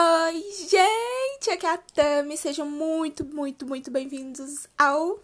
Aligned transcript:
Oi, 0.00 0.44
gente! 0.70 1.50
Aqui 1.50 1.66
é 1.66 1.70
a 1.70 1.76
Tami. 1.76 2.36
Sejam 2.36 2.70
muito, 2.70 3.24
muito, 3.24 3.66
muito 3.66 3.90
bem-vindos 3.90 4.68
ao. 4.78 5.18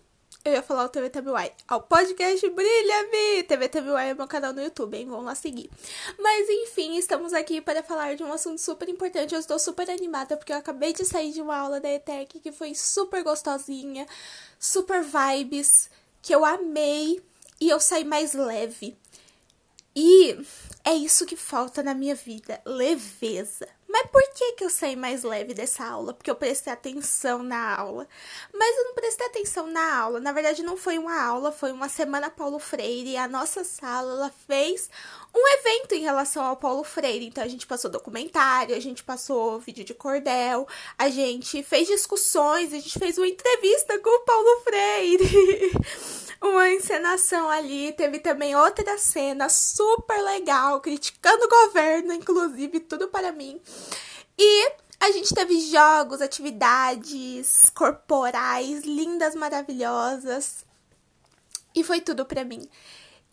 Eu 0.44 0.52
ia 0.52 0.62
falar 0.62 0.86
o 0.86 0.88
TV 0.88 1.10
TBY. 1.10 1.52
Ao 1.68 1.80
podcast 1.80 2.50
Brilha 2.50 3.02
Me! 3.04 3.44
TV 3.44 3.70
é 4.00 4.14
meu 4.14 4.26
canal 4.26 4.52
no 4.52 4.60
YouTube, 4.60 4.96
hein? 4.96 5.06
Vamos 5.08 5.26
lá 5.26 5.36
seguir. 5.36 5.70
Mas 6.18 6.48
enfim, 6.48 6.96
estamos 6.96 7.32
aqui 7.32 7.60
para 7.60 7.84
falar 7.84 8.16
de 8.16 8.24
um 8.24 8.32
assunto 8.32 8.60
super 8.60 8.88
importante. 8.88 9.32
Eu 9.32 9.38
estou 9.38 9.60
super 9.60 9.88
animada 9.88 10.36
porque 10.36 10.52
eu 10.52 10.56
acabei 10.56 10.92
de 10.92 11.04
sair 11.04 11.30
de 11.30 11.40
uma 11.40 11.56
aula 11.56 11.80
da 11.80 11.92
ETEC 11.92 12.40
que 12.40 12.50
foi 12.50 12.74
super 12.74 13.22
gostosinha, 13.22 14.08
super 14.58 15.04
vibes, 15.04 15.88
que 16.20 16.34
eu 16.34 16.44
amei 16.44 17.22
e 17.60 17.70
eu 17.70 17.78
saí 17.78 18.04
mais 18.04 18.32
leve. 18.32 18.98
E 19.94 20.36
é 20.84 20.94
isso 20.94 21.24
que 21.24 21.36
falta 21.36 21.80
na 21.80 21.94
minha 21.94 22.16
vida, 22.16 22.60
leveza. 22.66 23.68
Mas 23.94 24.08
por 24.10 24.22
que, 24.34 24.54
que 24.54 24.64
eu 24.64 24.70
saí 24.70 24.96
mais 24.96 25.22
leve 25.22 25.54
dessa 25.54 25.84
aula? 25.86 26.12
Porque 26.12 26.28
eu 26.28 26.34
prestei 26.34 26.72
atenção 26.72 27.44
na 27.44 27.76
aula. 27.76 28.08
Mas 28.52 28.76
eu 28.76 28.86
não 28.86 28.94
prestei 28.94 29.24
atenção 29.24 29.68
na 29.68 29.96
aula. 29.96 30.18
Na 30.18 30.32
verdade, 30.32 30.64
não 30.64 30.76
foi 30.76 30.98
uma 30.98 31.16
aula, 31.22 31.52
foi 31.52 31.70
uma 31.70 31.88
semana 31.88 32.28
Paulo 32.28 32.58
Freire. 32.58 33.10
E 33.10 33.16
a 33.16 33.28
nossa 33.28 33.62
sala 33.62 34.14
ela 34.14 34.32
fez 34.48 34.90
um 35.34 35.48
evento 35.58 35.94
em 35.94 36.00
relação 36.00 36.44
ao 36.44 36.56
Paulo 36.56 36.84
Freire. 36.84 37.26
Então 37.26 37.42
a 37.42 37.48
gente 37.48 37.66
passou 37.66 37.90
documentário, 37.90 38.76
a 38.76 38.80
gente 38.80 39.02
passou 39.02 39.58
vídeo 39.58 39.84
de 39.84 39.92
cordel, 39.92 40.66
a 40.96 41.08
gente 41.08 41.62
fez 41.62 41.88
discussões, 41.88 42.72
a 42.72 42.76
gente 42.76 42.98
fez 42.98 43.18
uma 43.18 43.26
entrevista 43.26 43.98
com 43.98 44.10
o 44.10 44.24
Paulo 44.24 44.60
Freire. 44.62 45.72
uma 46.40 46.70
encenação 46.70 47.48
ali. 47.48 47.92
Teve 47.92 48.20
também 48.20 48.54
outra 48.54 48.96
cena 48.98 49.48
super 49.48 50.20
legal, 50.22 50.80
criticando 50.80 51.44
o 51.44 51.48
governo, 51.48 52.12
inclusive, 52.12 52.80
tudo 52.80 53.08
para 53.08 53.32
mim. 53.32 53.60
E 54.38 54.72
a 55.00 55.10
gente 55.10 55.34
teve 55.34 55.60
jogos, 55.60 56.20
atividades 56.20 57.70
corporais 57.74 58.84
lindas, 58.84 59.34
maravilhosas. 59.34 60.64
E 61.74 61.82
foi 61.82 62.00
tudo 62.00 62.24
para 62.24 62.44
mim. 62.44 62.68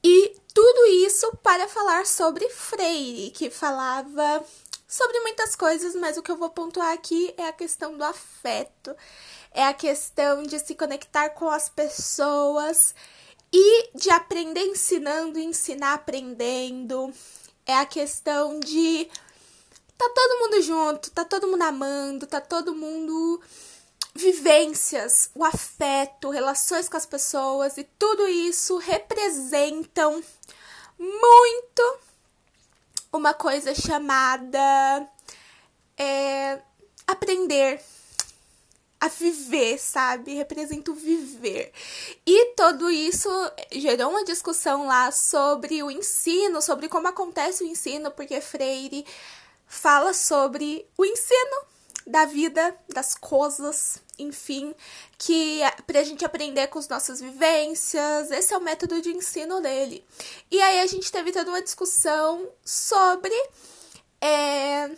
E 0.03 0.35
tudo 0.53 0.85
isso 0.87 1.31
para 1.43 1.67
falar 1.67 2.05
sobre 2.05 2.49
Freire, 2.49 3.31
que 3.31 3.49
falava 3.49 4.43
sobre 4.87 5.19
muitas 5.21 5.55
coisas, 5.55 5.95
mas 5.95 6.17
o 6.17 6.23
que 6.23 6.31
eu 6.31 6.37
vou 6.37 6.49
pontuar 6.49 6.91
aqui 6.91 7.33
é 7.37 7.47
a 7.47 7.53
questão 7.53 7.97
do 7.97 8.03
afeto, 8.03 8.95
é 9.53 9.65
a 9.65 9.73
questão 9.73 10.43
de 10.43 10.59
se 10.59 10.75
conectar 10.75 11.29
com 11.29 11.49
as 11.49 11.69
pessoas 11.69 12.93
e 13.53 13.89
de 13.95 14.09
aprender 14.09 14.65
ensinando 14.65 15.39
ensinar 15.39 15.93
aprendendo. 15.93 17.13
É 17.65 17.75
a 17.77 17.85
questão 17.85 18.59
de 18.59 19.07
tá 19.97 20.09
todo 20.09 20.39
mundo 20.39 20.61
junto, 20.61 21.11
tá 21.11 21.23
todo 21.23 21.47
mundo 21.47 21.61
amando, 21.61 22.25
tá 22.27 22.41
todo 22.41 22.73
mundo 22.73 23.41
vivências, 24.13 25.29
o 25.33 25.43
afeto, 25.43 26.29
relações 26.29 26.89
com 26.89 26.97
as 26.97 27.05
pessoas 27.05 27.77
e 27.77 27.83
tudo 27.97 28.27
isso 28.27 28.77
representam 28.77 30.21
muito 30.99 31.99
uma 33.11 33.33
coisa 33.33 33.73
chamada 33.73 35.07
é, 35.97 36.59
aprender 37.07 37.81
a 38.99 39.07
viver, 39.07 39.79
sabe? 39.79 40.35
Representa 40.35 40.91
o 40.91 40.95
viver. 40.95 41.73
E 42.25 42.53
tudo 42.53 42.89
isso 42.91 43.29
gerou 43.71 44.11
uma 44.11 44.23
discussão 44.23 44.85
lá 44.85 45.11
sobre 45.11 45.81
o 45.81 45.89
ensino, 45.89 46.61
sobre 46.61 46.87
como 46.87 47.07
acontece 47.07 47.63
o 47.63 47.67
ensino, 47.67 48.11
porque 48.11 48.39
Freire 48.39 49.03
fala 49.65 50.13
sobre 50.13 50.85
o 50.95 51.03
ensino 51.03 51.65
da 52.05 52.25
vida, 52.25 52.75
das 52.93 53.15
coisas, 53.15 54.01
enfim, 54.17 54.73
que 55.17 55.61
pra 55.85 56.03
gente 56.03 56.25
aprender 56.25 56.67
com 56.67 56.79
as 56.79 56.87
nossas 56.87 57.21
vivências, 57.21 58.31
esse 58.31 58.53
é 58.53 58.57
o 58.57 58.61
método 58.61 59.01
de 59.01 59.09
ensino 59.09 59.61
dele. 59.61 60.03
E 60.49 60.61
aí 60.61 60.79
a 60.79 60.87
gente 60.87 61.11
teve 61.11 61.31
toda 61.31 61.51
uma 61.51 61.61
discussão 61.61 62.49
sobre 62.65 63.33
é, 64.19 64.89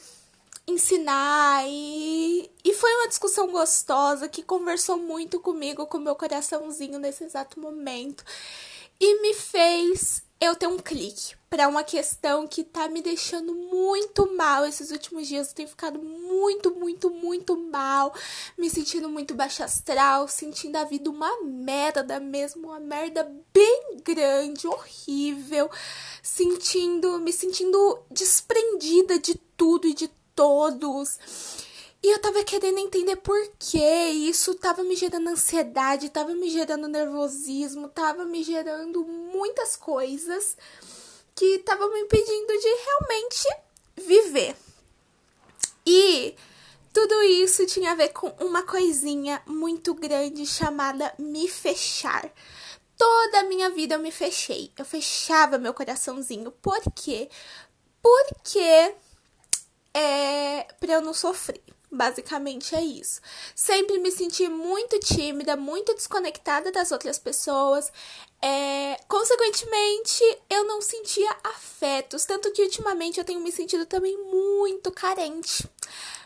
ensinar 0.68 1.64
e, 1.68 2.50
e 2.64 2.74
foi 2.74 2.94
uma 2.96 3.08
discussão 3.08 3.52
gostosa 3.52 4.28
que 4.28 4.44
conversou 4.44 4.98
muito 4.98 5.40
comigo, 5.40 5.86
com 5.88 5.98
meu 5.98 6.16
coraçãozinho 6.16 7.00
nesse 7.00 7.24
exato 7.24 7.60
momento 7.60 8.24
e 9.00 9.22
me 9.22 9.34
fez 9.34 10.24
eu 10.46 10.56
ter 10.56 10.68
um 10.68 10.78
clique 10.78 11.36
para 11.50 11.68
uma 11.68 11.84
questão 11.84 12.46
que 12.46 12.64
tá 12.64 12.90
me 12.90 13.02
deixando 13.02 13.54
muito 13.54 14.36
mal 14.36 14.66
esses 14.66 14.92
últimos 14.92 15.28
dias. 15.28 15.50
Eu 15.50 15.56
tenho 15.56 15.70
ficado 15.70 16.02
muito, 16.02 16.76
muito, 16.76 17.10
muito 17.10 17.56
mal, 17.56 18.14
me 18.58 18.70
sentindo 18.70 19.08
muito 19.08 19.34
baixa 19.36 19.64
astral, 19.64 20.28
sentindo 20.28 20.76
a 20.76 20.84
vida 20.84 21.10
uma 21.10 21.42
merda 21.44 22.20
mesmo, 22.20 22.68
uma 22.68 22.80
merda 22.80 23.32
bem 23.54 23.98
grande, 24.04 24.68
horrível, 24.68 25.70
sentindo, 26.22 27.20
me 27.20 27.32
sentindo 27.32 28.00
desprendida 28.12 29.18
de 29.18 29.36
tudo 29.56 29.88
e 29.88 29.94
de 29.94 30.10
todos. 30.36 31.20
E 32.06 32.14
eu 32.14 32.20
tava 32.20 32.44
querendo 32.44 32.80
entender 32.80 33.16
por 33.16 33.40
que 33.58 33.80
isso 33.80 34.56
tava 34.56 34.84
me 34.84 34.94
gerando 34.94 35.30
ansiedade, 35.30 36.10
tava 36.10 36.36
me 36.36 36.50
gerando 36.50 36.90
nervosismo, 36.90 37.88
tava 37.88 38.26
me 38.26 38.44
gerando 38.44 39.06
muitas 39.44 39.76
coisas 39.76 40.56
que 41.36 41.56
estavam 41.56 41.92
me 41.92 42.00
impedindo 42.00 42.48
de 42.48 42.76
realmente 42.86 43.48
viver. 43.98 44.56
E 45.86 46.34
tudo 46.94 47.22
isso 47.24 47.66
tinha 47.66 47.92
a 47.92 47.96
ver 47.96 48.14
com 48.14 48.30
uma 48.40 48.64
coisinha 48.64 49.42
muito 49.46 49.94
grande 49.94 50.46
chamada 50.46 51.14
me 51.20 51.50
fechar. 51.50 52.32
Toda 52.98 53.42
a 53.42 53.44
minha 53.44 53.70
vida 53.70 53.96
eu 53.96 54.00
me 54.00 54.12
fechei. 54.12 54.72
Eu 54.78 54.86
fechava 54.86 55.58
meu 55.58 55.74
coraçãozinho. 55.74 56.50
Por 56.50 56.80
quê? 56.96 57.30
Porque 58.02 58.96
é 59.94 60.68
para 60.80 60.94
eu 60.94 61.02
não 61.02 61.14
sofrer. 61.14 61.62
Basicamente 61.94 62.76
é 62.76 62.82
isso. 62.82 63.22
Sempre 63.56 64.00
me 64.00 64.12
senti 64.12 64.50
muito 64.50 65.00
tímida, 65.00 65.56
muito 65.56 65.94
desconectada 65.94 66.72
das 66.72 66.92
outras 66.92 67.20
pessoas. 67.20 67.94
É, 68.42 68.98
consequentemente, 69.08 70.24
eu 70.50 70.64
não 70.64 70.82
sentia 70.82 71.30
afetos. 71.44 72.26
Tanto 72.26 72.52
que 72.52 72.64
ultimamente 72.64 73.20
eu 73.20 73.24
tenho 73.24 73.42
me 73.42 73.52
sentido 73.52 73.86
também 73.86 74.18
muito 74.18 74.92
carente. 74.92 75.70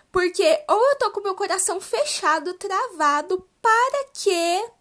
Porque 0.09 0.63
ou 0.69 0.81
eu 0.81 0.95
tô 0.99 1.11
com 1.11 1.19
meu 1.19 1.35
coração 1.35 1.81
fechado, 1.81 2.53
travado, 2.53 3.45
para 3.61 4.05
que 4.13 4.71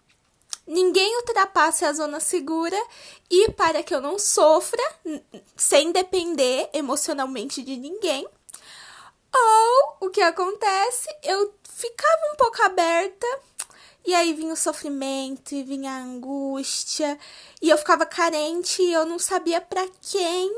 ninguém 0.69 1.17
ultrapasse 1.17 1.85
a 1.85 1.93
zona 1.93 2.21
segura 2.21 2.81
e 3.29 3.51
para 3.51 3.83
que 3.83 3.93
eu 3.93 4.01
não 4.01 4.21
sofra 4.21 4.83
sem 5.57 5.91
depender 5.91 6.71
emocionalmente 6.73 7.61
de 7.61 7.77
ninguém. 7.77 8.25
Ou 9.39 10.09
o 10.09 10.11
que 10.11 10.21
acontece, 10.21 11.09
eu 11.23 11.55
ficava 11.69 12.33
um 12.33 12.37
pouco 12.37 12.63
aberta 12.63 13.27
e 14.05 14.15
aí 14.15 14.33
vinha 14.33 14.55
o 14.55 14.57
sofrimento 14.57 15.55
e 15.55 15.63
vinha 15.63 15.91
a 15.91 16.03
angústia 16.03 17.19
e 17.61 17.69
eu 17.69 17.77
ficava 17.77 18.07
carente 18.07 18.81
e 18.81 18.93
eu 18.93 19.05
não 19.05 19.19
sabia 19.19 19.61
para 19.61 19.87
quem 20.01 20.51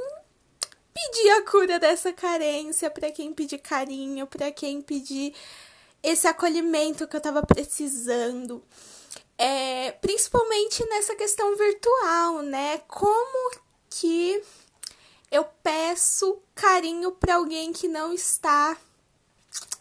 pedir 0.95 1.31
a 1.31 1.43
cura 1.43 1.79
dessa 1.79 2.13
carência, 2.13 2.91
para 2.91 3.11
quem 3.11 3.33
pedir 3.33 3.59
carinho, 3.59 4.27
para 4.27 4.53
quem 4.53 4.83
pedir 4.83 5.35
esse 6.03 6.27
acolhimento 6.27 7.09
que 7.09 7.17
eu 7.17 7.21
tava 7.21 7.43
precisando. 7.43 8.63
É, 9.37 9.93
principalmente 9.93 10.85
nessa 10.87 11.15
questão 11.15 11.57
virtual, 11.57 12.43
né? 12.43 12.79
Como 12.89 13.53
que 13.89 14.43
eu 15.31 15.45
peço 15.63 16.41
carinho 16.55 17.13
para 17.13 17.37
alguém 17.37 17.73
que 17.73 17.89
não 17.89 18.13
está 18.13 18.77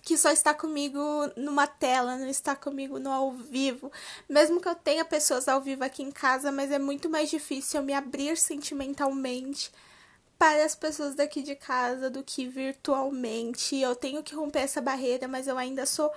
que 0.02 0.18
só 0.18 0.32
está 0.32 0.54
comigo 0.54 1.00
numa 1.36 1.68
tela, 1.68 2.16
não 2.16 2.30
está 2.30 2.56
comigo 2.56 2.98
no 2.98 3.12
ao 3.12 3.34
vivo. 3.34 3.92
Mesmo 4.30 4.62
que 4.62 4.70
eu 4.70 4.74
tenha 4.74 5.04
pessoas 5.04 5.50
ao 5.50 5.60
vivo 5.60 5.84
aqui 5.84 6.02
em 6.02 6.12
casa, 6.12 6.50
mas 6.50 6.72
é 6.72 6.80
muito 6.80 7.10
mais 7.10 7.30
difícil 7.30 7.82
eu 7.82 7.86
me 7.86 7.94
abrir 7.94 8.38
sentimentalmente 8.38 9.70
para 10.40 10.64
as 10.64 10.76
pessoas 10.76 11.14
daqui 11.14 11.42
de 11.42 11.56
casa 11.56 12.10
do 12.10 12.24
que 12.24 12.48
virtualmente. 12.48 13.76
Eu 13.76 13.98
tenho 13.98 14.24
que 14.24 14.34
romper 14.34 14.60
essa 14.60 14.80
barreira, 14.80 15.28
mas 15.28 15.46
eu 15.46 15.58
ainda 15.58 15.86
sou 15.86 16.10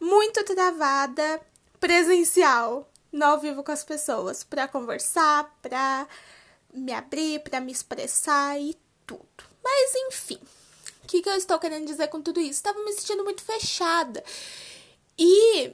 muito 0.00 0.42
travada 0.44 1.38
presencial, 1.78 2.88
no 3.12 3.26
ao 3.26 3.38
vivo 3.38 3.62
com 3.62 3.72
as 3.72 3.84
pessoas, 3.84 4.42
para 4.42 4.66
conversar, 4.66 5.54
para 5.60 6.08
me 6.74 6.92
abrir, 6.92 7.40
para 7.40 7.60
me 7.60 7.72
expressar 7.72 8.60
e 8.60 8.76
tudo. 9.06 9.44
Mas 9.62 9.94
enfim, 10.08 10.38
o 11.02 11.06
que, 11.06 11.22
que 11.22 11.28
eu 11.28 11.36
estou 11.36 11.58
querendo 11.58 11.86
dizer 11.86 12.08
com 12.08 12.20
tudo 12.20 12.40
isso? 12.40 12.52
Estava 12.52 12.82
me 12.82 12.92
sentindo 12.92 13.24
muito 13.24 13.42
fechada 13.42 14.22
e 15.18 15.72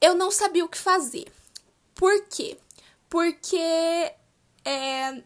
eu 0.00 0.14
não 0.14 0.30
sabia 0.30 0.64
o 0.64 0.68
que 0.68 0.78
fazer. 0.78 1.26
Por 1.94 2.24
quê? 2.26 2.58
Porque 3.08 3.56
é, 3.56 5.22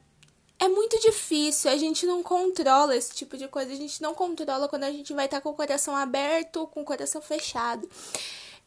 é 0.58 0.68
muito 0.68 0.98
difícil, 1.00 1.70
a 1.70 1.76
gente 1.76 2.06
não 2.06 2.22
controla 2.22 2.96
esse 2.96 3.14
tipo 3.14 3.36
de 3.36 3.48
coisa, 3.48 3.72
a 3.72 3.76
gente 3.76 4.02
não 4.02 4.14
controla 4.14 4.68
quando 4.68 4.84
a 4.84 4.92
gente 4.92 5.12
vai 5.12 5.24
estar 5.24 5.40
com 5.40 5.50
o 5.50 5.54
coração 5.54 5.96
aberto 5.96 6.56
ou 6.56 6.66
com 6.66 6.82
o 6.82 6.84
coração 6.84 7.22
fechado. 7.22 7.88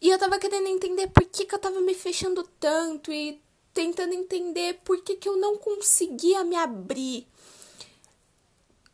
E 0.02 0.10
eu 0.10 0.18
tava 0.18 0.40
querendo 0.40 0.68
entender 0.68 1.08
por 1.08 1.24
que, 1.26 1.46
que 1.46 1.54
eu 1.54 1.60
tava 1.60 1.80
me 1.80 1.94
fechando 1.94 2.44
tanto 2.60 3.12
e 3.12 3.40
tentando 3.74 4.14
entender 4.14 4.80
por 4.84 5.02
que, 5.02 5.16
que 5.16 5.28
eu 5.28 5.38
não 5.38 5.58
conseguia 5.58 6.44
me 6.44 6.56
abrir. 6.56 7.28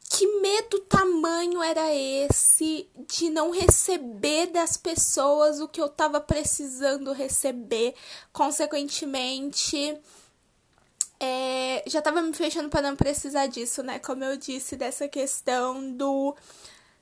Que 0.10 0.26
medo 0.40 0.80
tamanho 0.82 1.62
era 1.62 1.94
esse 1.94 2.90
de 3.08 3.30
não 3.30 3.52
receber 3.52 4.48
das 4.48 4.78
pessoas 4.78 5.60
o 5.60 5.68
que 5.68 5.82
eu 5.82 5.90
tava 5.90 6.22
precisando 6.22 7.12
receber? 7.12 7.94
Consequentemente, 8.32 10.00
é, 11.20 11.84
já 11.88 12.02
tava 12.02 12.22
me 12.22 12.34
fechando 12.34 12.70
para 12.70 12.90
não 12.90 12.96
precisar 12.96 13.48
disso, 13.48 13.84
né? 13.84 14.00
Como 14.00 14.24
eu 14.24 14.38
disse, 14.38 14.76
dessa 14.76 15.08
questão 15.08 15.92
do 15.92 16.36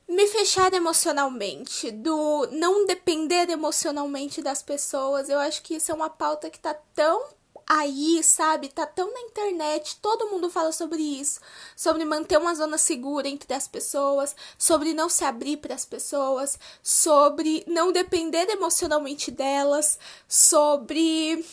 me 0.08 0.28
fechar 0.28 0.74
emocionalmente, 0.74 1.92
do 1.92 2.48
não 2.52 2.86
depender 2.86 3.50
emocionalmente 3.50 4.42
das 4.42 4.64
pessoas. 4.64 5.30
Eu 5.30 5.40
acho 5.40 5.62
que 5.62 5.76
isso 5.76 5.92
é 5.92 5.96
uma 5.96 6.10
pauta 6.10 6.50
que 6.50 6.60
tá 6.60 6.74
tão 6.74 7.24
aí, 7.68 8.22
sabe? 8.24 8.70
Tá 8.70 8.86
tão 8.86 9.12
na 9.12 9.22
internet, 9.22 9.98
todo 10.02 10.30
mundo 10.30 10.50
fala 10.50 10.72
sobre 10.72 11.02
isso, 11.02 11.40
sobre 11.76 12.06
manter 12.06 12.38
uma 12.38 12.54
zona 12.54 12.78
segura 12.78 13.28
entre 13.28 13.54
as 13.54 13.68
pessoas, 13.68 14.36
sobre 14.58 14.94
não 14.94 15.10
se 15.10 15.24
abrir 15.24 15.58
para 15.58 15.74
as 15.74 15.86
pessoas, 15.86 16.60
sobre 16.84 17.64
não 17.68 17.92
depender 17.92 18.50
emocionalmente 18.50 19.32
delas, 19.32 19.98
sobre 20.28 21.44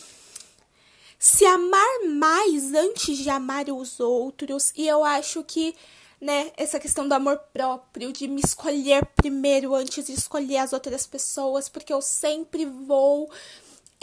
se 1.17 1.45
amar 1.45 2.03
mais 2.05 2.73
antes 2.73 3.17
de 3.17 3.29
amar 3.29 3.69
os 3.69 3.99
outros. 3.99 4.73
E 4.75 4.87
eu 4.87 5.03
acho 5.03 5.43
que, 5.43 5.73
né, 6.19 6.51
essa 6.57 6.79
questão 6.79 7.07
do 7.07 7.13
amor 7.13 7.39
próprio, 7.53 8.11
de 8.11 8.27
me 8.27 8.41
escolher 8.41 9.05
primeiro 9.15 9.73
antes 9.73 10.05
de 10.05 10.13
escolher 10.13 10.57
as 10.57 10.73
outras 10.73 11.07
pessoas, 11.07 11.69
porque 11.69 11.93
eu 11.93 12.01
sempre 12.01 12.65
vou 12.65 13.31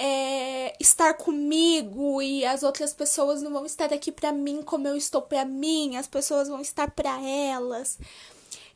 é, 0.03 0.75
estar 0.81 1.13
comigo 1.13 2.23
e 2.23 2.43
as 2.47 2.63
outras 2.63 2.95
pessoas 2.95 3.43
não 3.43 3.53
vão 3.53 3.67
estar 3.67 3.93
aqui 3.93 4.11
para 4.11 4.33
mim 4.33 4.63
como 4.63 4.89
eu 4.89 4.97
estou 4.97 5.21
para 5.21 5.45
mim, 5.45 5.99
as 5.99 6.09
pessoas 6.09 6.49
vão 6.49 6.63
estar 6.63 6.91
para 6.91 7.21
elas. 7.21 7.99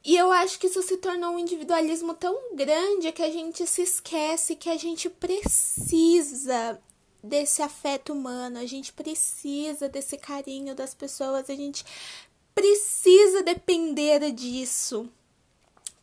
E 0.04 0.14
eu 0.14 0.30
acho 0.30 0.58
que 0.58 0.66
isso 0.66 0.82
se 0.82 0.98
tornou 0.98 1.30
um 1.30 1.38
individualismo 1.38 2.12
tão 2.12 2.54
grande 2.54 3.10
que 3.10 3.22
a 3.22 3.30
gente 3.30 3.66
se 3.66 3.80
esquece 3.80 4.54
que 4.54 4.68
a 4.68 4.76
gente 4.76 5.08
precisa 5.08 6.78
desse 7.22 7.62
afeto 7.62 8.12
humano, 8.12 8.58
a 8.58 8.66
gente 8.66 8.92
precisa 8.92 9.88
desse 9.88 10.18
carinho 10.18 10.74
das 10.74 10.94
pessoas, 10.94 11.48
a 11.48 11.54
gente 11.54 11.86
precisa 12.54 13.42
depender 13.42 14.30
disso. 14.30 15.08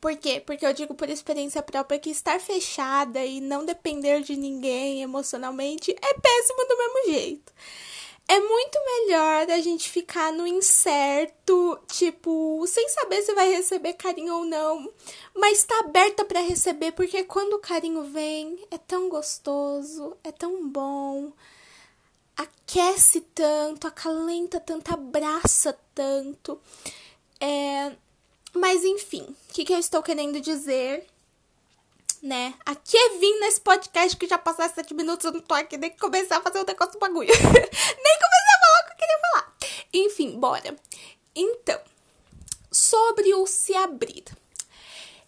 Por 0.01 0.15
quê? 0.18 0.42
Porque 0.44 0.65
eu 0.65 0.74
digo 0.74 0.95
por 0.95 1.07
experiência 1.09 1.62
própria 1.62 2.00
que 2.00 2.09
estar 2.09 2.39
fechada 2.39 3.24
e 3.24 3.39
não 3.39 3.63
depender 3.63 4.21
de 4.21 4.36
ninguém 4.36 5.03
emocionalmente 5.03 5.92
é 5.92 6.13
péssimo 6.15 6.68
do 6.68 6.77
mesmo 6.77 7.13
jeito. 7.13 7.53
É 8.27 8.39
muito 8.39 8.80
melhor 8.83 9.51
a 9.51 9.59
gente 9.59 9.89
ficar 9.89 10.31
no 10.31 10.48
incerto, 10.48 11.77
tipo, 11.88 12.65
sem 12.65 12.88
saber 12.89 13.21
se 13.21 13.33
vai 13.36 13.50
receber 13.50 13.94
carinho 13.94 14.38
ou 14.38 14.45
não, 14.45 14.92
mas 15.36 15.63
tá 15.63 15.80
aberta 15.81 16.25
para 16.25 16.39
receber, 16.39 16.94
porque 16.94 17.24
quando 17.25 17.54
o 17.54 17.59
carinho 17.59 18.04
vem, 18.04 18.57
é 18.71 18.77
tão 18.77 19.09
gostoso, 19.09 20.18
é 20.24 20.31
tão 20.31 20.68
bom, 20.68 21.31
aquece 22.36 23.21
tanto, 23.36 23.86
acalenta 23.86 24.59
tanto, 24.59 24.94
abraça 24.94 25.77
tanto. 25.94 26.59
É... 27.39 27.92
Mas 28.53 28.83
enfim, 28.83 29.24
o 29.24 29.53
que, 29.53 29.65
que 29.65 29.74
eu 29.74 29.80
estou 29.80 30.03
querendo 30.03 30.39
dizer 30.42 31.07
né? 32.21 32.53
Aqui 32.65 32.95
é 32.95 33.18
vim 33.18 33.39
nesse 33.39 33.59
podcast 33.59 34.15
que 34.15 34.27
já 34.27 34.38
passaram 34.38 34.74
sete 34.74 34.94
minutos, 34.94 35.25
eu 35.25 35.31
não 35.31 35.42
tô 35.42 35.56
aqui 35.56 35.75
nem 35.77 35.89
começar 35.92 36.38
a 36.38 36.42
fazer 36.42 36.59
o 36.59 36.65
negócio 36.65 36.94
do 36.94 37.00
bagulho. 37.00 37.27
nem 37.33 37.44
começar 37.44 38.56
a 38.56 38.59
falar 38.59 38.80
o 38.80 38.86
que 38.86 38.92
eu 38.92 38.98
queria 38.98 39.19
falar. 39.19 39.57
Enfim, 39.94 40.39
bora. 40.39 40.75
Então, 41.36 41.80
sobre 42.71 43.33
o 43.33 43.48
se 43.48 43.74
abrir. 43.74 44.25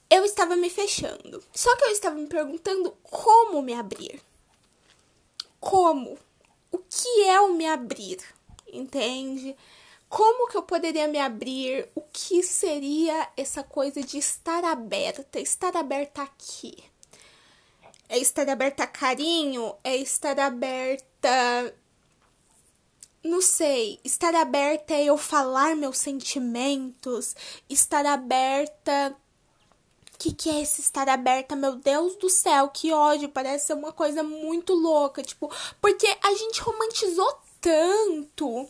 Eu 0.10 0.24
estava 0.24 0.56
me 0.56 0.69
fechando. 0.69 1.44
Só 1.52 1.76
que 1.76 1.86
eu 1.86 1.90
estava 1.90 2.16
me 2.16 2.28
perguntando 2.28 2.92
como 3.02 3.64
me 3.64 3.74
abrir. 3.74 4.22
Como? 5.60 6.19
O 6.72 6.78
que 6.78 7.24
é 7.24 7.42
o 7.42 7.54
me 7.54 7.66
abrir? 7.66 8.19
Entende? 8.72 9.56
Como 10.13 10.48
que 10.48 10.56
eu 10.56 10.62
poderia 10.62 11.07
me 11.07 11.18
abrir? 11.18 11.89
O 11.95 12.01
que 12.01 12.44
seria 12.44 13.30
essa 13.36 13.63
coisa 13.63 14.00
de 14.00 14.19
estar 14.19 14.63
aberta? 14.63 15.39
Estar 15.39 15.75
aberta 15.75 16.21
aqui. 16.21 16.83
É 18.07 18.19
estar 18.19 18.48
aberta 18.48 18.83
a 18.83 18.88
carinho? 18.88 19.75
É 19.83 19.95
estar 19.95 20.39
aberta. 20.39 21.75
Não 23.24 23.42
sei. 23.42 24.00
Estar 24.04 24.36
aberta 24.36 24.94
é 24.94 25.06
eu 25.06 25.18
falar 25.18 25.75
meus 25.75 25.98
sentimentos. 25.98 27.36
Estar 27.68 28.06
aberta. 28.06 29.18
O 30.13 30.18
que, 30.19 30.31
que 30.31 30.48
é 30.48 30.62
esse 30.62 30.80
estar 30.81 31.09
aberta? 31.09 31.56
Meu 31.56 31.75
Deus 31.75 32.16
do 32.18 32.30
céu, 32.30 32.69
que 32.69 32.94
ódio! 32.94 33.30
Parece 33.30 33.66
ser 33.66 33.74
uma 33.74 33.92
coisa 33.92 34.21
muito 34.21 34.75
louca. 34.75 35.24
Tipo, 35.24 35.51
porque 35.81 36.06
a 36.21 36.36
gente 36.36 36.62
romantizou 36.62 37.42
tanto 37.63 38.68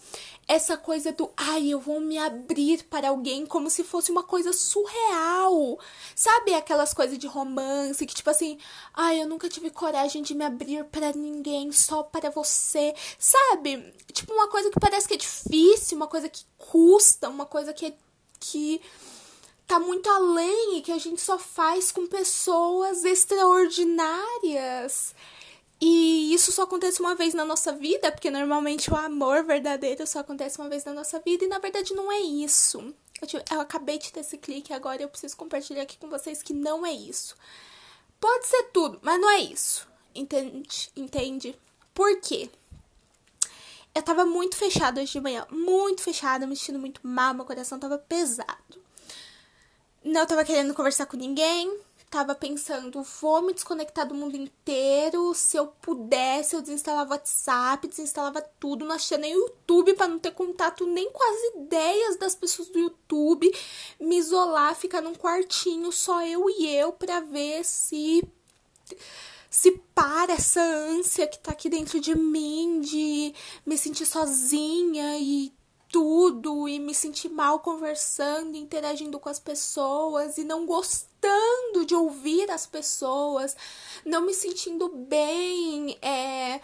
essa 0.47 0.77
coisa 0.77 1.11
do 1.11 1.31
ai, 1.37 1.69
eu 1.69 1.79
vou 1.79 2.01
me 2.01 2.17
abrir 2.17 2.83
para 2.83 3.09
alguém 3.09 3.45
como 3.45 3.69
se 3.69 3.83
fosse 3.83 4.11
uma 4.11 4.23
coisa 4.23 4.51
surreal. 4.51 5.79
Sabe 6.15 6.53
aquelas 6.53 6.93
coisas 6.93 7.17
de 7.17 7.27
romance 7.27 8.05
que 8.05 8.13
tipo 8.13 8.29
assim, 8.29 8.57
ai, 8.93 9.21
eu 9.21 9.27
nunca 9.27 9.49
tive 9.49 9.69
coragem 9.69 10.21
de 10.21 10.35
me 10.35 10.43
abrir 10.43 10.83
para 10.85 11.13
ninguém, 11.13 11.71
só 11.71 12.03
para 12.03 12.29
você. 12.29 12.93
Sabe? 13.17 13.93
Tipo 14.11 14.33
uma 14.33 14.47
coisa 14.47 14.69
que 14.69 14.79
parece 14.79 15.07
que 15.07 15.13
é 15.13 15.17
difícil, 15.17 15.97
uma 15.97 16.07
coisa 16.07 16.29
que 16.29 16.43
custa, 16.57 17.29
uma 17.29 17.45
coisa 17.45 17.73
que 17.73 17.85
é, 17.87 17.93
que 18.39 18.81
tá 19.65 19.79
muito 19.79 20.09
além 20.09 20.77
e 20.77 20.81
que 20.81 20.91
a 20.91 20.97
gente 20.97 21.21
só 21.21 21.39
faz 21.39 21.91
com 21.91 22.07
pessoas 22.07 23.05
extraordinárias. 23.05 25.15
E 25.85 26.33
isso 26.33 26.49
só 26.49 26.61
acontece 26.63 27.01
uma 27.01 27.13
vez 27.13 27.33
na 27.33 27.43
nossa 27.43 27.73
vida, 27.73 28.09
porque 28.09 28.31
normalmente 28.31 28.89
o 28.89 28.95
amor 28.95 29.43
verdadeiro 29.43 30.07
só 30.07 30.19
acontece 30.19 30.57
uma 30.57 30.69
vez 30.69 30.85
na 30.85 30.93
nossa 30.93 31.19
vida, 31.19 31.43
e 31.43 31.47
na 31.49 31.59
verdade 31.59 31.93
não 31.93 32.09
é 32.09 32.21
isso. 32.21 32.79
Eu, 33.21 33.43
eu 33.51 33.59
acabei 33.59 33.97
de 33.97 34.09
ter 34.09 34.21
esse 34.21 34.37
clique 34.37 34.71
agora 34.71 35.01
eu 35.01 35.09
preciso 35.09 35.35
compartilhar 35.35 35.81
aqui 35.81 35.97
com 35.97 36.09
vocês 36.09 36.41
que 36.41 36.53
não 36.53 36.85
é 36.85 36.93
isso. 36.93 37.35
Pode 38.17 38.47
ser 38.47 38.63
tudo, 38.71 38.97
mas 39.01 39.19
não 39.19 39.29
é 39.29 39.39
isso. 39.39 39.85
Entende? 40.15 40.89
Entende? 40.95 41.59
Por 41.93 42.17
quê? 42.21 42.49
Eu 43.93 44.01
tava 44.01 44.23
muito 44.23 44.55
fechada 44.55 45.01
hoje 45.01 45.11
de 45.11 45.19
manhã, 45.19 45.45
muito 45.51 46.01
fechada, 46.01 46.47
me 46.47 46.55
sentindo 46.55 46.79
muito 46.79 47.01
mal, 47.03 47.33
meu 47.33 47.43
coração 47.43 47.77
tava 47.77 47.97
pesado. 47.97 48.81
Não 50.01 50.25
tava 50.25 50.45
querendo 50.45 50.73
conversar 50.73 51.07
com 51.07 51.17
ninguém, 51.17 51.77
tava 52.13 52.35
pensando, 52.35 53.01
vou 53.19 53.41
me 53.41 53.55
desconectar 53.55 54.07
do 54.07 54.13
mundo 54.13 54.37
inteiro. 54.37 55.33
Se 55.33 55.57
eu 55.57 55.65
pudesse, 55.65 56.55
eu 56.55 56.61
desinstalava 56.61 57.15
WhatsApp, 57.15 57.87
desinstalava 57.87 58.39
tudo, 58.59 58.85
não 58.85 58.93
achei 58.93 59.17
nem 59.17 59.33
YouTube 59.33 59.95
para 59.95 60.07
não 60.07 60.19
ter 60.19 60.29
contato 60.29 60.85
nem 60.85 61.11
com 61.11 61.23
as 61.23 61.55
ideias 61.55 62.15
das 62.17 62.35
pessoas 62.35 62.69
do 62.69 62.77
YouTube, 62.77 63.51
me 63.99 64.17
isolar, 64.19 64.75
ficar 64.75 65.01
num 65.01 65.15
quartinho 65.15 65.91
só 65.91 66.23
eu 66.23 66.47
e 66.51 66.69
eu 66.69 66.93
para 66.93 67.19
ver 67.19 67.65
se 67.65 68.23
se 69.49 69.71
para 69.95 70.33
essa 70.33 70.61
ânsia 70.61 71.27
que 71.27 71.39
tá 71.39 71.51
aqui 71.51 71.67
dentro 71.67 71.99
de 71.99 72.15
mim 72.15 72.79
de 72.81 73.33
me 73.65 73.75
sentir 73.75 74.05
sozinha 74.05 75.17
e 75.17 75.51
tudo 75.93 76.67
e 76.67 76.79
me 76.79 76.95
sentir 76.95 77.29
mal 77.29 77.59
conversando, 77.59 78.57
interagindo 78.57 79.19
com 79.19 79.29
as 79.29 79.37
pessoas 79.37 80.39
e 80.39 80.43
não 80.43 80.65
gostando 80.65 81.85
de 81.85 81.93
ouvir 81.93 82.49
as 82.49 82.65
pessoas, 82.65 83.55
não 84.03 84.21
me 84.21 84.33
sentindo 84.33 84.89
bem, 84.89 85.95
é, 86.01 86.59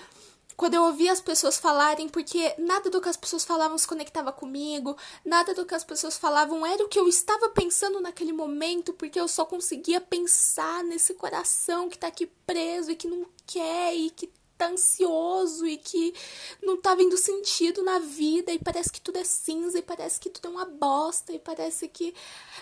quando 0.58 0.74
eu 0.74 0.84
ouvia 0.84 1.12
as 1.12 1.22
pessoas 1.22 1.60
falarem, 1.60 2.10
porque 2.10 2.56
nada 2.58 2.90
do 2.90 3.00
que 3.00 3.08
as 3.08 3.16
pessoas 3.16 3.46
falavam 3.46 3.78
se 3.78 3.88
conectava 3.88 4.32
comigo, 4.32 4.98
nada 5.24 5.54
do 5.54 5.64
que 5.64 5.76
as 5.76 5.84
pessoas 5.84 6.18
falavam 6.18 6.66
era 6.66 6.84
o 6.84 6.90
que 6.90 7.00
eu 7.00 7.08
estava 7.08 7.50
pensando 7.50 8.02
naquele 8.02 8.34
momento, 8.34 8.94
porque 8.94 9.20
eu 9.20 9.28
só 9.28 9.46
conseguia 9.46 10.02
pensar 10.02 10.84
nesse 10.84 11.14
coração 11.14 11.88
que 11.88 12.00
tá 12.00 12.08
aqui 12.08 12.26
preso 12.48 12.90
e 12.90 12.96
que 12.96 13.08
não 13.08 13.28
quer 13.46 13.96
e 13.96 14.10
que 14.10 14.28
tá 14.60 14.68
ansioso 14.68 15.66
e 15.66 15.78
que 15.78 16.14
não 16.62 16.80
tá 16.80 16.94
vendo 16.94 17.18
sentido 17.18 17.82
na 17.82 18.00
vida 18.00 18.52
e 18.52 18.60
parece 18.60 18.92
que 18.92 19.02
tudo 19.02 19.18
é 19.18 19.24
cinza 19.24 19.80
e 19.80 19.82
parece 19.82 20.20
que 20.20 20.30
tudo 20.30 20.50
é 20.50 20.52
uma 20.52 20.66
bosta 20.66 21.32
e 21.32 21.40
parece 21.40 21.88
que 21.88 22.14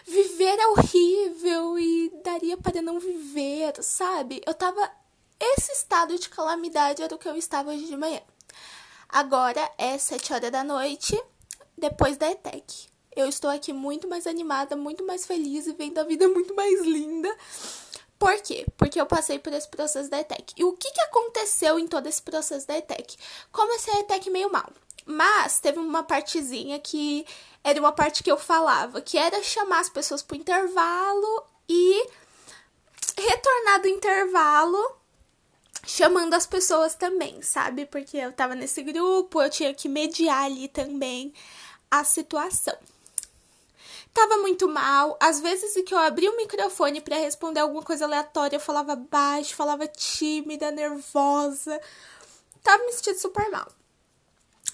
viver 0.05 0.59
é 0.59 0.67
horrível 0.67 1.79
e 1.79 2.11
daria 2.23 2.55
para 2.55 2.81
não 2.81 2.99
viver, 2.99 3.81
sabe? 3.83 4.41
Eu 4.45 4.53
tava 4.53 4.89
esse 5.39 5.71
estado 5.71 6.17
de 6.17 6.29
calamidade 6.29 7.01
era 7.01 7.13
o 7.13 7.17
que 7.17 7.27
eu 7.27 7.35
estava 7.35 7.71
hoje 7.71 7.85
de 7.85 7.97
manhã. 7.97 8.21
Agora 9.09 9.71
é 9.77 9.97
sete 9.97 10.33
horas 10.33 10.51
da 10.51 10.63
noite. 10.63 11.19
depois 11.77 12.17
da 12.17 12.31
ETEC. 12.31 12.87
Eu 13.15 13.27
estou 13.27 13.49
aqui 13.49 13.73
muito 13.73 14.07
mais 14.07 14.27
animada, 14.27 14.75
muito 14.75 15.03
mais 15.05 15.25
feliz 15.25 15.67
e 15.67 15.73
vendo 15.73 15.97
a 15.99 16.03
vida 16.03 16.27
muito 16.27 16.55
mais 16.55 16.81
linda. 16.81 17.35
Por 18.19 18.41
quê? 18.41 18.65
Porque 18.75 18.99
eu 18.99 19.05
passei 19.05 19.37
por 19.37 19.53
esse 19.53 19.67
processo 19.67 20.09
da 20.09 20.19
ETEC. 20.19 20.53
E 20.57 20.63
o 20.63 20.73
que, 20.73 20.91
que 20.91 21.01
aconteceu 21.01 21.77
em 21.77 21.87
todo 21.87 22.07
esse 22.07 22.21
processo 22.21 22.67
da 22.67 22.77
ETEC? 22.77 23.15
Comecei 23.51 23.93
a 23.93 23.99
ETEC 23.99 24.29
meio 24.29 24.51
mal. 24.51 24.71
Mas 25.05 25.59
teve 25.59 25.79
uma 25.79 26.03
partezinha 26.03 26.79
que 26.79 27.25
era 27.63 27.79
uma 27.79 27.91
parte 27.91 28.23
que 28.23 28.31
eu 28.31 28.37
falava, 28.37 29.01
que 29.01 29.17
era 29.17 29.41
chamar 29.43 29.79
as 29.79 29.89
pessoas 29.89 30.21
pro 30.21 30.35
intervalo 30.35 31.43
e 31.69 32.07
retornar 33.17 33.81
do 33.81 33.87
intervalo 33.87 34.97
chamando 35.85 36.33
as 36.33 36.45
pessoas 36.45 36.95
também, 36.95 37.41
sabe? 37.41 37.85
Porque 37.85 38.17
eu 38.17 38.33
tava 38.33 38.53
nesse 38.53 38.83
grupo, 38.83 39.41
eu 39.41 39.49
tinha 39.49 39.73
que 39.73 39.87
mediar 39.87 40.43
ali 40.43 40.67
também 40.67 41.33
a 41.89 42.03
situação. 42.03 42.77
Tava 44.17 44.37
muito 44.37 44.67
mal, 44.67 45.15
às 45.19 45.39
vezes 45.39 45.79
que 45.85 45.93
eu 45.93 45.99
abri 45.99 46.27
o 46.27 46.35
microfone 46.35 47.01
para 47.01 47.17
responder 47.17 47.59
alguma 47.59 47.83
coisa 47.83 48.05
aleatória, 48.05 48.55
eu 48.55 48.59
falava 48.59 48.95
baixo, 48.95 49.53
falava 49.55 49.85
tímida, 49.85 50.71
nervosa. 50.71 51.79
Tava 52.63 52.83
me 52.83 52.93
sentindo 52.93 53.19
super 53.19 53.47
mal. 53.51 53.71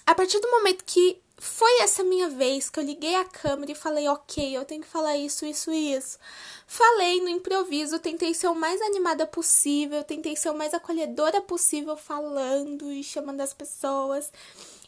A 0.06 0.14
partir 0.14 0.40
do 0.40 0.50
momento 0.50 0.82
que 0.86 1.20
foi 1.36 1.80
essa 1.80 2.02
minha 2.02 2.30
vez 2.30 2.70
que 2.70 2.80
eu 2.80 2.84
liguei 2.84 3.16
a 3.16 3.24
câmera 3.26 3.72
e 3.72 3.74
falei, 3.74 4.08
ok, 4.08 4.56
eu 4.56 4.64
tenho 4.64 4.80
que 4.80 4.88
falar 4.88 5.18
isso, 5.18 5.44
isso 5.44 5.70
e 5.70 5.92
isso. 5.92 6.18
Falei 6.66 7.20
no 7.20 7.28
improviso, 7.28 7.98
tentei 7.98 8.32
ser 8.32 8.48
o 8.48 8.54
mais 8.54 8.80
animada 8.80 9.26
possível, 9.26 10.02
tentei 10.04 10.34
ser 10.36 10.48
o 10.48 10.54
mais 10.54 10.72
acolhedora 10.72 11.42
possível, 11.42 11.98
falando 11.98 12.90
e 12.90 13.04
chamando 13.04 13.42
as 13.42 13.52
pessoas. 13.52 14.32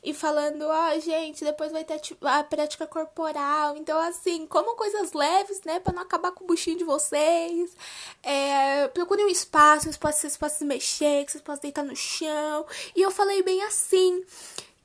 E 0.03 0.15
falando, 0.15 0.62
ó, 0.62 0.95
oh, 0.95 1.00
gente, 1.00 1.45
depois 1.45 1.73
vai 1.73 1.85
ter 1.85 2.00
a 2.23 2.45
prática 2.45 2.87
corporal. 2.87 3.76
Então, 3.76 3.99
assim, 3.99 4.47
como 4.47 4.76
coisas 4.76 5.12
leves, 5.12 5.62
né? 5.65 5.81
Pra 5.81 5.93
não 5.93 6.03
acabar 6.03 6.31
com 6.33 6.45
o 6.45 6.47
buchinho 6.47 6.79
de 6.79 6.85
vocês. 6.85 7.75
É, 8.23 8.88
procurem 8.88 9.26
um 9.26 9.31
espaço, 9.31 9.88
um 9.88 9.91
espaço 9.91 10.17
que 10.17 10.21
vocês 10.23 10.37
possam 10.37 10.59
se 10.59 10.65
mexer, 10.65 11.25
que 11.25 11.33
vocês 11.33 11.43
possam 11.43 11.62
deitar 11.62 11.85
no 11.85 11.97
chão. 11.97 12.67
E 12.95 13.03
eu 13.03 13.11
falei 13.11 13.43
bem 13.43 13.62
assim. 13.65 14.25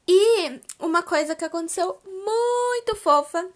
E 0.07 0.59
uma 0.79 1.03
coisa 1.03 1.35
que 1.35 1.45
aconteceu 1.45 1.97
muito 2.05 2.95
fofa, 2.95 3.47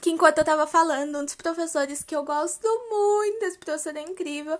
que 0.00 0.10
enquanto 0.10 0.38
eu 0.38 0.44
tava 0.44 0.66
falando, 0.66 1.18
um 1.18 1.24
dos 1.24 1.36
professores 1.36 2.02
que 2.02 2.14
eu 2.14 2.24
gosto 2.24 2.68
muito, 2.90 3.44
esse 3.44 3.58
professor 3.58 3.96
é 3.96 4.02
incrível, 4.02 4.58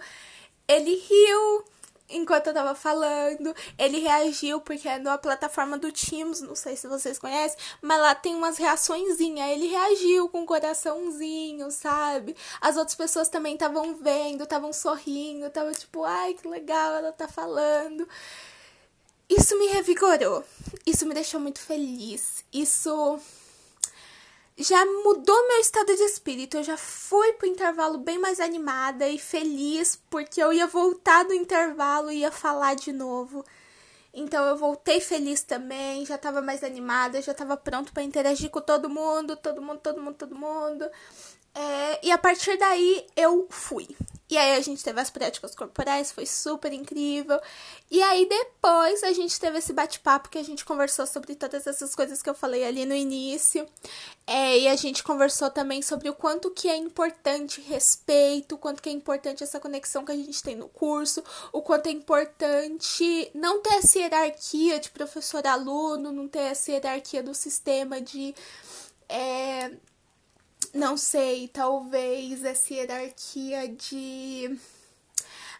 ele 0.68 0.94
riu 0.94 1.64
enquanto 2.12 2.48
eu 2.48 2.54
tava 2.54 2.74
falando. 2.74 3.54
Ele 3.78 4.00
reagiu 4.00 4.60
porque 4.60 4.88
é 4.88 4.98
na 4.98 5.18
plataforma 5.18 5.78
do 5.78 5.90
Teams, 5.90 6.40
não 6.40 6.54
sei 6.54 6.76
se 6.76 6.86
vocês 6.86 7.18
conhecem, 7.18 7.58
mas 7.80 8.00
lá 8.00 8.14
tem 8.14 8.34
umas 8.34 8.58
reaçõezinhas. 8.58 9.50
Ele 9.50 9.66
reagiu 9.66 10.28
com 10.28 10.42
um 10.42 10.46
coraçãozinho, 10.46 11.70
sabe? 11.70 12.36
As 12.60 12.76
outras 12.76 12.94
pessoas 12.94 13.28
também 13.28 13.54
estavam 13.54 13.94
vendo, 13.96 14.44
estavam 14.44 14.72
sorrindo, 14.72 15.46
estavam 15.46 15.72
tipo, 15.72 16.04
ai 16.04 16.34
que 16.34 16.46
legal, 16.48 16.94
ela 16.94 17.12
tá 17.12 17.28
falando. 17.28 18.08
Isso 19.28 19.58
me 19.58 19.66
revigorou. 19.68 20.44
Isso 20.86 21.06
me 21.06 21.14
deixou 21.14 21.40
muito 21.40 21.60
feliz. 21.60 22.44
Isso 22.52 23.18
já 24.62 24.84
mudou 24.84 25.48
meu 25.48 25.60
estado 25.60 25.94
de 25.94 26.02
espírito. 26.02 26.56
Eu 26.56 26.62
já 26.62 26.76
fui 26.76 27.32
pro 27.34 27.46
intervalo 27.46 27.98
bem 27.98 28.18
mais 28.18 28.40
animada 28.40 29.08
e 29.08 29.18
feliz, 29.18 30.00
porque 30.10 30.42
eu 30.42 30.52
ia 30.52 30.66
voltar 30.66 31.24
do 31.24 31.34
intervalo 31.34 32.10
e 32.10 32.18
ia 32.18 32.30
falar 32.30 32.74
de 32.74 32.92
novo. 32.92 33.44
Então 34.14 34.44
eu 34.44 34.56
voltei 34.56 35.00
feliz 35.00 35.42
também, 35.42 36.04
já 36.04 36.18
tava 36.18 36.42
mais 36.42 36.62
animada, 36.62 37.22
já 37.22 37.32
tava 37.32 37.56
pronto 37.56 37.92
para 37.92 38.02
interagir 38.02 38.50
com 38.50 38.60
todo 38.60 38.90
mundo, 38.90 39.36
todo 39.36 39.62
mundo, 39.62 39.78
todo 39.78 40.02
mundo, 40.02 40.14
todo 40.14 40.36
mundo. 40.36 40.84
É, 41.54 42.06
e 42.06 42.10
a 42.10 42.18
partir 42.18 42.56
daí 42.56 43.06
eu 43.16 43.46
fui. 43.50 43.88
E 44.32 44.38
aí 44.38 44.56
a 44.56 44.60
gente 44.60 44.82
teve 44.82 44.98
as 44.98 45.10
práticas 45.10 45.54
corporais, 45.54 46.10
foi 46.10 46.24
super 46.24 46.72
incrível. 46.72 47.38
E 47.90 48.02
aí 48.02 48.26
depois 48.26 49.02
a 49.02 49.12
gente 49.12 49.38
teve 49.38 49.58
esse 49.58 49.74
bate-papo 49.74 50.30
que 50.30 50.38
a 50.38 50.42
gente 50.42 50.64
conversou 50.64 51.06
sobre 51.06 51.34
todas 51.34 51.66
essas 51.66 51.94
coisas 51.94 52.22
que 52.22 52.30
eu 52.30 52.34
falei 52.34 52.64
ali 52.64 52.86
no 52.86 52.94
início. 52.94 53.68
É, 54.26 54.58
e 54.58 54.68
a 54.68 54.74
gente 54.74 55.02
conversou 55.02 55.50
também 55.50 55.82
sobre 55.82 56.08
o 56.08 56.14
quanto 56.14 56.50
que 56.50 56.66
é 56.66 56.76
importante 56.76 57.60
respeito, 57.60 58.54
o 58.54 58.58
quanto 58.58 58.80
que 58.82 58.88
é 58.88 58.92
importante 58.92 59.44
essa 59.44 59.60
conexão 59.60 60.02
que 60.02 60.12
a 60.12 60.16
gente 60.16 60.42
tem 60.42 60.56
no 60.56 60.68
curso, 60.70 61.22
o 61.52 61.60
quanto 61.60 61.88
é 61.88 61.90
importante 61.90 63.30
não 63.34 63.60
ter 63.60 63.74
essa 63.74 63.98
hierarquia 63.98 64.80
de 64.80 64.88
professor-aluno, 64.88 66.10
não 66.10 66.26
ter 66.26 66.38
essa 66.38 66.72
hierarquia 66.72 67.22
do 67.22 67.34
sistema 67.34 68.00
de. 68.00 68.34
É, 69.10 69.72
não 70.72 70.96
sei, 70.96 71.48
talvez 71.48 72.44
essa 72.44 72.72
hierarquia 72.72 73.68
de. 73.68 74.58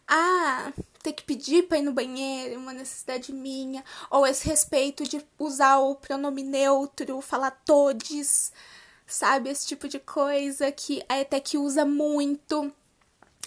Ah, 0.09 0.73
ter 1.03 1.13
que 1.13 1.23
pedir 1.23 1.69
pra 1.69 1.79
ir 1.79 1.83
no 1.83 1.93
banheiro, 1.93 2.59
uma 2.59 2.73
necessidade 2.73 3.33
minha. 3.33 3.85
Ou 4.11 4.27
esse 4.27 4.47
respeito 4.47 5.05
de 5.05 5.25
usar 5.39 5.79
o 5.79 5.95
pronome 5.95 6.43
neutro, 6.43 7.21
falar 7.21 7.51
todes, 7.51 8.53
sabe? 9.07 9.51
Esse 9.51 9.67
tipo 9.67 9.89
de 9.89 9.99
coisa 9.99 10.73
que 10.73 11.05
a 11.09 11.21
ETEC 11.21 11.59
usa 11.59 11.85
muito. 11.85 12.73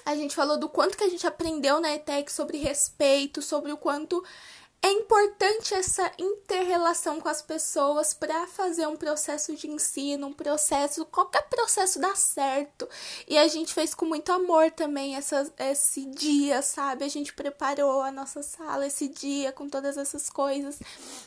A 0.06 0.16
gente 0.16 0.36
falou 0.36 0.60
do 0.60 0.70
quanto 0.70 0.98
que 0.98 1.04
a 1.04 1.10
gente 1.10 1.26
aprendeu 1.26 1.80
na 1.80 1.94
ETEC 1.94 2.32
sobre 2.32 2.58
respeito, 2.58 3.42
sobre 3.42 3.72
o 3.72 3.78
quanto 3.78 4.24
é 4.86 4.92
importante 4.92 5.74
essa 5.74 6.12
interrelação 6.20 7.20
com 7.20 7.28
as 7.28 7.42
pessoas 7.42 8.14
para 8.14 8.46
fazer 8.46 8.86
um 8.86 8.96
processo 8.96 9.56
de 9.56 9.68
ensino, 9.68 10.28
um 10.28 10.34
processo, 10.34 11.04
qualquer 11.06 11.42
processo 11.50 12.00
dá 12.00 12.14
certo. 12.14 12.88
E 13.28 13.36
a 13.36 13.48
gente 13.48 13.74
fez 13.74 13.96
com 13.96 14.06
muito 14.06 14.32
amor 14.32 14.70
também 14.70 15.16
essa, 15.16 15.52
esse 15.58 16.06
dia, 16.06 16.62
sabe? 16.62 17.04
A 17.04 17.08
gente 17.08 17.34
preparou 17.34 18.04
a 18.04 18.12
nossa 18.12 18.44
sala 18.44 18.86
esse 18.86 19.08
dia 19.08 19.52
com 19.52 19.68
todas 19.68 19.98
essas 19.98 20.30
coisas, 20.30 20.80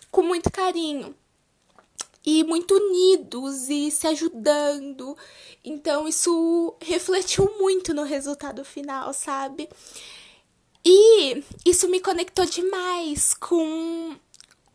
com 0.09 0.23
muito 0.23 0.53
carinho 0.53 1.13
e 2.25 2.45
muito 2.45 2.77
unidos 2.77 3.69
e 3.69 3.91
se 3.91 4.07
ajudando. 4.07 5.19
Então 5.65 6.07
isso 6.07 6.77
refletiu 6.81 7.57
muito 7.59 7.93
no 7.93 8.05
resultado 8.05 8.65
final, 8.65 9.13
sabe? 9.13 9.69
E 10.85 11.43
isso 11.65 11.89
me 11.89 12.01
conectou 12.01 12.45
demais 12.45 13.35
com 13.35 14.17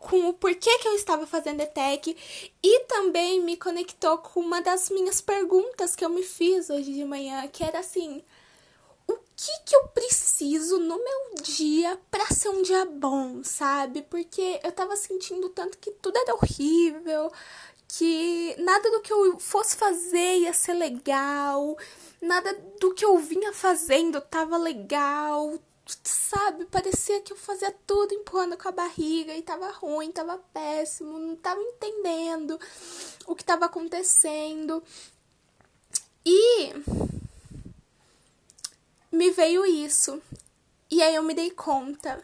com 0.03 0.27
o 0.27 0.33
porquê 0.33 0.77
que 0.79 0.87
eu 0.89 0.95
estava 0.95 1.25
fazendo 1.25 1.61
ETEC 1.61 2.15
e 2.61 2.79
também 2.81 3.41
me 3.41 3.55
conectou 3.55 4.17
com 4.17 4.41
uma 4.41 4.61
das 4.61 4.89
minhas 4.89 5.21
perguntas 5.21 5.95
que 5.95 6.03
eu 6.03 6.09
me 6.09 6.23
fiz 6.23 6.69
hoje 6.69 6.93
de 6.93 7.05
manhã, 7.05 7.47
que 7.47 7.63
era 7.63 7.79
assim: 7.79 8.21
o 9.07 9.13
que 9.35 9.51
que 9.65 9.75
eu 9.75 9.87
preciso 9.87 10.77
no 10.77 10.97
meu 10.97 11.41
dia 11.41 11.97
para 12.11 12.25
ser 12.27 12.49
um 12.49 12.61
dia 12.61 12.85
bom, 12.85 13.43
sabe? 13.43 14.01
Porque 14.03 14.59
eu 14.61 14.71
tava 14.73 14.95
sentindo 14.97 15.49
tanto 15.49 15.77
que 15.77 15.91
tudo 15.91 16.17
era 16.17 16.35
horrível, 16.35 17.31
que 17.87 18.55
nada 18.59 18.91
do 18.91 19.01
que 19.01 19.13
eu 19.13 19.39
fosse 19.39 19.77
fazer 19.77 20.39
ia 20.39 20.53
ser 20.53 20.73
legal, 20.73 21.77
nada 22.21 22.53
do 22.79 22.93
que 22.93 23.05
eu 23.05 23.17
vinha 23.17 23.53
fazendo 23.53 24.19
tava 24.19 24.57
legal, 24.57 25.57
sabe, 25.85 26.65
parecia 26.65 27.21
que 27.21 27.33
eu 27.33 27.37
fazia 27.37 27.73
tudo 27.85 28.13
empurrando 28.13 28.57
com 28.57 28.67
a 28.67 28.71
barriga 28.71 29.35
e 29.35 29.41
tava 29.41 29.69
ruim, 29.71 30.11
tava 30.11 30.37
péssimo, 30.53 31.17
não 31.19 31.35
tava 31.35 31.61
entendendo 31.61 32.59
o 33.27 33.35
que 33.35 33.43
tava 33.43 33.65
acontecendo. 33.65 34.83
E 36.25 36.73
me 39.11 39.31
veio 39.31 39.65
isso. 39.65 40.21
E 40.89 41.01
aí 41.01 41.15
eu 41.15 41.23
me 41.23 41.33
dei 41.33 41.51
conta. 41.51 42.23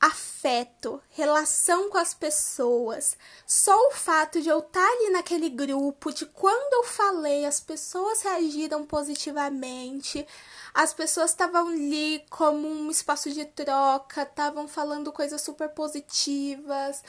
Afeto, 0.00 1.02
relação 1.10 1.90
com 1.90 1.98
as 1.98 2.14
pessoas, 2.14 3.16
só 3.44 3.76
o 3.88 3.90
fato 3.90 4.40
de 4.40 4.48
eu 4.48 4.60
estar 4.60 4.86
ali 4.86 5.10
naquele 5.10 5.50
grupo, 5.50 6.12
de 6.12 6.24
quando 6.26 6.72
eu 6.74 6.84
falei, 6.84 7.44
as 7.44 7.58
pessoas 7.58 8.22
reagiram 8.22 8.86
positivamente, 8.86 10.24
as 10.72 10.94
pessoas 10.94 11.30
estavam 11.30 11.68
ali 11.68 12.24
como 12.30 12.68
um 12.68 12.90
espaço 12.90 13.30
de 13.32 13.44
troca, 13.44 14.22
estavam 14.22 14.68
falando 14.68 15.12
coisas 15.12 15.42
super 15.42 15.70
positivas. 15.70 17.02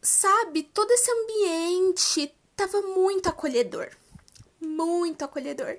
Sabe, 0.00 0.62
todo 0.62 0.92
esse 0.92 1.10
ambiente 1.10 2.32
estava 2.52 2.80
muito 2.82 3.28
acolhedor. 3.28 3.90
Muito 4.60 5.24
acolhedor. 5.24 5.78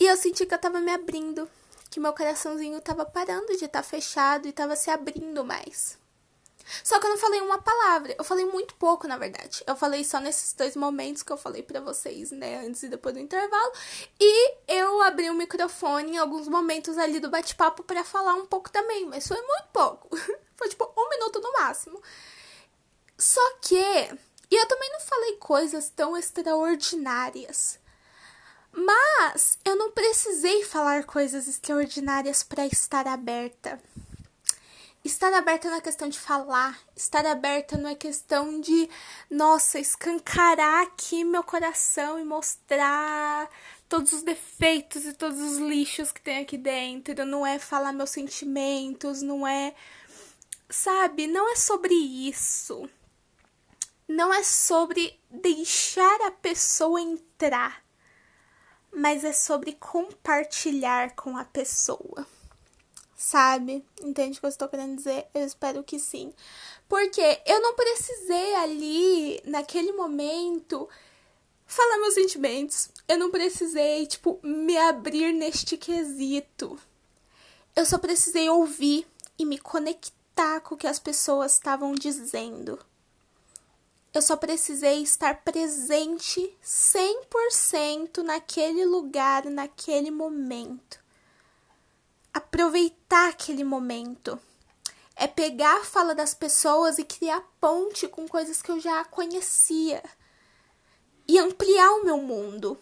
E 0.00 0.06
eu 0.06 0.16
senti 0.16 0.44
que 0.44 0.52
eu 0.52 0.56
estava 0.56 0.80
me 0.80 0.90
abrindo, 0.90 1.48
que 1.92 2.00
meu 2.00 2.14
coraçãozinho 2.14 2.78
estava 2.78 3.04
parando 3.04 3.48
de 3.48 3.66
estar 3.66 3.68
tá 3.68 3.82
fechado 3.82 4.46
e 4.46 4.50
estava 4.50 4.74
se 4.74 4.90
abrindo 4.90 5.44
mais. 5.44 5.98
Só 6.82 6.98
que 6.98 7.04
eu 7.04 7.10
não 7.10 7.18
falei 7.18 7.40
uma 7.42 7.60
palavra. 7.60 8.14
Eu 8.16 8.24
falei 8.24 8.46
muito 8.46 8.74
pouco, 8.76 9.06
na 9.06 9.18
verdade. 9.18 9.62
Eu 9.66 9.76
falei 9.76 10.02
só 10.04 10.18
nesses 10.20 10.54
dois 10.54 10.74
momentos 10.74 11.22
que 11.22 11.30
eu 11.30 11.36
falei 11.36 11.62
para 11.62 11.80
vocês, 11.80 12.30
né? 12.30 12.64
Antes 12.64 12.82
e 12.84 12.88
depois 12.88 13.14
do 13.14 13.20
intervalo. 13.20 13.72
E 14.18 14.54
eu 14.66 15.02
abri 15.02 15.28
o 15.28 15.34
microfone 15.34 16.12
em 16.12 16.18
alguns 16.18 16.48
momentos 16.48 16.96
ali 16.96 17.20
do 17.20 17.28
bate-papo 17.28 17.82
para 17.82 18.02
falar 18.04 18.34
um 18.34 18.46
pouco 18.46 18.70
também. 18.70 19.04
Mas 19.04 19.28
foi 19.28 19.40
muito 19.42 19.66
pouco. 19.70 20.08
foi 20.56 20.68
tipo 20.70 20.90
um 20.96 21.10
minuto 21.10 21.40
no 21.40 21.52
máximo. 21.52 22.00
Só 23.18 23.54
que 23.60 23.76
E 24.50 24.56
eu 24.56 24.66
também 24.66 24.90
não 24.92 25.00
falei 25.00 25.36
coisas 25.36 25.90
tão 25.90 26.16
extraordinárias. 26.16 27.81
Mas 28.72 29.58
eu 29.64 29.76
não 29.76 29.90
precisei 29.92 30.64
falar 30.64 31.04
coisas 31.04 31.46
extraordinárias 31.46 32.42
para 32.42 32.66
estar 32.66 33.06
aberta. 33.06 33.78
Estar 35.04 35.32
aberta 35.34 35.68
não 35.68 35.78
é 35.78 35.80
questão 35.80 36.08
de 36.08 36.18
falar, 36.18 36.78
estar 36.94 37.26
aberta 37.26 37.76
não 37.76 37.90
é 37.90 37.94
questão 37.94 38.60
de, 38.60 38.88
nossa, 39.28 39.80
escancarar 39.80 40.82
aqui 40.84 41.24
meu 41.24 41.42
coração 41.42 42.20
e 42.20 42.24
mostrar 42.24 43.50
todos 43.88 44.12
os 44.12 44.22
defeitos 44.22 45.04
e 45.04 45.12
todos 45.12 45.40
os 45.40 45.58
lixos 45.58 46.12
que 46.12 46.20
tem 46.22 46.38
aqui 46.38 46.56
dentro, 46.56 47.26
não 47.26 47.44
é 47.44 47.58
falar 47.58 47.92
meus 47.92 48.10
sentimentos, 48.10 49.22
não 49.22 49.46
é. 49.46 49.74
Sabe, 50.70 51.26
não 51.26 51.52
é 51.52 51.56
sobre 51.56 51.94
isso. 51.94 52.88
Não 54.08 54.32
é 54.32 54.42
sobre 54.44 55.18
deixar 55.28 56.20
a 56.22 56.30
pessoa 56.30 57.00
entrar, 57.00 57.81
mas 58.92 59.24
é 59.24 59.32
sobre 59.32 59.72
compartilhar 59.72 61.14
com 61.14 61.36
a 61.36 61.44
pessoa 61.44 62.26
sabe? 63.22 63.84
Entende 64.02 64.36
o 64.36 64.40
que 64.40 64.46
eu 64.46 64.50
estou 64.50 64.68
querendo 64.68 64.96
dizer? 64.96 65.26
Eu 65.32 65.46
espero 65.46 65.84
que 65.84 65.98
sim. 65.98 66.34
Porque 66.88 67.40
eu 67.46 67.62
não 67.62 67.74
precisei 67.74 68.54
ali, 68.56 69.40
naquele 69.44 69.92
momento, 69.92 70.88
falar 71.64 71.98
meus 71.98 72.14
sentimentos. 72.14 72.90
Eu 73.08 73.18
não 73.18 73.30
precisei, 73.30 74.06
tipo, 74.06 74.40
me 74.42 74.76
abrir 74.76 75.32
neste 75.32 75.76
quesito. 75.76 76.78
Eu 77.76 77.86
só 77.86 77.96
precisei 77.96 78.48
ouvir 78.50 79.06
e 79.38 79.46
me 79.46 79.56
conectar 79.56 80.60
com 80.60 80.74
o 80.74 80.78
que 80.78 80.86
as 80.86 80.98
pessoas 80.98 81.54
estavam 81.54 81.94
dizendo. 81.94 82.78
Eu 84.12 84.20
só 84.20 84.36
precisei 84.36 85.02
estar 85.02 85.42
presente 85.42 86.54
100% 86.62 88.18
naquele 88.18 88.84
lugar, 88.84 89.46
naquele 89.46 90.10
momento 90.10 91.02
aproveitar 92.32 93.28
aquele 93.28 93.62
momento. 93.62 94.38
É 95.14 95.26
pegar 95.26 95.80
a 95.80 95.84
fala 95.84 96.14
das 96.14 96.32
pessoas 96.32 96.98
e 96.98 97.04
criar 97.04 97.42
ponte 97.60 98.08
com 98.08 98.26
coisas 98.26 98.62
que 98.62 98.70
eu 98.70 98.80
já 98.80 99.04
conhecia. 99.04 100.02
E 101.28 101.38
ampliar 101.38 101.90
o 101.92 102.04
meu 102.04 102.16
mundo. 102.16 102.78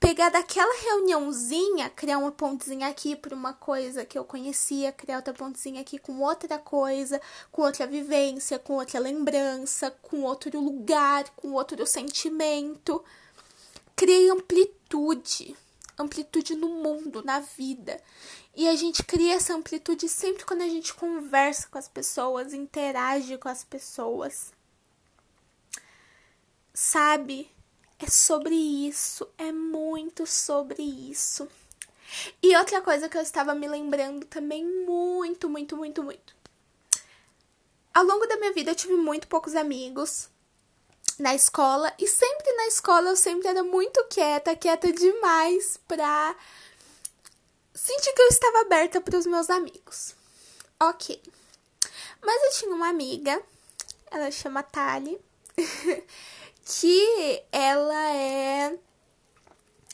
Pegar 0.00 0.30
daquela 0.30 0.74
reuniãozinha, 0.82 1.90
criar 1.90 2.18
uma 2.18 2.32
pontezinha 2.32 2.88
aqui 2.88 3.14
por 3.14 3.34
uma 3.34 3.52
coisa 3.52 4.04
que 4.04 4.18
eu 4.18 4.24
conhecia, 4.24 4.90
criar 4.90 5.16
outra 5.16 5.34
pontezinha 5.34 5.82
aqui 5.82 5.98
com 5.98 6.20
outra 6.20 6.58
coisa, 6.58 7.20
com 7.52 7.62
outra 7.62 7.86
vivência, 7.86 8.58
com 8.58 8.74
outra 8.74 8.98
lembrança, 8.98 9.90
com 10.02 10.22
outro 10.22 10.58
lugar, 10.58 11.28
com 11.36 11.52
outro 11.52 11.86
sentimento. 11.86 13.04
Criei 13.94 14.30
amplitude 14.30 15.54
amplitude 16.00 16.54
no 16.54 16.68
mundo, 16.68 17.22
na 17.22 17.40
vida. 17.40 18.00
E 18.56 18.68
a 18.68 18.74
gente 18.74 19.02
cria 19.02 19.34
essa 19.34 19.54
amplitude 19.54 20.08
sempre 20.08 20.44
quando 20.44 20.62
a 20.62 20.68
gente 20.68 20.92
conversa 20.94 21.68
com 21.68 21.78
as 21.78 21.88
pessoas, 21.88 22.52
interage 22.52 23.38
com 23.38 23.48
as 23.48 23.64
pessoas. 23.64 24.52
Sabe? 26.72 27.50
É 28.02 28.08
sobre 28.08 28.54
isso, 28.54 29.28
é 29.36 29.52
muito 29.52 30.26
sobre 30.26 30.82
isso. 30.82 31.46
E 32.42 32.56
outra 32.56 32.80
coisa 32.80 33.08
que 33.08 33.16
eu 33.16 33.22
estava 33.22 33.54
me 33.54 33.68
lembrando 33.68 34.24
também 34.26 34.64
muito, 34.64 35.48
muito, 35.50 35.76
muito, 35.76 36.02
muito. 36.02 36.34
Ao 37.92 38.02
longo 38.02 38.26
da 38.26 38.36
minha 38.36 38.52
vida 38.52 38.70
eu 38.70 38.74
tive 38.74 38.94
muito 38.94 39.28
poucos 39.28 39.54
amigos 39.54 40.28
na 41.18 41.34
escola 41.34 41.92
e 41.98 42.08
sempre 42.08 42.50
na 42.54 42.66
escola 42.68 43.10
eu 43.10 43.16
sempre 43.16 43.48
era 43.48 43.62
muito 43.62 44.02
quieta, 44.06 44.56
quieta 44.56 44.90
demais 44.90 45.78
pra 45.86 46.34
sentir 47.74 48.14
que 48.14 48.22
eu 48.22 48.28
estava 48.28 48.60
aberta 48.62 49.00
para 49.00 49.18
os 49.18 49.26
meus 49.26 49.50
amigos. 49.50 50.14
Ok. 50.80 51.20
Mas 52.22 52.42
eu 52.44 52.58
tinha 52.60 52.74
uma 52.74 52.88
amiga, 52.88 53.42
ela 54.10 54.30
chama 54.30 54.62
Tali, 54.62 55.20
que 56.64 57.42
ela 57.52 58.14
é 58.14 58.78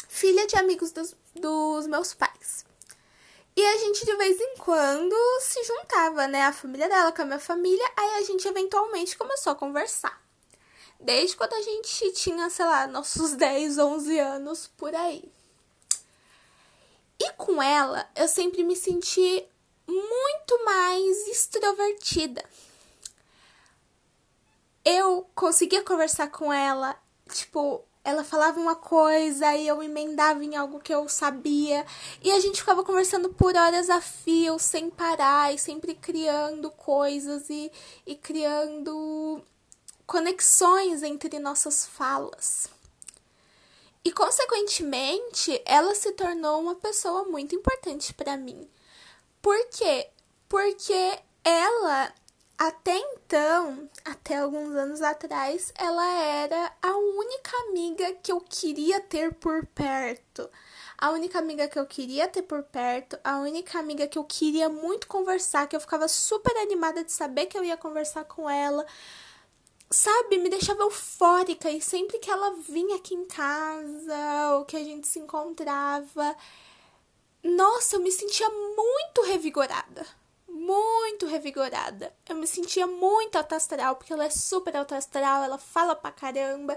filha 0.09 0.47
de 0.47 0.57
amigos 0.57 0.93
dos, 0.93 1.15
dos 1.35 1.87
meus 1.87 2.15
pais. 2.15 2.65
E 3.57 3.65
a 3.65 3.77
gente 3.79 4.05
de 4.05 4.15
vez 4.17 4.39
em 4.39 4.57
quando 4.59 5.15
se 5.41 5.65
juntava, 5.65 6.29
né? 6.29 6.43
A 6.43 6.53
família 6.53 6.89
dela 6.89 7.11
com 7.11 7.23
a 7.23 7.25
minha 7.25 7.39
família. 7.39 7.91
Aí 7.97 8.17
a 8.17 8.23
gente 8.23 8.47
eventualmente 8.47 9.17
começou 9.17 9.53
a 9.53 9.57
conversar. 9.57 10.23
Desde 11.01 11.37
quando 11.37 11.55
a 11.55 11.63
gente 11.63 12.13
tinha, 12.13 12.51
sei 12.51 12.67
lá, 12.67 12.87
nossos 12.87 13.33
10, 13.37 13.79
11 13.79 14.19
anos 14.19 14.67
por 14.77 14.95
aí. 14.95 15.25
E 17.19 17.33
com 17.33 17.63
ela, 17.63 18.07
eu 18.15 18.29
sempre 18.29 18.63
me 18.63 18.77
senti 18.77 19.47
muito 19.87 20.65
mais 20.65 21.29
extrovertida. 21.29 22.45
Eu 24.89 25.29
conseguia 25.35 25.83
conversar 25.83 26.29
com 26.29 26.53
ela, 26.53 26.97
tipo, 27.29 27.83
ela 28.05 28.23
falava 28.23 28.61
uma 28.61 28.77
coisa 28.77 29.53
e 29.57 29.67
eu 29.67 29.83
emendava 29.83 30.45
em 30.45 30.55
algo 30.55 30.79
que 30.79 30.95
eu 30.95 31.09
sabia. 31.09 31.85
E 32.23 32.31
a 32.31 32.39
gente 32.39 32.61
ficava 32.61 32.85
conversando 32.85 33.31
por 33.31 33.57
horas 33.57 33.91
a 33.91 34.01
fio, 34.01 34.61
sem 34.61 34.89
parar, 34.89 35.53
e 35.53 35.59
sempre 35.59 35.93
criando 35.93 36.71
coisas 36.71 37.51
e, 37.51 37.73
e 38.07 38.15
criando 38.15 39.43
conexões 40.07 41.03
entre 41.03 41.41
nossas 41.41 41.85
falas. 41.85 42.69
E, 44.05 44.13
consequentemente, 44.13 45.61
ela 45.65 45.97
se 45.97 46.13
tornou 46.13 46.61
uma 46.61 46.77
pessoa 46.77 47.25
muito 47.25 47.57
importante 47.57 48.15
para 48.15 48.37
mim. 48.37 48.71
Por 49.43 49.59
quê? 49.71 50.09
Porque 50.49 51.19
ela, 51.43 52.15
até 52.59 52.97
então, 52.97 53.89
até 54.05 54.39
alguns 54.39 54.75
anos 54.75 55.03
atrás, 55.03 55.73
ela 55.77 56.07
era 56.23 56.73
a 56.83 56.97
única 56.97 57.57
amiga 57.69 58.13
que 58.23 58.33
eu 58.33 58.41
queria 58.41 59.01
ter 59.01 59.35
por 59.35 59.67
perto. 59.67 60.49
A 60.99 61.11
única 61.11 61.39
amiga 61.39 61.69
que 61.69 61.79
eu 61.79 61.87
queria 61.87 62.27
ter 62.27 62.43
por 62.43 62.63
perto, 62.63 63.19
a 63.23 63.39
única 63.39 63.79
amiga 63.79 64.07
que 64.07 64.19
eu 64.19 64.25
queria 64.25 64.69
muito 64.69 65.07
conversar, 65.07 65.67
que 65.67 65.77
eu 65.77 65.81
ficava 65.81 66.09
super 66.09 66.57
animada 66.57 67.05
de 67.05 67.13
saber 67.13 67.47
que 67.47 67.59
eu 67.59 67.65
ia 67.65 67.77
conversar 67.77 68.25
com 68.25 68.49
ela 68.49 68.87
sabe, 69.91 70.39
me 70.39 70.49
deixava 70.49 70.83
eufórica 70.83 71.71
e 71.71 71.81
sempre 71.81 72.19
que 72.19 72.31
ela 72.31 72.57
vinha 72.69 72.97
aqui 72.97 73.15
em 73.15 73.25
casa 73.25 74.57
ou 74.57 74.65
que 74.65 74.77
a 74.77 74.83
gente 74.83 75.07
se 75.07 75.19
encontrava, 75.19 76.37
nossa, 77.43 77.97
eu 77.97 78.01
me 78.01 78.11
sentia 78.11 78.49
muito 78.51 79.23
revigorada. 79.23 80.07
Muito 80.67 81.27
revigorada. 81.27 82.13
Eu 82.29 82.35
me 82.35 82.47
sentia 82.47 82.89
muito 82.89 83.37
alta 83.37 83.55
astral, 83.55 83.95
porque 83.95 84.13
ela 84.13 84.25
é 84.25 84.31
super 84.31 84.77
alta 84.77 84.97
astral, 84.97 85.45
ela 85.45 85.59
fala 85.59 85.95
pra 85.95 86.11
caramba. 86.11 86.77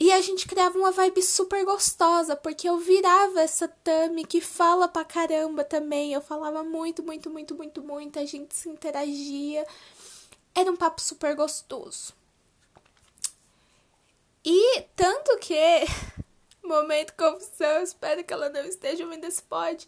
E 0.00 0.12
a 0.12 0.20
gente 0.20 0.48
criava 0.48 0.76
uma 0.76 0.90
vibe 0.90 1.22
super 1.22 1.64
gostosa, 1.64 2.34
porque 2.34 2.68
eu 2.68 2.78
virava 2.78 3.40
essa 3.40 3.68
Tami 3.68 4.26
que 4.26 4.40
fala 4.40 4.88
pra 4.88 5.04
caramba 5.04 5.62
também. 5.62 6.12
Eu 6.12 6.20
falava 6.20 6.64
muito, 6.64 7.04
muito, 7.04 7.30
muito, 7.30 7.54
muito, 7.54 7.82
muito. 7.82 8.18
A 8.18 8.24
gente 8.24 8.52
se 8.54 8.68
interagia. 8.68 9.64
Era 10.52 10.70
um 10.70 10.76
papo 10.76 11.00
super 11.00 11.36
gostoso. 11.36 12.12
E 14.44 14.82
tanto 14.96 15.38
que, 15.38 15.54
momento 16.64 17.14
confusão, 17.14 17.80
espero 17.82 18.24
que 18.24 18.34
ela 18.34 18.50
não 18.50 18.64
esteja 18.64 19.04
ouvindo 19.04 19.24
esse 19.24 19.42
pod. 19.42 19.86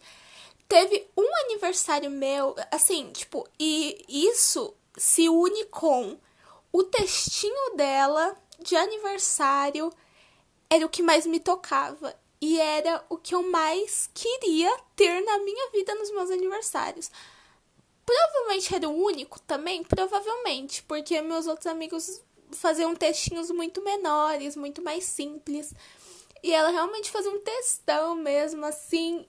Teve 0.69 1.09
um 1.17 1.35
aniversário 1.45 2.11
meu, 2.11 2.55
assim, 2.71 3.11
tipo, 3.11 3.45
e 3.59 4.05
isso 4.07 4.73
se 4.95 5.27
une 5.27 5.65
com 5.65 6.17
o 6.71 6.83
textinho 6.83 7.75
dela 7.75 8.37
de 8.59 8.75
aniversário 8.75 9.91
era 10.69 10.85
o 10.85 10.89
que 10.89 11.01
mais 11.01 11.25
me 11.25 11.39
tocava 11.39 12.15
e 12.39 12.59
era 12.59 13.03
o 13.09 13.17
que 13.17 13.33
eu 13.33 13.41
mais 13.41 14.09
queria 14.13 14.71
ter 14.95 15.21
na 15.25 15.39
minha 15.39 15.71
vida 15.71 15.95
nos 15.95 16.11
meus 16.11 16.29
aniversários. 16.29 17.09
Provavelmente 18.05 18.73
era 18.73 18.87
o 18.87 19.03
único 19.03 19.39
também, 19.41 19.83
provavelmente, 19.83 20.83
porque 20.83 21.19
meus 21.21 21.47
outros 21.47 21.67
amigos 21.67 22.21
faziam 22.51 22.95
textinhos 22.95 23.49
muito 23.51 23.83
menores, 23.83 24.55
muito 24.55 24.81
mais 24.81 25.03
simples. 25.03 25.73
E 26.43 26.53
ela 26.53 26.69
realmente 26.69 27.11
fazia 27.11 27.31
um 27.31 27.41
textão 27.41 28.15
mesmo, 28.15 28.65
assim, 28.65 29.27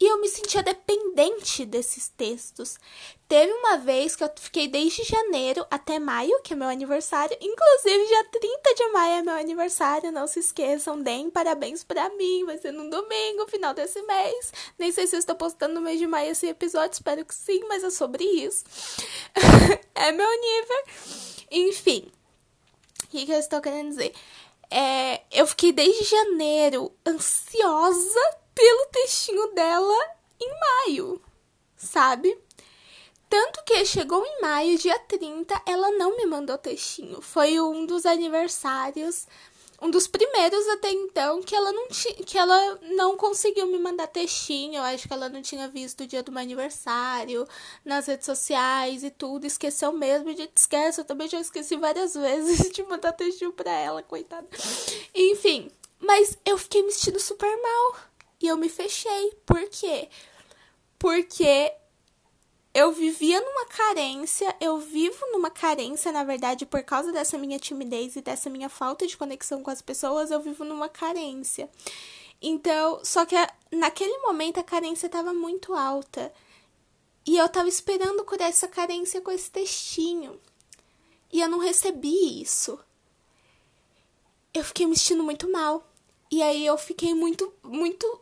e 0.00 0.06
eu 0.06 0.20
me 0.20 0.28
sentia 0.28 0.62
dependente 0.62 1.64
desses 1.64 2.08
textos. 2.08 2.78
Teve 3.26 3.52
uma 3.52 3.78
vez 3.78 4.14
que 4.14 4.22
eu 4.22 4.30
fiquei 4.36 4.68
desde 4.68 5.02
janeiro 5.02 5.66
até 5.68 5.98
maio, 5.98 6.40
que 6.42 6.52
é 6.52 6.56
meu 6.56 6.68
aniversário. 6.68 7.36
Inclusive, 7.40 8.06
dia 8.06 8.24
30 8.24 8.74
de 8.74 8.88
maio 8.90 9.12
é 9.14 9.22
meu 9.22 9.34
aniversário. 9.34 10.12
Não 10.12 10.28
se 10.28 10.38
esqueçam, 10.38 11.02
deem 11.02 11.28
parabéns 11.30 11.82
para 11.82 12.08
mim. 12.10 12.44
Vai 12.44 12.58
ser 12.58 12.70
no 12.70 12.88
domingo, 12.88 13.48
final 13.48 13.74
desse 13.74 14.00
mês. 14.02 14.52
Nem 14.78 14.92
sei 14.92 15.08
se 15.08 15.16
eu 15.16 15.18
estou 15.18 15.34
postando 15.34 15.74
no 15.74 15.80
mês 15.80 15.98
de 15.98 16.06
maio 16.06 16.30
esse 16.30 16.46
episódio. 16.46 16.94
Espero 16.94 17.24
que 17.24 17.34
sim, 17.34 17.60
mas 17.68 17.82
é 17.82 17.90
sobre 17.90 18.22
isso. 18.22 18.64
é 19.96 20.12
meu 20.12 20.30
nível. 20.30 20.84
Enfim. 21.50 22.10
O 23.04 23.08
que, 23.08 23.26
que 23.26 23.32
eu 23.32 23.38
estou 23.38 23.60
querendo 23.60 23.88
dizer? 23.88 24.14
É, 24.70 25.22
eu 25.32 25.46
fiquei 25.46 25.72
desde 25.72 26.04
janeiro 26.04 26.92
ansiosa 27.06 28.20
pelo 28.58 28.86
textinho 28.86 29.54
dela 29.54 30.16
em 30.40 30.50
maio, 30.58 31.22
sabe? 31.76 32.36
Tanto 33.30 33.62
que 33.62 33.84
chegou 33.84 34.26
em 34.26 34.40
maio, 34.40 34.76
dia 34.76 34.98
30, 34.98 35.62
ela 35.64 35.92
não 35.92 36.16
me 36.16 36.26
mandou 36.26 36.58
textinho. 36.58 37.22
Foi 37.22 37.60
um 37.60 37.86
dos 37.86 38.04
aniversários 38.04 39.28
um 39.80 39.92
dos 39.92 40.08
primeiros 40.08 40.66
até 40.70 40.90
então 40.90 41.40
que 41.40 41.54
ela 41.54 41.70
não 41.70 41.86
que 41.86 42.36
ela 42.36 42.80
não 42.96 43.16
conseguiu 43.16 43.64
me 43.68 43.78
mandar 43.78 44.08
textinho. 44.08 44.74
Eu 44.74 44.82
acho 44.82 45.06
que 45.06 45.14
ela 45.14 45.28
não 45.28 45.40
tinha 45.40 45.68
visto 45.68 46.02
o 46.02 46.06
dia 46.06 46.20
do 46.20 46.32
meu 46.32 46.42
aniversário 46.42 47.46
nas 47.84 48.08
redes 48.08 48.26
sociais 48.26 49.04
e 49.04 49.10
tudo, 49.10 49.46
esqueceu 49.46 49.92
mesmo, 49.92 50.34
de 50.34 50.50
esquece, 50.52 51.00
eu 51.00 51.04
também 51.04 51.28
já 51.28 51.38
esqueci 51.38 51.76
várias 51.76 52.14
vezes 52.14 52.70
de 52.74 52.82
mandar 52.82 53.12
textinho 53.12 53.52
para 53.52 53.70
ela, 53.70 54.02
coitada. 54.02 54.48
Enfim, 55.14 55.70
mas 56.00 56.36
eu 56.44 56.58
fiquei 56.58 56.82
me 56.82 56.90
sentindo 56.90 57.20
super 57.20 57.56
mal 57.62 58.07
e 58.40 58.46
eu 58.46 58.56
me 58.56 58.68
fechei. 58.68 59.32
Por 59.44 59.68
quê? 59.68 60.08
Porque 60.98 61.72
eu 62.74 62.92
vivia 62.92 63.40
numa 63.40 63.66
carência, 63.66 64.54
eu 64.60 64.78
vivo 64.78 65.26
numa 65.32 65.50
carência, 65.50 66.12
na 66.12 66.22
verdade, 66.22 66.64
por 66.66 66.82
causa 66.82 67.10
dessa 67.10 67.38
minha 67.38 67.58
timidez 67.58 68.16
e 68.16 68.20
dessa 68.20 68.48
minha 68.48 68.68
falta 68.68 69.06
de 69.06 69.16
conexão 69.16 69.62
com 69.62 69.70
as 69.70 69.82
pessoas, 69.82 70.30
eu 70.30 70.40
vivo 70.40 70.64
numa 70.64 70.88
carência. 70.88 71.68
Então, 72.40 73.00
só 73.04 73.26
que 73.26 73.34
naquele 73.72 74.16
momento 74.18 74.58
a 74.60 74.62
carência 74.62 75.06
estava 75.06 75.34
muito 75.34 75.74
alta. 75.74 76.32
E 77.26 77.36
eu 77.36 77.46
estava 77.46 77.68
esperando 77.68 78.24
curar 78.24 78.48
essa 78.48 78.68
carência 78.68 79.20
com 79.20 79.30
esse 79.30 79.50
textinho. 79.50 80.40
E 81.32 81.40
eu 81.40 81.48
não 81.48 81.58
recebi 81.58 82.40
isso. 82.40 82.78
Eu 84.54 84.64
fiquei 84.64 84.86
me 84.86 84.96
sentindo 84.96 85.24
muito 85.24 85.50
mal. 85.50 85.86
E 86.30 86.42
aí 86.42 86.64
eu 86.64 86.78
fiquei 86.78 87.12
muito, 87.12 87.52
muito 87.62 88.20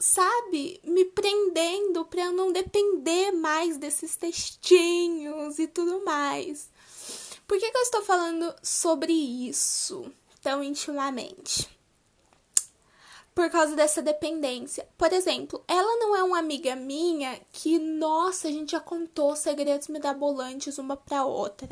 sabe, 0.00 0.80
me 0.82 1.04
prendendo 1.04 2.04
para 2.06 2.24
eu 2.24 2.32
não 2.32 2.50
depender 2.50 3.30
mais 3.32 3.76
desses 3.76 4.16
textinhos 4.16 5.58
e 5.58 5.68
tudo 5.68 6.02
mais. 6.04 6.70
Por 7.46 7.58
que, 7.58 7.70
que 7.70 7.76
eu 7.76 7.82
estou 7.82 8.02
falando 8.02 8.54
sobre 8.62 9.12
isso 9.12 10.10
tão 10.42 10.62
intimamente? 10.62 11.68
Por 13.40 13.48
causa 13.48 13.74
dessa 13.74 14.02
dependência. 14.02 14.86
Por 14.98 15.10
exemplo, 15.14 15.64
ela 15.66 15.96
não 15.96 16.14
é 16.14 16.22
uma 16.22 16.38
amiga 16.38 16.76
minha 16.76 17.40
que, 17.50 17.78
nossa, 17.78 18.48
a 18.48 18.50
gente 18.50 18.72
já 18.72 18.80
contou 18.80 19.34
segredos 19.34 19.88
mirabolantes 19.88 20.76
uma 20.76 20.94
pra 20.94 21.24
outra. 21.24 21.66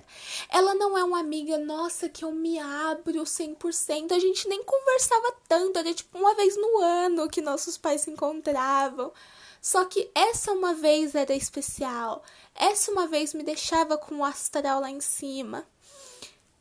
Ela 0.48 0.74
não 0.74 0.96
é 0.96 1.04
uma 1.04 1.20
amiga, 1.20 1.58
nossa, 1.58 2.08
que 2.08 2.24
eu 2.24 2.32
me 2.32 2.58
abro 2.58 3.22
100%. 3.22 4.12
A 4.12 4.18
gente 4.18 4.48
nem 4.48 4.64
conversava 4.64 5.34
tanto, 5.46 5.78
era 5.78 5.92
tipo 5.92 6.16
uma 6.16 6.34
vez 6.34 6.56
no 6.56 6.78
ano 6.78 7.28
que 7.28 7.42
nossos 7.42 7.76
pais 7.76 8.00
se 8.00 8.10
encontravam. 8.10 9.12
Só 9.60 9.84
que 9.84 10.10
essa 10.14 10.52
uma 10.52 10.72
vez 10.72 11.14
era 11.14 11.34
especial. 11.34 12.22
Essa 12.54 12.90
uma 12.90 13.06
vez 13.06 13.34
me 13.34 13.42
deixava 13.42 13.98
com 13.98 14.20
o 14.20 14.24
astral 14.24 14.80
lá 14.80 14.90
em 14.90 15.02
cima. 15.02 15.66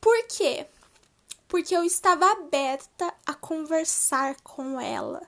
Por 0.02 0.22
quê? 0.28 0.68
Porque 1.48 1.76
eu 1.76 1.84
estava 1.84 2.30
aberta 2.32 3.14
a 3.26 3.34
conversar 3.34 4.36
com 4.42 4.80
ela. 4.80 5.22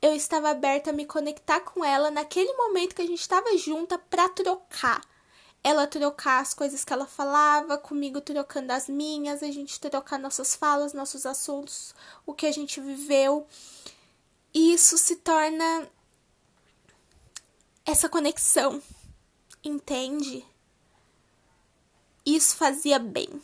Eu 0.00 0.14
estava 0.14 0.50
aberta 0.50 0.90
a 0.90 0.92
me 0.92 1.06
conectar 1.06 1.60
com 1.60 1.84
ela 1.84 2.10
naquele 2.10 2.52
momento 2.52 2.94
que 2.94 3.02
a 3.02 3.06
gente 3.06 3.20
estava 3.20 3.56
junta 3.56 3.98
para 3.98 4.28
trocar. 4.28 5.00
Ela 5.64 5.88
trocar 5.88 6.40
as 6.40 6.54
coisas 6.54 6.84
que 6.84 6.92
ela 6.92 7.06
falava, 7.06 7.76
comigo 7.76 8.20
trocando 8.20 8.72
as 8.72 8.88
minhas, 8.88 9.42
a 9.42 9.50
gente 9.50 9.80
trocar 9.80 10.18
nossas 10.18 10.54
falas, 10.54 10.92
nossos 10.92 11.26
assuntos, 11.26 11.94
o 12.24 12.32
que 12.32 12.46
a 12.46 12.52
gente 12.52 12.80
viveu. 12.80 13.46
E 14.54 14.72
isso 14.72 14.96
se 14.96 15.16
torna 15.16 15.88
essa 17.84 18.08
conexão, 18.08 18.80
entende? 19.64 20.46
Isso 22.24 22.54
fazia 22.54 22.98
bem. 22.98 23.40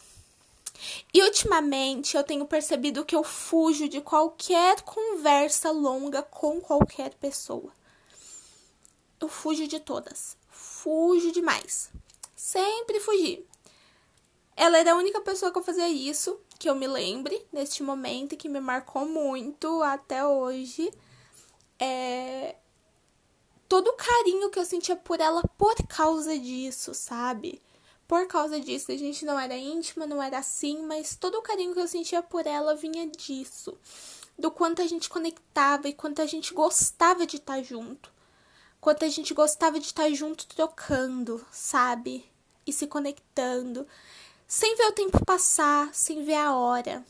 E 1.12 1.22
ultimamente 1.22 2.16
eu 2.16 2.24
tenho 2.24 2.46
percebido 2.46 3.04
que 3.04 3.14
eu 3.14 3.22
fujo 3.22 3.88
de 3.88 4.00
qualquer 4.00 4.82
conversa 4.82 5.70
longa 5.70 6.22
com 6.22 6.60
qualquer 6.60 7.14
pessoa. 7.14 7.72
Eu 9.20 9.28
fujo 9.28 9.66
de 9.66 9.80
todas. 9.80 10.36
Fujo 10.48 11.32
demais. 11.32 11.90
Sempre 12.36 13.00
fugi. 13.00 13.46
Ela 14.56 14.78
era 14.78 14.92
a 14.92 14.96
única 14.96 15.20
pessoa 15.20 15.50
que 15.50 15.58
eu 15.58 15.62
fazia 15.62 15.88
isso, 15.88 16.38
que 16.58 16.68
eu 16.68 16.74
me 16.74 16.86
lembre 16.86 17.44
neste 17.52 17.82
momento, 17.82 18.36
que 18.36 18.48
me 18.48 18.60
marcou 18.60 19.06
muito 19.06 19.82
até 19.82 20.24
hoje. 20.24 20.92
É... 21.78 22.56
Todo 23.68 23.88
o 23.88 23.96
carinho 23.96 24.50
que 24.50 24.58
eu 24.58 24.64
sentia 24.64 24.94
por 24.94 25.20
ela 25.20 25.42
por 25.58 25.74
causa 25.88 26.38
disso, 26.38 26.94
sabe? 26.94 27.60
Por 28.06 28.26
causa 28.26 28.60
disso. 28.60 28.92
A 28.92 28.96
gente 28.96 29.24
não 29.24 29.38
era 29.38 29.56
íntima, 29.56 30.06
não 30.06 30.22
era 30.22 30.38
assim, 30.38 30.82
mas 30.82 31.16
todo 31.16 31.36
o 31.36 31.42
carinho 31.42 31.74
que 31.74 31.80
eu 31.80 31.88
sentia 31.88 32.22
por 32.22 32.46
ela 32.46 32.74
vinha 32.74 33.06
disso. 33.06 33.76
Do 34.38 34.50
quanto 34.50 34.82
a 34.82 34.86
gente 34.86 35.08
conectava 35.08 35.88
e 35.88 35.94
quanto 35.94 36.20
a 36.20 36.26
gente 36.26 36.52
gostava 36.52 37.26
de 37.26 37.36
estar 37.36 37.62
junto. 37.62 38.12
Quanto 38.80 39.04
a 39.04 39.08
gente 39.08 39.32
gostava 39.32 39.78
de 39.80 39.86
estar 39.86 40.10
junto 40.10 40.46
trocando, 40.46 41.44
sabe? 41.50 42.28
E 42.66 42.72
se 42.72 42.86
conectando. 42.86 43.86
Sem 44.46 44.76
ver 44.76 44.86
o 44.86 44.92
tempo 44.92 45.24
passar, 45.24 45.94
sem 45.94 46.24
ver 46.24 46.34
a 46.34 46.54
hora. 46.54 47.04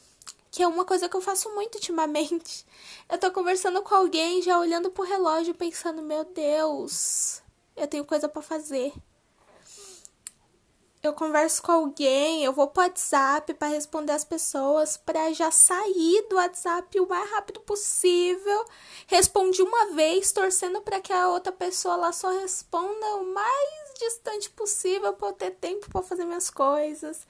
Que 0.51 0.63
é 0.63 0.69
uma 0.69 0.85
coisa 0.85 1.09
que 1.09 1.17
eu 1.17 1.21
faço 1.21 1.53
muito 1.55 1.75
ultimamente. 1.75 2.65
Eu 3.09 3.19
tô 3.19 3.31
conversando 3.33 3.83
com 3.83 3.95
alguém, 3.95 4.41
já 4.41 4.59
olhando 4.59 4.91
pro 4.91 5.05
relógio, 5.05 5.55
pensando: 5.55 6.01
meu 6.01 6.25
Deus, 6.25 7.43
eu 7.75 7.89
tenho 7.89 8.05
coisa 8.05 8.29
para 8.29 8.41
fazer 8.41 8.93
eu 11.07 11.13
converso 11.13 11.63
com 11.63 11.73
alguém, 11.73 12.45
eu 12.45 12.53
vou 12.53 12.67
pro 12.69 12.83
WhatsApp 12.83 13.53
para 13.55 13.69
responder 13.69 14.13
as 14.13 14.25
pessoas, 14.25 14.97
para 14.97 15.33
já 15.33 15.51
sair 15.51 16.27
do 16.29 16.37
WhatsApp 16.37 16.99
o 16.99 17.09
mais 17.09 17.31
rápido 17.31 17.61
possível. 17.61 18.65
Respondi 19.07 19.63
uma 19.63 19.93
vez, 19.95 20.33
torcendo 20.33 20.81
para 20.81 21.01
que 21.01 21.13
a 21.13 21.29
outra 21.29 21.53
pessoa 21.53 21.97
lá 21.97 22.13
só 22.13 22.31
responda 22.41 23.17
o 23.17 23.35
mais 23.35 23.95
distante 23.99 24.51
possível 24.51 25.13
para 25.13 25.29
eu 25.29 25.33
ter 25.33 25.51
tempo 25.53 25.91
para 25.91 26.03
fazer 26.03 26.25
minhas 26.25 26.51
coisas. 26.51 27.27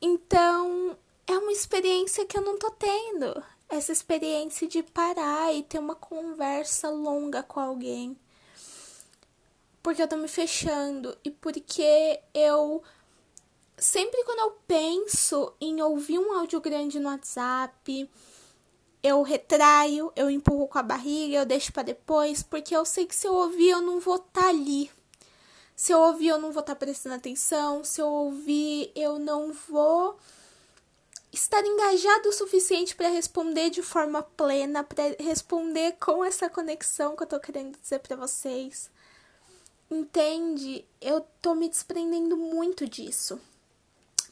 Então, 0.00 0.96
é 1.26 1.38
uma 1.38 1.52
experiência 1.52 2.26
que 2.26 2.36
eu 2.36 2.42
não 2.42 2.58
tô 2.58 2.70
tendo. 2.72 3.42
Essa 3.68 3.92
experiência 3.92 4.66
de 4.66 4.82
parar 4.82 5.52
e 5.54 5.62
ter 5.62 5.78
uma 5.78 5.94
conversa 5.94 6.88
longa 6.90 7.42
com 7.42 7.60
alguém 7.60 8.16
porque 9.86 10.02
eu 10.02 10.08
tô 10.08 10.16
me 10.16 10.26
fechando 10.26 11.16
e 11.22 11.30
porque 11.30 12.20
eu 12.34 12.82
sempre 13.78 14.22
quando 14.24 14.40
eu 14.40 14.50
penso 14.66 15.52
em 15.60 15.82
ouvir 15.82 16.18
um 16.18 16.32
áudio 16.32 16.60
grande 16.60 16.98
no 16.98 17.08
WhatsApp, 17.08 18.10
eu 19.02 19.22
retraio, 19.22 20.12
eu 20.16 20.30
empurro 20.30 20.66
com 20.66 20.78
a 20.78 20.82
barriga, 20.82 21.36
eu 21.36 21.46
deixo 21.46 21.72
para 21.72 21.82
depois, 21.82 22.42
porque 22.42 22.74
eu 22.74 22.84
sei 22.84 23.06
que 23.06 23.14
se 23.14 23.26
eu 23.26 23.34
ouvir 23.34 23.70
eu 23.70 23.80
não 23.80 24.00
vou 24.00 24.16
estar 24.16 24.42
tá 24.42 24.48
ali. 24.48 24.90
Se 25.74 25.92
eu 25.92 26.00
ouvir 26.00 26.28
eu 26.28 26.38
não 26.38 26.52
vou 26.52 26.60
estar 26.60 26.74
tá 26.74 26.78
prestando 26.78 27.14
atenção, 27.14 27.84
se 27.84 28.00
eu 28.00 28.08
ouvir 28.08 28.90
eu 28.94 29.18
não 29.18 29.52
vou 29.52 30.18
estar 31.32 31.64
engajado 31.64 32.30
o 32.30 32.32
suficiente 32.32 32.96
para 32.96 33.08
responder 33.08 33.70
de 33.70 33.82
forma 33.82 34.22
plena, 34.22 34.82
para 34.82 35.04
responder 35.20 35.92
com 36.00 36.24
essa 36.24 36.48
conexão 36.48 37.14
que 37.14 37.22
eu 37.22 37.26
tô 37.26 37.38
querendo 37.38 37.78
dizer 37.78 37.98
para 37.98 38.16
vocês. 38.16 38.90
Entende? 39.90 40.84
Eu 41.00 41.20
tô 41.40 41.54
me 41.54 41.68
desprendendo 41.68 42.36
muito 42.36 42.88
disso. 42.88 43.38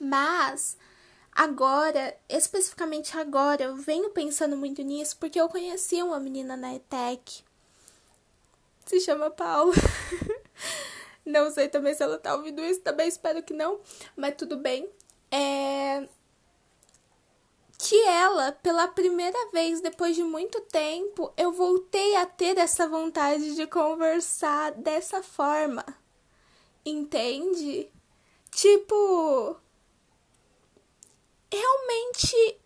Mas 0.01 0.77
agora, 1.33 2.17
especificamente 2.29 3.17
agora, 3.17 3.65
eu 3.65 3.77
venho 3.77 4.11
pensando 4.11 4.57
muito 4.57 4.83
nisso 4.83 5.17
porque 5.19 5.41
eu 5.41 5.49
conheci 5.49 6.03
uma 6.03 6.21
menina 6.21 6.57
na 6.57 6.75
ETEC. 6.75 7.43
Se 8.87 9.01
chama 9.01 9.31
Paula. 9.31 9.75
não 11.25 11.51
sei 11.51 11.69
também 11.69 11.95
se 11.95 12.03
ela 12.03 12.19
tá 12.19 12.35
ouvindo 12.35 12.63
isso, 12.63 12.81
também 12.81 13.09
espero 13.09 13.43
que 13.43 13.55
não, 13.55 13.81
mas 14.17 14.35
tudo 14.37 14.57
bem. 14.57 14.89
É 15.31 16.07
que 17.87 18.01
ela, 18.07 18.51
pela 18.51 18.89
primeira 18.89 19.51
vez 19.51 19.81
depois 19.83 20.17
de 20.17 20.23
muito 20.23 20.59
tempo, 20.63 21.33
eu 21.37 21.53
voltei 21.53 22.17
a 22.17 22.25
ter 22.25 22.57
essa 22.57 22.89
vontade 22.89 23.55
de 23.55 23.67
conversar 23.67 24.73
dessa 24.73 25.23
forma. 25.23 25.85
Entende? 26.85 27.91
Tipo, 28.51 29.57
realmente 31.55 32.59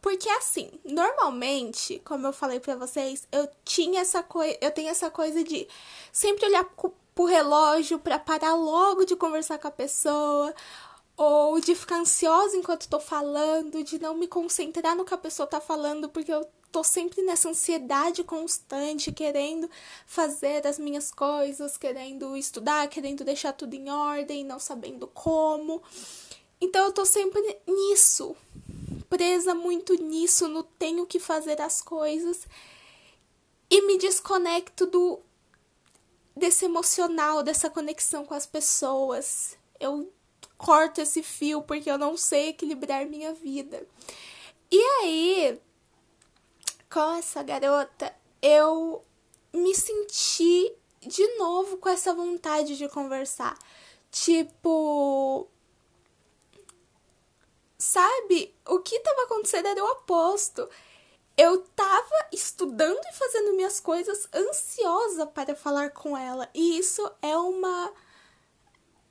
porque 0.00 0.28
assim, 0.30 0.70
normalmente, 0.84 2.00
como 2.04 2.26
eu 2.26 2.32
falei 2.32 2.60
para 2.60 2.76
vocês, 2.76 3.26
eu 3.32 3.48
tinha 3.64 4.00
essa 4.00 4.22
coisa, 4.22 4.56
eu 4.60 4.70
tenho 4.70 4.88
essa 4.88 5.10
coisa 5.10 5.42
de 5.42 5.66
sempre 6.12 6.46
olhar 6.46 6.64
pro 7.14 7.24
relógio 7.24 7.98
para 7.98 8.18
parar 8.18 8.54
logo 8.54 9.04
de 9.04 9.16
conversar 9.16 9.58
com 9.58 9.66
a 9.66 9.72
pessoa, 9.72 10.54
ou 11.16 11.60
de 11.60 11.74
ficar 11.74 11.96
ansiosa 11.96 12.56
enquanto 12.56 12.88
tô 12.88 13.00
falando, 13.00 13.82
de 13.82 13.98
não 13.98 14.14
me 14.14 14.28
concentrar 14.28 14.94
no 14.94 15.04
que 15.04 15.12
a 15.12 15.18
pessoa 15.18 15.48
tá 15.48 15.60
falando, 15.60 16.08
porque 16.08 16.32
eu 16.32 16.48
tô 16.70 16.84
sempre 16.84 17.22
nessa 17.22 17.48
ansiedade 17.48 18.22
constante, 18.22 19.10
querendo 19.10 19.68
fazer 20.06 20.64
as 20.64 20.78
minhas 20.78 21.10
coisas, 21.10 21.76
querendo 21.76 22.36
estudar, 22.36 22.86
querendo 22.88 23.24
deixar 23.24 23.52
tudo 23.52 23.74
em 23.74 23.90
ordem, 23.90 24.44
não 24.44 24.60
sabendo 24.60 25.08
como. 25.08 25.82
Então 26.60 26.86
eu 26.86 26.92
tô 26.92 27.04
sempre 27.04 27.40
nisso, 27.66 28.36
presa 29.08 29.54
muito 29.54 29.94
nisso, 29.94 30.48
no 30.48 30.62
tenho 30.62 31.06
que 31.06 31.20
fazer 31.20 31.60
as 31.60 31.80
coisas 31.80 32.46
e 33.70 33.82
me 33.82 33.98
desconecto 33.98 34.86
do 34.86 35.20
desse 36.34 36.64
emocional, 36.64 37.42
dessa 37.42 37.68
conexão 37.68 38.24
com 38.24 38.34
as 38.34 38.46
pessoas. 38.46 39.56
Eu 39.78 40.12
corto 40.56 41.00
esse 41.00 41.22
fio 41.22 41.62
porque 41.62 41.90
eu 41.90 41.98
não 41.98 42.16
sei 42.16 42.48
equilibrar 42.48 43.06
minha 43.06 43.32
vida. 43.34 43.86
E 44.70 44.80
aí, 45.02 45.60
com 46.90 47.14
essa 47.14 47.42
garota, 47.42 48.14
eu 48.40 49.02
me 49.52 49.74
senti 49.74 50.72
de 51.00 51.26
novo 51.36 51.78
com 51.78 51.88
essa 51.88 52.12
vontade 52.12 52.76
de 52.76 52.88
conversar. 52.88 53.58
Tipo, 54.10 55.48
sabe? 57.78 58.54
O 58.66 58.80
que 58.80 58.96
estava 58.96 59.22
acontecendo 59.22 59.66
era 59.66 59.82
o 59.82 59.92
oposto. 59.92 60.68
Eu 61.36 61.62
tava 61.76 62.28
estudando 62.32 63.00
e 63.06 63.14
fazendo 63.16 63.54
minhas 63.54 63.78
coisas 63.78 64.28
ansiosa 64.34 65.24
para 65.26 65.54
falar 65.54 65.90
com 65.90 66.18
ela. 66.18 66.50
E 66.52 66.78
isso 66.78 67.08
é 67.22 67.36
uma 67.36 67.92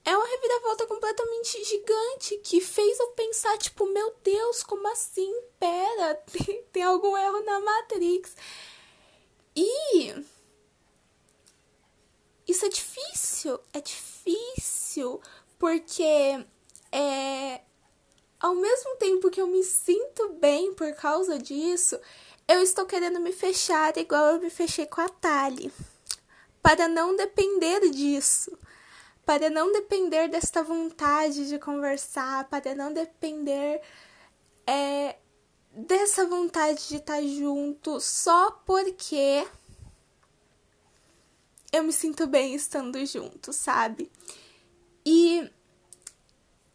é 0.04 0.16
uma 0.16 0.26
reviravolta 0.26 0.88
completamente 0.88 1.64
gigante 1.66 2.38
que 2.38 2.62
fez 2.62 2.98
eu 2.98 3.10
pensar, 3.10 3.58
tipo, 3.58 3.86
meu 3.88 4.16
Deus, 4.24 4.64
como 4.64 4.88
assim? 4.90 5.34
Pera, 5.60 6.16
tem, 6.32 6.64
tem 6.72 6.84
algum 6.84 7.18
erro 7.18 7.44
na 7.44 7.60
Matrix. 7.60 8.36
E 9.56 10.16
isso 12.48 12.66
é 12.66 12.70
difícil, 12.70 13.60
é 13.74 13.82
difícil, 13.82 15.22
porque 15.60 16.46
é 16.92 17.62
ao 18.39 18.56
mesmo 18.56 18.95
tempo 18.97 19.30
que 19.30 19.41
eu 19.41 19.47
me 19.47 19.63
sinto 19.63 20.30
bem 20.34 20.73
por 20.73 20.93
causa 20.93 21.38
disso, 21.39 22.00
eu 22.47 22.62
estou 22.62 22.86
querendo 22.86 23.19
me 23.19 23.32
fechar 23.32 23.97
igual 23.97 24.36
eu 24.36 24.41
me 24.41 24.50
fechei 24.50 24.86
com 24.86 25.02
a 25.02 25.10
Tali, 25.10 25.71
para 26.62 26.88
não 26.88 27.15
depender 27.15 27.89
disso. 27.89 28.58
Para 29.26 29.50
não 29.50 29.73
depender 29.73 30.30
desta 30.30 30.63
vontade 30.63 31.50
de 31.50 31.60
conversar, 31.60 32.45
para 32.45 32.73
não 32.73 32.93
depender 32.93 33.82
é, 34.65 35.17
dessa 35.73 36.26
vontade 36.26 36.88
de 36.88 36.95
estar 36.95 37.21
junto. 37.21 38.00
Só 38.00 38.52
porque 38.65 39.45
eu 41.73 41.84
me 41.84 41.91
sinto 41.91 42.26
bem 42.26 42.56
estando 42.56 43.06
junto, 43.06 43.52
sabe? 43.52 44.10
E 45.06 45.52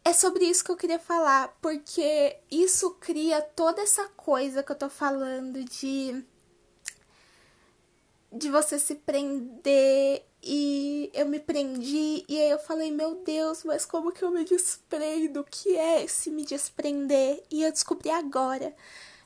é 0.05 0.13
sobre 0.13 0.45
isso 0.45 0.63
que 0.63 0.71
eu 0.71 0.77
queria 0.77 0.99
falar, 0.99 1.55
porque 1.61 2.37
isso 2.51 2.91
cria 2.99 3.41
toda 3.41 3.81
essa 3.81 4.07
coisa 4.09 4.61
que 4.61 4.71
eu 4.71 4.75
tô 4.75 4.89
falando 4.89 5.63
de 5.63 6.25
de 8.31 8.49
você 8.49 8.79
se 8.79 8.95
prender 8.95 10.25
e 10.41 11.09
eu 11.13 11.27
me 11.27 11.39
prendi 11.39 12.25
e 12.27 12.39
aí 12.39 12.49
eu 12.49 12.59
falei, 12.59 12.91
meu 12.91 13.15
Deus, 13.23 13.63
mas 13.63 13.85
como 13.85 14.11
que 14.11 14.23
eu 14.23 14.31
me 14.31 14.43
desprendo? 14.43 15.41
O 15.41 15.43
que 15.43 15.77
é 15.77 16.03
esse 16.03 16.31
me 16.31 16.43
desprender? 16.43 17.43
E 17.51 17.63
eu 17.63 17.71
descobri 17.71 18.09
agora. 18.09 18.75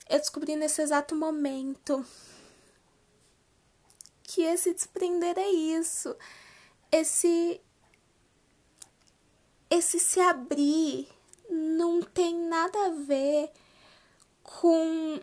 Eu 0.09 0.19
descobri 0.19 0.55
nesse 0.55 0.81
exato 0.81 1.15
momento 1.15 2.05
que 4.23 4.41
esse 4.43 4.73
desprender 4.73 5.37
é 5.37 5.49
isso. 5.49 6.15
Esse 6.91 7.61
esse 9.69 9.99
se 9.99 10.19
abrir 10.19 11.07
não 11.49 12.01
tem 12.01 12.35
nada 12.35 12.87
a 12.87 12.89
ver 12.89 13.51
com 14.43 15.19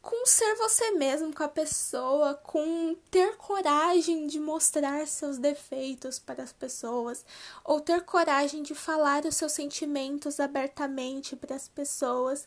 com 0.00 0.26
ser 0.26 0.56
você 0.56 0.90
mesmo 0.90 1.32
com 1.32 1.44
a 1.44 1.48
pessoa, 1.48 2.34
com 2.34 2.96
ter 3.08 3.36
coragem 3.36 4.26
de 4.26 4.40
mostrar 4.40 5.06
seus 5.06 5.38
defeitos 5.38 6.18
para 6.18 6.42
as 6.42 6.52
pessoas, 6.52 7.24
ou 7.64 7.80
ter 7.80 8.02
coragem 8.02 8.64
de 8.64 8.74
falar 8.74 9.24
os 9.24 9.36
seus 9.36 9.52
sentimentos 9.52 10.40
abertamente 10.40 11.36
para 11.36 11.54
as 11.54 11.68
pessoas. 11.68 12.46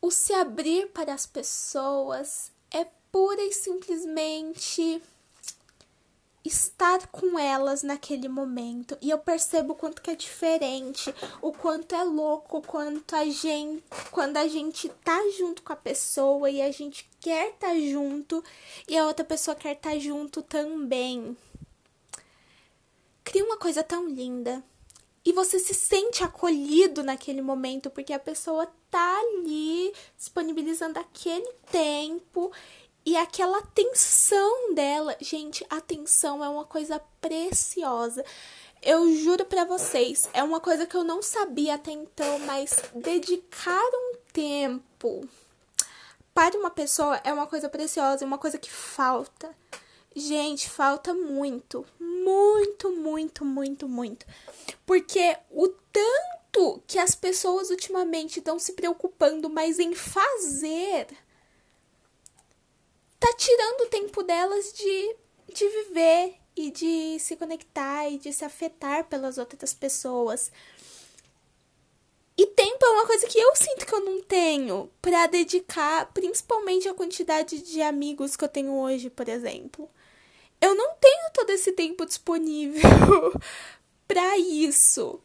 O 0.00 0.10
se 0.10 0.32
abrir 0.32 0.88
para 0.88 1.12
as 1.12 1.26
pessoas 1.26 2.50
é 2.70 2.86
pura 3.12 3.42
e 3.42 3.52
simplesmente 3.52 5.02
estar 6.50 7.06
com 7.08 7.38
elas 7.38 7.82
naquele 7.82 8.28
momento 8.28 8.98
e 9.00 9.10
eu 9.10 9.18
percebo 9.18 9.72
o 9.72 9.76
quanto 9.76 10.02
que 10.02 10.10
é 10.10 10.16
diferente, 10.16 11.14
o 11.40 11.52
quanto 11.52 11.94
é 11.94 12.02
louco, 12.02 12.58
o 12.58 12.62
quanto 12.62 13.14
a 13.14 13.24
gente, 13.24 13.84
quando 14.10 14.36
a 14.36 14.48
gente 14.48 14.88
tá 15.04 15.18
junto 15.38 15.62
com 15.62 15.72
a 15.72 15.76
pessoa 15.76 16.50
e 16.50 16.60
a 16.60 16.70
gente 16.70 17.08
quer 17.20 17.50
estar 17.50 17.68
tá 17.68 17.78
junto 17.78 18.42
e 18.88 18.98
a 18.98 19.06
outra 19.06 19.24
pessoa 19.24 19.54
quer 19.54 19.76
estar 19.76 19.90
tá 19.90 19.98
junto 19.98 20.42
também. 20.42 21.36
Cria 23.24 23.44
uma 23.44 23.56
coisa 23.56 23.82
tão 23.82 24.08
linda. 24.08 24.62
E 25.24 25.32
você 25.32 25.58
se 25.58 25.74
sente 25.74 26.24
acolhido 26.24 27.02
naquele 27.02 27.42
momento 27.42 27.90
porque 27.90 28.12
a 28.12 28.18
pessoa 28.18 28.66
tá 28.90 29.20
ali 29.20 29.92
disponibilizando 30.16 30.98
aquele 30.98 31.52
tempo 31.70 32.50
e 33.10 33.16
aquela 33.16 33.58
atenção 33.58 34.72
dela, 34.72 35.16
gente, 35.20 35.66
atenção 35.68 36.44
é 36.44 36.48
uma 36.48 36.64
coisa 36.64 37.02
preciosa. 37.20 38.24
Eu 38.80 39.12
juro 39.16 39.44
para 39.44 39.64
vocês, 39.64 40.30
é 40.32 40.44
uma 40.44 40.60
coisa 40.60 40.86
que 40.86 40.96
eu 40.96 41.02
não 41.02 41.20
sabia 41.20 41.74
até 41.74 41.90
então, 41.90 42.38
mas 42.38 42.72
dedicar 42.94 43.82
um 43.82 44.14
tempo 44.32 45.28
para 46.32 46.56
uma 46.56 46.70
pessoa 46.70 47.20
é 47.24 47.32
uma 47.32 47.48
coisa 47.48 47.68
preciosa, 47.68 48.22
é 48.22 48.26
uma 48.28 48.38
coisa 48.38 48.58
que 48.58 48.70
falta. 48.70 49.50
Gente, 50.14 50.70
falta 50.70 51.12
muito, 51.12 51.84
muito, 51.98 52.92
muito, 52.92 53.44
muito, 53.44 53.88
muito. 53.88 54.24
Porque 54.86 55.36
o 55.50 55.66
tanto 55.66 56.80
que 56.86 57.00
as 57.00 57.16
pessoas 57.16 57.70
ultimamente 57.70 58.38
estão 58.38 58.56
se 58.56 58.74
preocupando 58.74 59.50
mais 59.50 59.80
em 59.80 59.96
fazer 59.96 61.08
tá 63.20 63.32
tirando 63.36 63.82
o 63.82 63.88
tempo 63.88 64.22
delas 64.22 64.72
de, 64.72 65.16
de 65.52 65.68
viver 65.68 66.34
e 66.56 66.70
de 66.70 67.18
se 67.20 67.36
conectar 67.36 68.08
e 68.08 68.18
de 68.18 68.32
se 68.32 68.44
afetar 68.44 69.04
pelas 69.04 69.38
outras 69.38 69.74
pessoas. 69.74 70.50
E 72.36 72.46
tempo 72.46 72.84
é 72.84 72.90
uma 72.90 73.06
coisa 73.06 73.26
que 73.26 73.38
eu 73.38 73.54
sinto 73.54 73.84
que 73.84 73.94
eu 73.94 74.00
não 74.00 74.22
tenho 74.22 74.90
para 75.02 75.26
dedicar, 75.26 76.10
principalmente 76.12 76.88
a 76.88 76.94
quantidade 76.94 77.60
de 77.60 77.82
amigos 77.82 78.34
que 78.34 78.44
eu 78.44 78.48
tenho 78.48 78.72
hoje, 78.72 79.10
por 79.10 79.28
exemplo. 79.28 79.88
Eu 80.58 80.74
não 80.74 80.94
tenho 80.94 81.30
todo 81.34 81.50
esse 81.50 81.72
tempo 81.72 82.06
disponível 82.06 82.80
para 84.08 84.38
isso. 84.38 85.20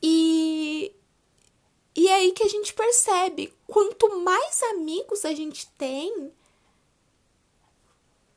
E 0.00 0.94
e 1.96 2.08
é 2.08 2.14
aí 2.14 2.32
que 2.32 2.42
a 2.42 2.48
gente 2.48 2.74
percebe, 2.74 3.54
quanto 3.66 4.20
mais 4.20 4.62
amigos 4.64 5.24
a 5.24 5.32
gente 5.32 5.66
tem, 5.78 6.30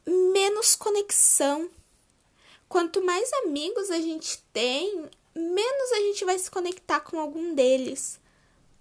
menos 0.10 0.76
conexão. 0.76 1.69
Quanto 2.67 3.04
mais 3.04 3.32
amigos 3.45 3.89
a 3.89 4.00
gente 4.00 4.43
tem, 4.52 5.10
menos 5.36 5.91
a 5.91 6.00
gente 6.00 6.26
vai 6.26 6.38
se 6.38 6.50
conectar 6.50 7.00
com 7.00 7.19
algum 7.19 7.54
deles. 7.54 8.19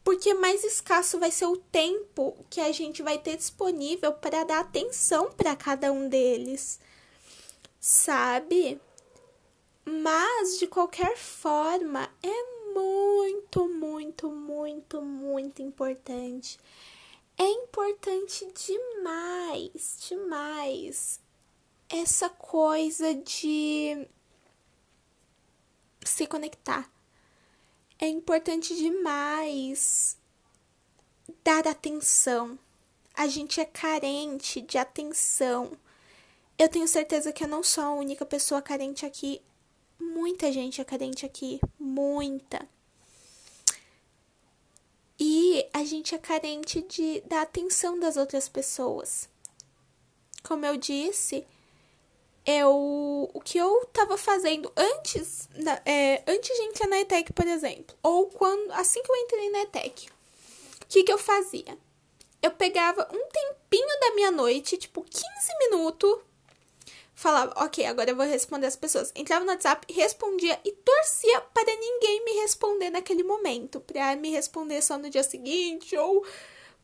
Porque 0.03 0.33
mais 0.33 0.64
escasso 0.64 1.19
vai 1.19 1.31
ser 1.31 1.47
o 1.47 1.57
tempo 1.57 2.35
que 2.49 2.61
a 2.61 2.73
gente 2.73 3.03
vai 3.03 3.19
ter 3.19 3.37
disponível 3.37 4.12
para 4.12 4.45
dar 4.45 4.61
atenção 4.61 5.31
para 5.33 5.55
cada 5.55 5.93
um 5.93 6.09
deles. 6.09 6.81
Sabe? 7.79 8.81
Mas 9.85 10.59
de 10.59 10.67
qualquer 10.67 11.17
forma, 11.17 12.11
é 12.23 12.73
muito, 12.75 13.69
muito, 13.69 14.31
muito, 14.31 15.03
muito 15.03 15.62
importante. 15.62 16.59
É 17.38 17.44
importante 17.44 18.46
demais, 18.66 19.98
demais 20.09 21.20
essa 21.88 22.29
coisa 22.29 23.14
de 23.14 24.07
se 26.05 26.27
conectar. 26.27 26.90
É 27.98 28.09
importante 28.09 28.74
demais 28.74 30.18
dar 31.44 31.66
atenção. 31.66 32.59
A 33.14 33.27
gente 33.27 33.61
é 33.61 33.64
carente 33.64 34.61
de 34.61 34.77
atenção. 34.77 35.72
Eu 36.59 36.68
tenho 36.68 36.88
certeza 36.88 37.33
que 37.33 37.44
eu 37.44 37.48
não 37.48 37.62
sou 37.62 37.85
a 37.85 37.92
única 37.92 38.27
pessoa 38.27 38.61
carente 38.61 39.07
aqui 39.07 39.40
muita 40.18 40.51
gente 40.53 40.81
é 40.81 40.85
carente 40.85 41.27
aqui, 41.27 41.61
muita. 41.79 42.68
E 45.18 45.66
a 45.72 45.83
gente 45.85 46.14
é 46.14 46.18
carente 46.18 46.81
de 46.83 47.20
da 47.22 47.42
atenção 47.42 47.98
das 47.98 48.16
outras 48.16 48.48
pessoas. 48.48 49.28
Como 50.44 50.64
eu 50.64 50.76
disse, 50.76 51.44
eu 52.46 53.31
o 53.35 53.40
que 53.40 53.59
eu 53.59 53.85
tava 53.92 54.16
fazendo 54.16 54.72
antes, 54.76 55.48
é, 55.85 56.22
antes 56.26 56.57
de 56.57 56.62
entrar 56.62 56.88
na 56.88 57.00
ETEC, 57.00 57.33
por 57.33 57.46
exemplo, 57.46 57.96
ou 58.02 58.26
quando 58.26 58.70
assim 58.72 59.02
que 59.02 59.11
eu 59.11 59.16
entrei 59.16 59.50
na 59.50 59.62
ETEC, 59.62 60.09
o 60.83 60.87
que 60.88 61.02
que 61.02 61.12
eu 61.12 61.18
fazia? 61.18 61.76
Eu 62.40 62.52
pegava 62.52 63.09
um 63.12 63.28
tempinho 63.28 64.00
da 64.00 64.14
minha 64.14 64.31
noite, 64.31 64.78
tipo 64.78 65.02
15 65.02 65.26
minutos, 65.59 66.18
falava, 67.18 67.52
ok, 67.57 67.85
agora 67.85 68.11
eu 68.11 68.16
vou 68.16 68.24
responder 68.24 68.68
as 68.68 68.76
pessoas. 68.76 69.11
Entrava 69.12 69.44
no 69.44 69.50
WhatsApp, 69.50 69.92
respondia 69.92 70.57
e 70.64 70.70
torcia 70.70 71.40
para 71.52 71.64
ninguém 71.64 72.24
me 72.24 72.40
responder 72.42 72.90
naquele 72.90 73.24
momento, 73.24 73.81
para 73.81 74.14
me 74.14 74.31
responder 74.31 74.81
só 74.81 74.96
no 74.96 75.11
dia 75.11 75.24
seguinte 75.24 75.96
ou 75.96 76.24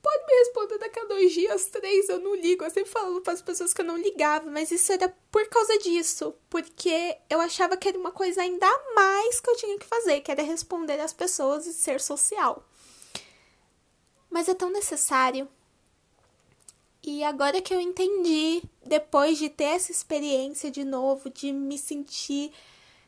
pode 0.03 0.27
me 0.27 0.39
responder 0.41 0.79
daqui 0.79 0.99
a 0.99 1.05
dois 1.05 1.33
dias, 1.33 1.67
três, 1.67 2.09
eu 2.09 2.19
não 2.19 2.35
ligo. 2.35 2.65
Eu 2.65 2.71
sempre 2.71 2.91
falo 2.91 3.21
para 3.21 3.33
as 3.33 3.43
pessoas 3.43 3.73
que 3.73 3.81
eu 3.81 3.85
não 3.85 3.97
ligava, 3.97 4.51
mas 4.51 4.73
isso 4.73 4.93
era 4.93 5.09
por 5.31 5.47
causa 5.49 5.79
disso, 5.79 6.35
porque 6.51 7.17
eu 7.31 7.41
achava 7.41 7.77
que 7.77 7.87
era 7.87 7.97
uma 7.97 8.11
coisa 8.11 8.43
ainda 8.43 8.67
mais 8.93 9.39
que 9.39 9.49
eu 9.49 9.57
tinha 9.57 9.79
que 9.79 9.87
fazer, 9.87 10.21
que 10.21 10.33
era 10.33 10.43
responder 10.43 10.99
as 10.99 11.13
pessoas 11.13 11.65
e 11.65 11.73
ser 11.73 12.01
social. 12.01 12.69
Mas 14.29 14.49
é 14.49 14.55
tão 14.55 14.69
necessário. 14.69 15.49
E 17.07 17.23
agora 17.23 17.61
que 17.61 17.75
eu 17.75 17.79
entendi, 17.79 18.63
depois 18.83 19.37
de 19.37 19.51
ter 19.51 19.65
essa 19.65 19.93
experiência 19.93 20.71
de 20.71 20.85
novo, 20.85 21.29
de 21.29 21.53
me 21.53 21.77
sentir 21.77 22.51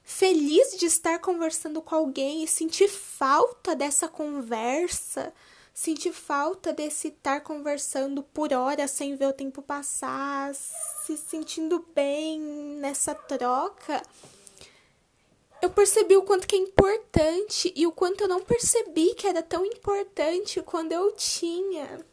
feliz 0.04 0.76
de 0.78 0.84
estar 0.84 1.18
conversando 1.18 1.80
com 1.80 1.94
alguém 1.94 2.44
e 2.44 2.46
sentir 2.46 2.88
falta 2.88 3.74
dessa 3.74 4.06
conversa, 4.06 5.32
sentir 5.72 6.12
falta 6.12 6.74
desse 6.74 7.08
estar 7.08 7.40
conversando 7.40 8.22
por 8.22 8.52
horas 8.52 8.90
sem 8.90 9.16
ver 9.16 9.28
o 9.28 9.32
tempo 9.32 9.62
passar, 9.62 10.54
se 10.54 11.16
sentindo 11.16 11.82
bem 11.94 12.38
nessa 12.78 13.14
troca, 13.14 14.02
eu 15.62 15.70
percebi 15.70 16.18
o 16.18 16.22
quanto 16.22 16.46
que 16.46 16.54
é 16.54 16.58
importante 16.58 17.72
e 17.74 17.86
o 17.86 17.92
quanto 17.92 18.20
eu 18.20 18.28
não 18.28 18.42
percebi 18.42 19.14
que 19.14 19.26
era 19.26 19.42
tão 19.42 19.64
importante 19.64 20.60
quando 20.60 20.92
eu 20.92 21.12
tinha 21.12 22.04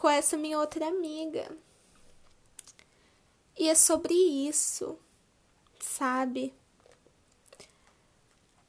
com 0.00 0.08
essa 0.08 0.34
minha 0.34 0.58
outra 0.58 0.88
amiga. 0.88 1.54
E 3.58 3.68
é 3.68 3.74
sobre 3.74 4.14
isso, 4.14 4.98
sabe? 5.78 6.54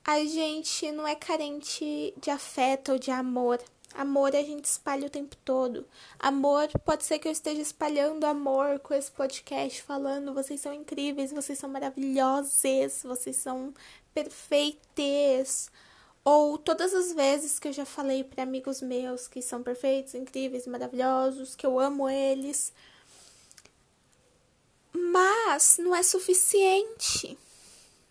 A 0.03 0.25
gente 0.25 0.91
não 0.91 1.07
é 1.07 1.15
carente 1.15 2.13
de 2.17 2.29
afeto 2.29 2.91
ou 2.91 2.99
de 2.99 3.11
amor. 3.11 3.63
Amor 3.93 4.35
a 4.35 4.43
gente 4.43 4.65
espalha 4.65 5.07
o 5.07 5.09
tempo 5.09 5.37
todo. 5.45 5.87
Amor, 6.19 6.67
pode 6.83 7.05
ser 7.05 7.17
que 7.17 7.29
eu 7.29 7.31
esteja 7.31 7.61
espalhando 7.61 8.25
amor 8.25 8.79
com 8.79 8.93
esse 8.93 9.09
podcast, 9.09 9.81
falando: 9.83 10.33
vocês 10.33 10.59
são 10.59 10.73
incríveis, 10.73 11.31
vocês 11.31 11.57
são 11.57 11.69
maravilhosos, 11.69 13.03
vocês 13.03 13.37
são 13.37 13.73
perfeitos. 14.13 15.71
Ou 16.23 16.57
todas 16.57 16.93
as 16.93 17.13
vezes 17.13 17.59
que 17.59 17.67
eu 17.67 17.73
já 17.73 17.85
falei 17.85 18.23
para 18.23 18.43
amigos 18.43 18.81
meus 18.81 19.27
que 19.27 19.41
são 19.41 19.63
perfeitos, 19.63 20.13
incríveis, 20.13 20.67
maravilhosos, 20.67 21.55
que 21.55 21.65
eu 21.65 21.79
amo 21.79 22.09
eles. 22.09 22.71
Mas 24.93 25.77
não 25.77 25.95
é 25.95 26.03
suficiente. 26.03 27.37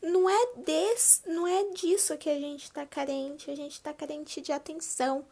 Não 0.03 0.29
é 0.29 0.47
des, 0.57 1.23
não 1.27 1.47
é 1.47 1.65
disso 1.73 2.17
que 2.17 2.31
a 2.31 2.39
gente 2.39 2.71
tá 2.73 2.87
carente, 2.87 3.51
a 3.51 3.55
gente 3.55 3.81
tá 3.81 3.93
carente 3.93 4.41
de 4.41 4.51
atenção 4.51 5.25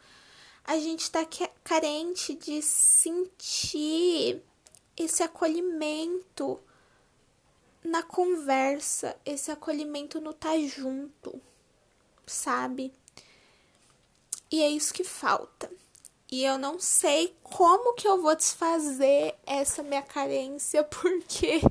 a 0.69 0.77
gente 0.77 1.01
está 1.01 1.25
carente 1.63 2.35
de 2.35 2.61
sentir 2.61 4.39
esse 4.95 5.23
acolhimento 5.23 6.59
na 7.83 8.03
conversa, 8.03 9.17
esse 9.25 9.49
acolhimento 9.49 10.21
no 10.21 10.29
estar 10.29 10.51
tá 10.51 10.59
junto, 10.59 11.41
sabe? 12.29 12.93
E 14.51 14.61
é 14.61 14.69
isso 14.69 14.93
que 14.93 15.03
falta. 15.03 15.69
E 16.31 16.43
eu 16.43 16.57
não 16.57 16.79
sei 16.79 17.35
como 17.41 17.95
que 17.95 18.07
eu 18.07 18.21
vou 18.21 18.35
desfazer 18.35 19.35
essa 19.45 19.81
minha 19.81 20.01
carência, 20.01 20.83
porque 20.85 21.61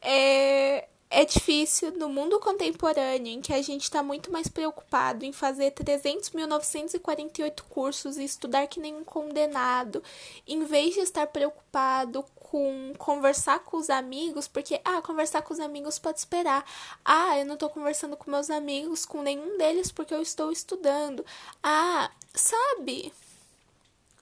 é, 0.00 0.88
é 1.10 1.24
difícil 1.24 1.92
no 1.92 2.08
mundo 2.08 2.40
contemporâneo, 2.40 3.32
em 3.32 3.40
que 3.40 3.52
a 3.52 3.60
gente 3.60 3.82
está 3.82 4.02
muito 4.02 4.32
mais 4.32 4.48
preocupado 4.48 5.24
em 5.24 5.32
fazer 5.32 5.72
300.948 5.72 7.62
cursos 7.68 8.16
e 8.16 8.24
estudar 8.24 8.66
que 8.68 8.80
nem 8.80 8.94
um 8.94 9.04
condenado, 9.04 10.02
em 10.46 10.64
vez 10.64 10.94
de 10.94 11.00
estar 11.00 11.26
preocupado 11.26 12.24
com 12.50 12.92
conversar 12.98 13.60
com 13.60 13.76
os 13.76 13.88
amigos, 13.88 14.48
porque, 14.48 14.80
ah, 14.84 15.00
conversar 15.00 15.40
com 15.42 15.54
os 15.54 15.60
amigos 15.60 16.00
pode 16.00 16.18
esperar. 16.18 16.64
Ah, 17.04 17.38
eu 17.38 17.46
não 17.46 17.54
estou 17.54 17.70
conversando 17.70 18.16
com 18.16 18.28
meus 18.28 18.50
amigos, 18.50 19.06
com 19.06 19.22
nenhum 19.22 19.56
deles, 19.56 19.92
porque 19.92 20.12
eu 20.12 20.20
estou 20.20 20.50
estudando. 20.50 21.24
Ah, 21.62 22.10
sabe? 22.34 23.12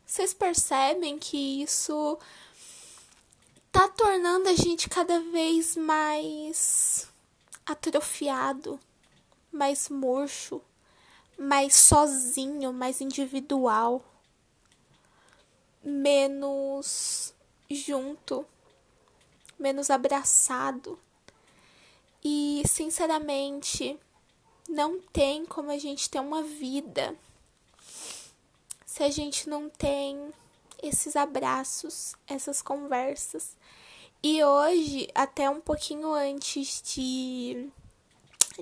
Vocês 0.06 0.34
percebem 0.34 1.18
que 1.18 1.62
isso 1.62 2.18
tá 3.72 3.88
tornando 3.88 4.50
a 4.50 4.54
gente 4.54 4.90
cada 4.90 5.20
vez 5.20 5.74
mais 5.74 7.08
atrofiado, 7.64 8.78
mais 9.50 9.88
murcho, 9.88 10.60
mais 11.38 11.74
sozinho, 11.74 12.74
mais 12.74 13.00
individual, 13.00 14.04
menos 15.82 17.32
junto, 17.70 18.46
menos 19.58 19.90
abraçado. 19.90 20.98
E, 22.24 22.62
sinceramente, 22.66 23.98
não 24.68 25.00
tem 25.00 25.46
como 25.46 25.70
a 25.70 25.78
gente 25.78 26.10
ter 26.10 26.20
uma 26.20 26.42
vida 26.42 27.16
se 28.98 29.04
a 29.04 29.10
gente 29.10 29.48
não 29.48 29.68
tem 29.68 30.32
esses 30.82 31.14
abraços, 31.14 32.16
essas 32.26 32.60
conversas. 32.60 33.56
E 34.20 34.42
hoje, 34.42 35.08
até 35.14 35.48
um 35.48 35.60
pouquinho 35.60 36.12
antes 36.12 36.82
de, 36.82 37.70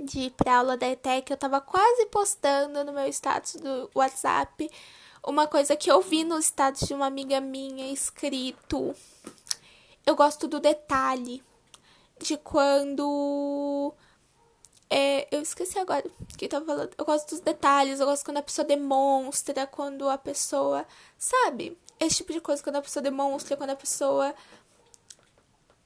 de 0.04 0.20
ir 0.20 0.30
pra 0.32 0.58
aula 0.58 0.76
da 0.76 0.88
ETEC, 0.88 1.30
eu 1.30 1.38
tava 1.38 1.58
quase 1.62 2.04
postando 2.06 2.84
no 2.84 2.92
meu 2.92 3.08
status 3.08 3.54
do 3.54 3.90
WhatsApp 3.94 4.70
uma 5.26 5.46
coisa 5.46 5.76
que 5.76 5.90
eu 5.90 6.00
vi 6.00 6.24
no 6.24 6.38
status 6.38 6.86
de 6.86 6.94
uma 6.94 7.06
amiga 7.06 7.40
minha 7.40 7.92
escrito. 7.92 8.94
Eu 10.06 10.14
gosto 10.16 10.46
do 10.46 10.60
detalhe 10.60 11.42
de 12.18 12.36
quando. 12.36 13.92
É, 14.88 15.26
eu 15.34 15.42
esqueci 15.42 15.78
agora 15.78 16.04
que 16.38 16.48
tava 16.48 16.64
falando. 16.64 16.90
Eu 16.96 17.04
gosto 17.04 17.30
dos 17.30 17.40
detalhes, 17.40 18.00
eu 18.00 18.06
gosto 18.06 18.24
quando 18.24 18.38
a 18.38 18.42
pessoa 18.42 18.64
demonstra, 18.64 19.66
quando 19.66 20.08
a 20.08 20.16
pessoa. 20.16 20.86
Sabe? 21.18 21.76
esse 21.98 22.16
tipo 22.16 22.32
de 22.32 22.40
coisa 22.40 22.62
quando 22.62 22.76
a 22.76 22.82
pessoa 22.82 23.02
demonstra, 23.02 23.56
quando 23.56 23.70
a 23.70 23.76
pessoa 23.76 24.34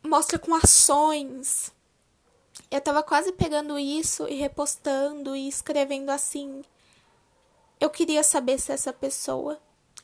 mostra 0.02 0.38
com 0.38 0.54
ações. 0.54 1.72
Eu 2.70 2.80
tava 2.80 3.02
quase 3.02 3.32
pegando 3.32 3.78
isso 3.78 4.28
e 4.28 4.34
repostando 4.34 5.34
e 5.36 5.48
escrevendo 5.48 6.10
assim. 6.10 6.62
Eu 7.80 7.88
queria 7.90 8.22
saber 8.22 8.60
se 8.60 8.70
essa 8.70 8.92
pessoa, 8.92 9.58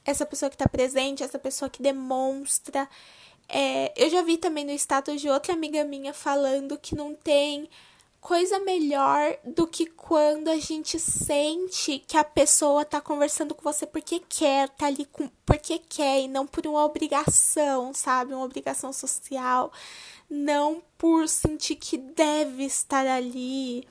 essa 0.04 0.24
pessoa 0.24 0.50
que 0.50 0.56
tá 0.56 0.68
presente, 0.68 1.22
essa 1.22 1.38
pessoa 1.38 1.68
que 1.68 1.82
demonstra. 1.82 2.88
É, 3.48 3.92
eu 3.96 4.08
já 4.10 4.22
vi 4.22 4.38
também 4.38 4.64
no 4.64 4.72
status 4.72 5.20
de 5.20 5.28
outra 5.28 5.52
amiga 5.52 5.84
minha 5.84 6.12
falando 6.14 6.78
que 6.78 6.96
não 6.96 7.14
tem 7.14 7.68
coisa 8.26 8.58
melhor 8.58 9.38
do 9.44 9.68
que 9.68 9.86
quando 9.86 10.48
a 10.48 10.58
gente 10.58 10.98
sente 10.98 12.00
que 12.08 12.16
a 12.16 12.24
pessoa 12.24 12.84
tá 12.84 13.00
conversando 13.00 13.54
com 13.54 13.62
você 13.62 13.86
porque 13.86 14.18
quer, 14.18 14.68
tá 14.70 14.86
ali 14.86 15.04
com, 15.04 15.30
porque 15.44 15.78
quer 15.78 16.22
e 16.22 16.26
não 16.26 16.44
por 16.44 16.66
uma 16.66 16.84
obrigação, 16.84 17.94
sabe? 17.94 18.34
Uma 18.34 18.44
obrigação 18.44 18.92
social, 18.92 19.70
não 20.28 20.82
por 20.98 21.28
sentir 21.28 21.76
que 21.76 21.96
deve 21.96 22.64
estar 22.64 23.06
ali. 23.06 23.86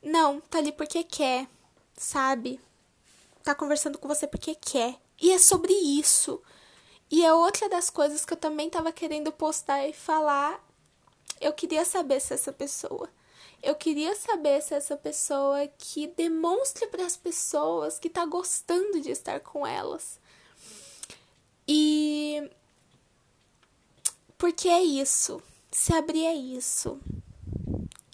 Não, 0.00 0.40
tá 0.40 0.58
ali 0.58 0.70
porque 0.70 1.02
quer, 1.02 1.48
sabe? 1.96 2.60
Tá 3.46 3.54
conversando 3.54 3.96
com 3.96 4.08
você 4.08 4.26
porque 4.26 4.56
quer. 4.56 4.98
E 5.22 5.30
é 5.30 5.38
sobre 5.38 5.72
isso. 5.72 6.42
E 7.08 7.24
é 7.24 7.32
outra 7.32 7.68
das 7.68 7.88
coisas 7.88 8.24
que 8.24 8.32
eu 8.32 8.36
também 8.36 8.68
tava 8.68 8.90
querendo 8.90 9.30
postar 9.30 9.86
e 9.86 9.92
falar 9.92 10.60
eu 11.40 11.52
queria 11.52 11.84
saber 11.84 12.20
se 12.20 12.34
essa 12.34 12.52
pessoa. 12.52 13.08
Eu 13.62 13.76
queria 13.76 14.16
saber 14.16 14.60
se 14.60 14.74
essa 14.74 14.96
pessoa 14.96 15.64
que 15.78 16.08
demonstra 16.08 16.88
para 16.88 17.06
as 17.06 17.16
pessoas 17.16 18.00
que 18.00 18.10
tá 18.10 18.24
gostando 18.24 19.00
de 19.00 19.12
estar 19.12 19.38
com 19.38 19.64
elas. 19.64 20.18
E. 21.68 22.50
Porque 24.36 24.68
é 24.68 24.82
isso. 24.82 25.40
Se 25.70 25.92
abrir 25.92 26.24
é 26.24 26.34
isso. 26.34 26.98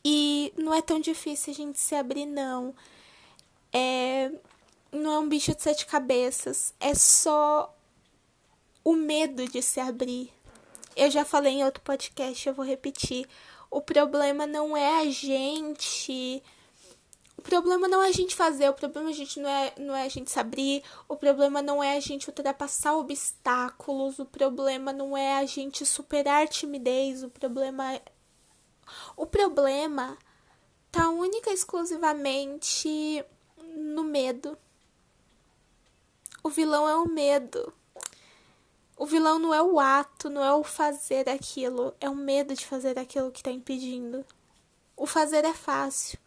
E 0.05 0.53
não 0.59 0.75
é 0.75 0.83
tão 0.83 1.01
difícil 1.01 1.55
a 1.55 1.57
gente 1.57 1.81
se 1.81 1.95
abrir, 1.95 2.27
não. 2.27 2.75
É, 3.73 4.31
não 4.93 5.13
é 5.13 5.19
um 5.19 5.29
bicho 5.29 5.55
de 5.55 5.63
sete 5.63 5.87
cabeças. 5.87 6.75
É 6.79 6.95
só 6.95 7.75
o 8.85 8.95
medo 8.95 9.49
de 9.49 9.63
se 9.63 9.81
abrir. 9.81 10.33
Eu 10.95 11.11
já 11.11 11.25
falei 11.25 11.55
em 11.55 11.65
outro 11.65 11.83
podcast, 11.83 12.47
eu 12.47 12.55
vou 12.55 12.65
repetir. 12.65 13.27
O 13.71 13.81
problema 13.81 14.47
não 14.47 14.77
é 14.77 15.01
a 15.01 15.11
gente. 15.11 16.43
O 17.39 17.43
problema 17.43 17.89
não 17.89 18.03
é 18.03 18.09
a 18.09 18.13
gente 18.13 18.37
fazer, 18.37 18.69
o 18.69 18.75
problema 18.75 19.09
a 19.09 19.13
gente 19.13 19.41
não 19.41 19.49
é, 19.49 19.73
não 19.79 19.97
é 19.97 20.03
a 20.05 20.09
gente 20.09 20.31
se 20.31 20.39
abrir, 20.39 20.83
o 21.09 21.17
problema 21.17 21.61
não 21.61 21.83
é 21.83 21.97
a 21.97 22.01
gente 22.01 22.29
ultrapassar 22.29 22.95
obstáculos, 22.97 24.19
o 24.19 24.27
problema 24.27 24.93
não 24.93 25.17
é 25.17 25.39
a 25.39 25.45
gente 25.45 25.85
superar 25.85 26.47
timidez, 26.47 27.25
o 27.25 27.31
problema 27.31 27.95
é... 27.95 28.03
O 29.17 29.27
problema 29.27 30.17
tá 30.93 31.09
única 31.09 31.51
e 31.51 31.55
exclusivamente 31.55 33.25
no 33.75 34.05
medo. 34.05 34.57
O 36.43 36.49
vilão 36.49 36.89
é 36.89 36.97
o 36.97 37.09
medo. 37.09 37.73
O 38.97 39.07
vilão 39.07 39.39
não 39.39 39.55
é 39.55 39.63
o 39.63 39.79
ato, 39.79 40.29
não 40.29 40.45
é 40.45 40.53
o 40.53 40.63
fazer 40.63 41.29
aquilo, 41.29 41.95
é 42.01 42.09
o 42.09 42.15
medo 42.15 42.55
de 42.55 42.67
fazer 42.67 42.99
aquilo 42.99 43.31
que 43.31 43.41
está 43.41 43.51
impedindo. 43.51 44.25
O 44.97 45.07
fazer 45.07 45.45
é 45.45 45.55
fácil. 45.55 46.19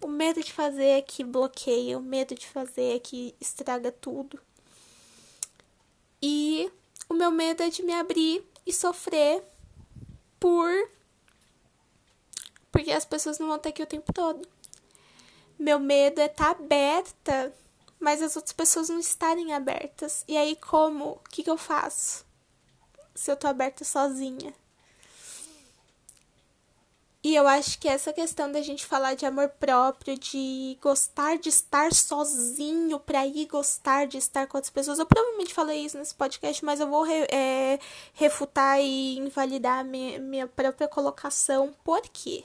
O 0.00 0.08
medo 0.08 0.42
de 0.42 0.52
fazer 0.52 0.84
é 0.84 1.02
que 1.02 1.22
bloqueia, 1.22 1.98
o 1.98 2.02
medo 2.02 2.34
de 2.34 2.46
fazer 2.46 2.96
é 2.96 2.98
que 2.98 3.34
estraga 3.40 3.92
tudo. 3.92 4.40
E 6.20 6.70
o 7.08 7.14
meu 7.14 7.30
medo 7.30 7.62
é 7.62 7.68
de 7.68 7.82
me 7.82 7.92
abrir 7.92 8.44
e 8.66 8.72
sofrer 8.72 9.42
por. 10.40 10.70
Porque 12.70 12.90
as 12.90 13.04
pessoas 13.04 13.38
não 13.38 13.48
vão 13.48 13.58
ter 13.58 13.70
aqui 13.70 13.82
o 13.82 13.86
tempo 13.86 14.12
todo. 14.12 14.46
Meu 15.58 15.78
medo 15.78 16.20
é 16.20 16.26
estar 16.26 16.54
tá 16.54 16.62
aberta 16.62 17.54
mas 18.02 18.20
as 18.20 18.34
outras 18.36 18.52
pessoas 18.52 18.88
não 18.88 18.98
estarem 18.98 19.54
abertas. 19.54 20.24
E 20.26 20.36
aí, 20.36 20.56
como? 20.56 21.12
O 21.12 21.20
que, 21.30 21.42
que 21.42 21.50
eu 21.50 21.56
faço? 21.56 22.26
Se 23.14 23.30
eu 23.30 23.36
tô 23.36 23.46
aberta 23.46 23.84
sozinha. 23.84 24.52
E 27.24 27.36
eu 27.36 27.46
acho 27.46 27.78
que 27.78 27.86
essa 27.86 28.12
questão 28.12 28.50
da 28.50 28.60
gente 28.60 28.84
falar 28.84 29.14
de 29.14 29.24
amor 29.24 29.48
próprio, 29.50 30.18
de 30.18 30.76
gostar 30.82 31.38
de 31.38 31.48
estar 31.48 31.92
sozinho 31.92 32.98
pra 32.98 33.24
ir 33.24 33.46
gostar 33.46 34.08
de 34.08 34.18
estar 34.18 34.48
com 34.48 34.58
outras 34.58 34.72
pessoas. 34.72 34.98
Eu 34.98 35.06
provavelmente 35.06 35.54
falei 35.54 35.84
isso 35.84 35.96
nesse 35.96 36.16
podcast, 36.16 36.64
mas 36.64 36.80
eu 36.80 36.88
vou 36.88 37.04
re, 37.04 37.28
é, 37.30 37.78
refutar 38.14 38.80
e 38.80 39.18
invalidar 39.18 39.84
minha, 39.84 40.18
minha 40.18 40.48
própria 40.48 40.88
colocação. 40.88 41.72
Por 41.84 42.02
quê? 42.02 42.44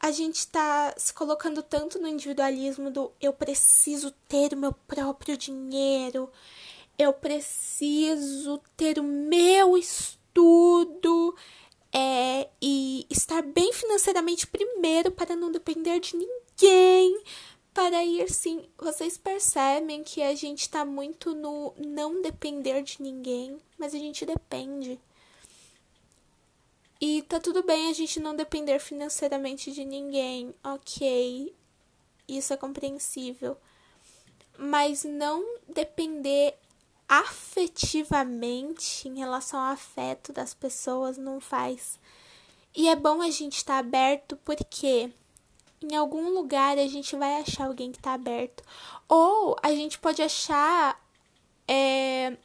A 0.00 0.10
gente 0.10 0.46
tá 0.46 0.94
se 0.96 1.12
colocando 1.12 1.62
tanto 1.62 1.98
no 1.98 2.08
individualismo 2.08 2.90
do 2.90 3.12
eu 3.20 3.32
preciso 3.32 4.10
ter 4.28 4.52
o 4.52 4.56
meu 4.56 4.72
próprio 4.72 5.36
dinheiro, 5.36 6.30
eu 6.98 7.12
preciso 7.12 8.60
ter 8.76 8.98
o 8.98 9.02
meu 9.02 9.76
estudo 9.76 11.34
é, 11.92 12.48
e 12.60 13.06
estar 13.10 13.42
bem 13.42 13.72
financeiramente 13.72 14.46
primeiro 14.46 15.10
para 15.10 15.34
não 15.34 15.50
depender 15.50 16.00
de 16.00 16.16
ninguém. 16.16 17.22
Para 17.72 18.04
ir 18.04 18.28
sim, 18.28 18.68
vocês 18.76 19.16
percebem 19.16 20.02
que 20.02 20.20
a 20.20 20.34
gente 20.34 20.68
tá 20.68 20.84
muito 20.84 21.34
no 21.34 21.72
não 21.76 22.20
depender 22.20 22.82
de 22.82 23.00
ninguém, 23.00 23.56
mas 23.78 23.94
a 23.94 23.98
gente 23.98 24.26
depende. 24.26 25.00
E 27.00 27.22
tá 27.22 27.38
tudo 27.38 27.62
bem 27.62 27.90
a 27.90 27.92
gente 27.92 28.18
não 28.18 28.34
depender 28.34 28.80
financeiramente 28.80 29.70
de 29.70 29.84
ninguém, 29.84 30.52
ok. 30.64 31.54
Isso 32.26 32.52
é 32.52 32.56
compreensível. 32.56 33.56
Mas 34.58 35.04
não 35.04 35.44
depender 35.68 36.58
afetivamente 37.08 39.08
em 39.08 39.18
relação 39.18 39.60
ao 39.60 39.72
afeto 39.72 40.32
das 40.32 40.52
pessoas 40.52 41.16
não 41.16 41.40
faz. 41.40 41.98
E 42.74 42.88
é 42.88 42.96
bom 42.96 43.22
a 43.22 43.30
gente 43.30 43.56
estar 43.56 43.74
tá 43.74 43.78
aberto 43.78 44.36
porque 44.44 45.10
em 45.80 45.94
algum 45.94 46.30
lugar 46.30 46.76
a 46.76 46.86
gente 46.86 47.16
vai 47.16 47.40
achar 47.40 47.66
alguém 47.66 47.92
que 47.92 47.98
está 47.98 48.14
aberto. 48.14 48.64
Ou 49.08 49.56
a 49.62 49.70
gente 49.70 49.98
pode 49.98 50.20
achar 50.20 51.00
é, 51.66 52.36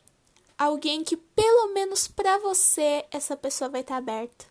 alguém 0.64 1.04
que 1.04 1.18
pelo 1.18 1.74
menos 1.74 2.08
para 2.08 2.38
você 2.40 3.06
essa 3.12 3.36
pessoa 3.36 3.70
vai 3.70 3.82
estar 3.82 3.96
tá 3.96 3.98
aberta. 3.98 4.46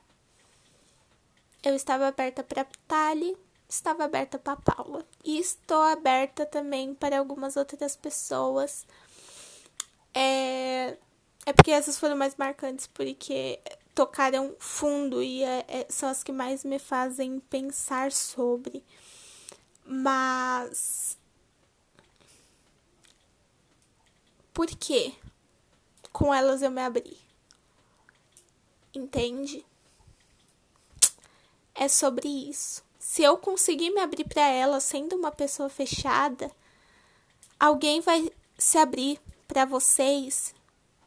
Eu 1.62 1.74
estava 1.74 2.08
aberta 2.08 2.42
para 2.42 2.66
Tali, 2.86 3.36
estava 3.68 4.04
aberta 4.04 4.38
para 4.38 4.56
Paula 4.56 5.06
e 5.24 5.38
estou 5.38 5.80
aberta 5.80 6.44
também 6.44 6.94
para 6.94 7.18
algumas 7.18 7.56
outras 7.56 7.96
pessoas. 7.96 8.86
É, 10.14 10.98
é 11.46 11.52
porque 11.54 11.70
essas 11.70 11.98
foram 11.98 12.16
mais 12.16 12.36
marcantes 12.36 12.86
porque 12.86 13.60
tocaram 13.94 14.54
fundo 14.58 15.22
e 15.22 15.42
é, 15.42 15.64
é, 15.68 15.86
são 15.88 16.08
as 16.08 16.22
que 16.22 16.32
mais 16.32 16.64
me 16.64 16.78
fazem 16.78 17.40
pensar 17.40 18.12
sobre. 18.12 18.84
Mas 19.86 21.16
por 24.52 24.66
quê? 24.66 25.14
Com 26.12 26.32
elas 26.32 26.62
eu 26.62 26.70
me 26.70 26.82
abri. 26.82 27.16
Entende? 28.94 29.64
É 31.74 31.88
sobre 31.88 32.28
isso. 32.28 32.82
Se 32.98 33.22
eu 33.22 33.36
conseguir 33.36 33.90
me 33.90 34.00
abrir 34.00 34.24
para 34.24 34.46
ela 34.46 34.78
sendo 34.80 35.16
uma 35.16 35.32
pessoa 35.32 35.68
fechada, 35.68 36.50
alguém 37.58 38.00
vai 38.00 38.30
se 38.58 38.78
abrir 38.78 39.18
para 39.48 39.64
vocês 39.64 40.54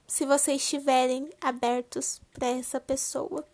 se 0.08 0.26
vocês 0.26 0.62
estiverem 0.62 1.30
abertos 1.42 2.22
para 2.34 2.48
essa 2.48 2.80
pessoa. 2.80 3.48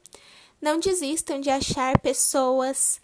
Não 0.61 0.79
desistam 0.79 1.39
de 1.39 1.49
achar 1.49 1.99
pessoas 1.99 3.01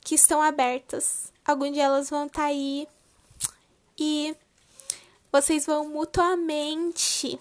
que 0.00 0.14
estão 0.14 0.40
abertas. 0.40 1.32
Algum 1.44 1.70
dia 1.70 1.84
elas 1.84 2.10
vão 2.10 2.26
estar 2.26 2.42
tá 2.42 2.46
aí 2.48 2.86
e 3.98 4.34
vocês 5.32 5.66
vão 5.66 5.88
mutuamente 5.88 7.38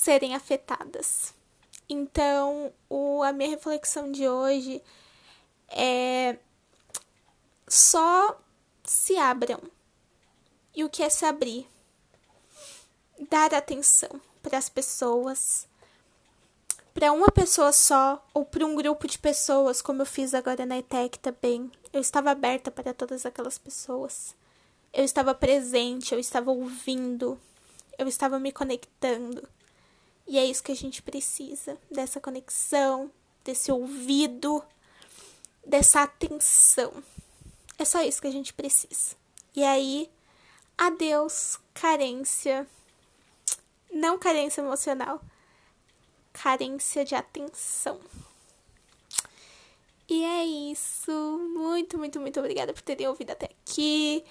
serem 0.00 0.34
afetadas. 0.34 1.34
Então, 1.86 2.72
o, 2.88 3.22
a 3.22 3.32
minha 3.32 3.50
reflexão 3.50 4.10
de 4.10 4.26
hoje 4.26 4.82
é 5.68 6.38
só 7.68 8.40
se 8.82 9.16
abram. 9.18 9.60
E 10.74 10.84
o 10.84 10.88
que 10.88 11.02
é 11.02 11.10
se 11.10 11.26
abrir? 11.26 11.68
Dar 13.28 13.52
atenção 13.52 14.08
para 14.42 14.56
as 14.56 14.70
pessoas, 14.70 15.68
para 16.94 17.12
uma 17.12 17.30
pessoa 17.30 17.70
só 17.70 18.24
ou 18.32 18.46
para 18.46 18.64
um 18.64 18.74
grupo 18.74 19.06
de 19.06 19.18
pessoas, 19.18 19.82
como 19.82 20.00
eu 20.00 20.06
fiz 20.06 20.32
agora 20.32 20.64
na 20.64 20.78
ETEC 20.78 21.18
também. 21.18 21.70
Eu 21.92 22.00
estava 22.00 22.30
aberta 22.30 22.70
para 22.70 22.94
todas 22.94 23.26
aquelas 23.26 23.58
pessoas. 23.58 24.34
Eu 24.94 25.04
estava 25.04 25.34
presente, 25.34 26.14
eu 26.14 26.18
estava 26.18 26.50
ouvindo, 26.50 27.38
eu 27.98 28.08
estava 28.08 28.38
me 28.40 28.50
conectando. 28.50 29.46
E 30.30 30.38
é 30.38 30.44
isso 30.44 30.62
que 30.62 30.70
a 30.70 30.76
gente 30.76 31.02
precisa: 31.02 31.76
dessa 31.90 32.20
conexão, 32.20 33.10
desse 33.42 33.72
ouvido, 33.72 34.62
dessa 35.66 36.02
atenção. 36.02 37.02
É 37.76 37.84
só 37.84 38.00
isso 38.02 38.20
que 38.20 38.28
a 38.28 38.30
gente 38.30 38.54
precisa. 38.54 39.16
E 39.56 39.64
aí, 39.64 40.08
adeus, 40.78 41.58
carência. 41.74 42.64
Não 43.92 44.16
carência 44.20 44.60
emocional, 44.60 45.20
carência 46.32 47.04
de 47.04 47.16
atenção. 47.16 48.00
E 50.08 50.24
é 50.24 50.44
isso. 50.44 51.10
Muito, 51.56 51.98
muito, 51.98 52.20
muito 52.20 52.38
obrigada 52.38 52.72
por 52.72 52.82
terem 52.82 53.08
ouvido 53.08 53.32
até 53.32 53.46
aqui. 53.46 54.24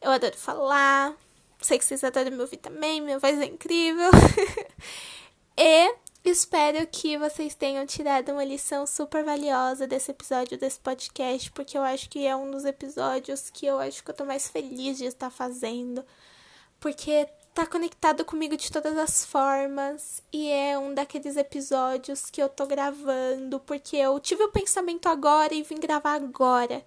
Eu 0.00 0.10
adoro 0.10 0.36
falar. 0.36 1.16
Sei 1.60 1.78
que 1.78 1.84
vocês 1.84 2.02
adoram 2.02 2.32
me 2.32 2.40
ouvir 2.40 2.56
também. 2.56 3.00
Minha 3.00 3.20
voz 3.20 3.38
é 3.38 3.44
incrível. 3.44 4.10
E 5.56 5.94
espero 6.24 6.84
que 6.86 7.16
vocês 7.16 7.54
tenham 7.54 7.86
tirado 7.86 8.32
uma 8.32 8.44
lição 8.44 8.86
super 8.86 9.22
valiosa 9.22 9.86
desse 9.86 10.10
episódio 10.10 10.58
desse 10.58 10.80
podcast, 10.80 11.50
porque 11.52 11.78
eu 11.78 11.82
acho 11.82 12.10
que 12.10 12.26
é 12.26 12.34
um 12.34 12.50
dos 12.50 12.64
episódios 12.64 13.50
que 13.50 13.64
eu 13.66 13.78
acho 13.78 14.02
que 14.02 14.10
eu 14.10 14.14
tô 14.14 14.24
mais 14.24 14.48
feliz 14.48 14.98
de 14.98 15.04
estar 15.04 15.30
fazendo, 15.30 16.04
porque 16.80 17.28
tá 17.54 17.64
conectado 17.64 18.24
comigo 18.24 18.56
de 18.56 18.70
todas 18.70 18.98
as 18.98 19.24
formas 19.24 20.20
e 20.32 20.50
é 20.50 20.76
um 20.76 20.92
daqueles 20.92 21.36
episódios 21.36 22.28
que 22.28 22.42
eu 22.42 22.48
tô 22.48 22.66
gravando 22.66 23.60
porque 23.60 23.96
eu 23.96 24.18
tive 24.18 24.42
o 24.42 24.50
pensamento 24.50 25.08
agora 25.08 25.54
e 25.54 25.62
vim 25.62 25.76
gravar 25.76 26.14
agora. 26.14 26.84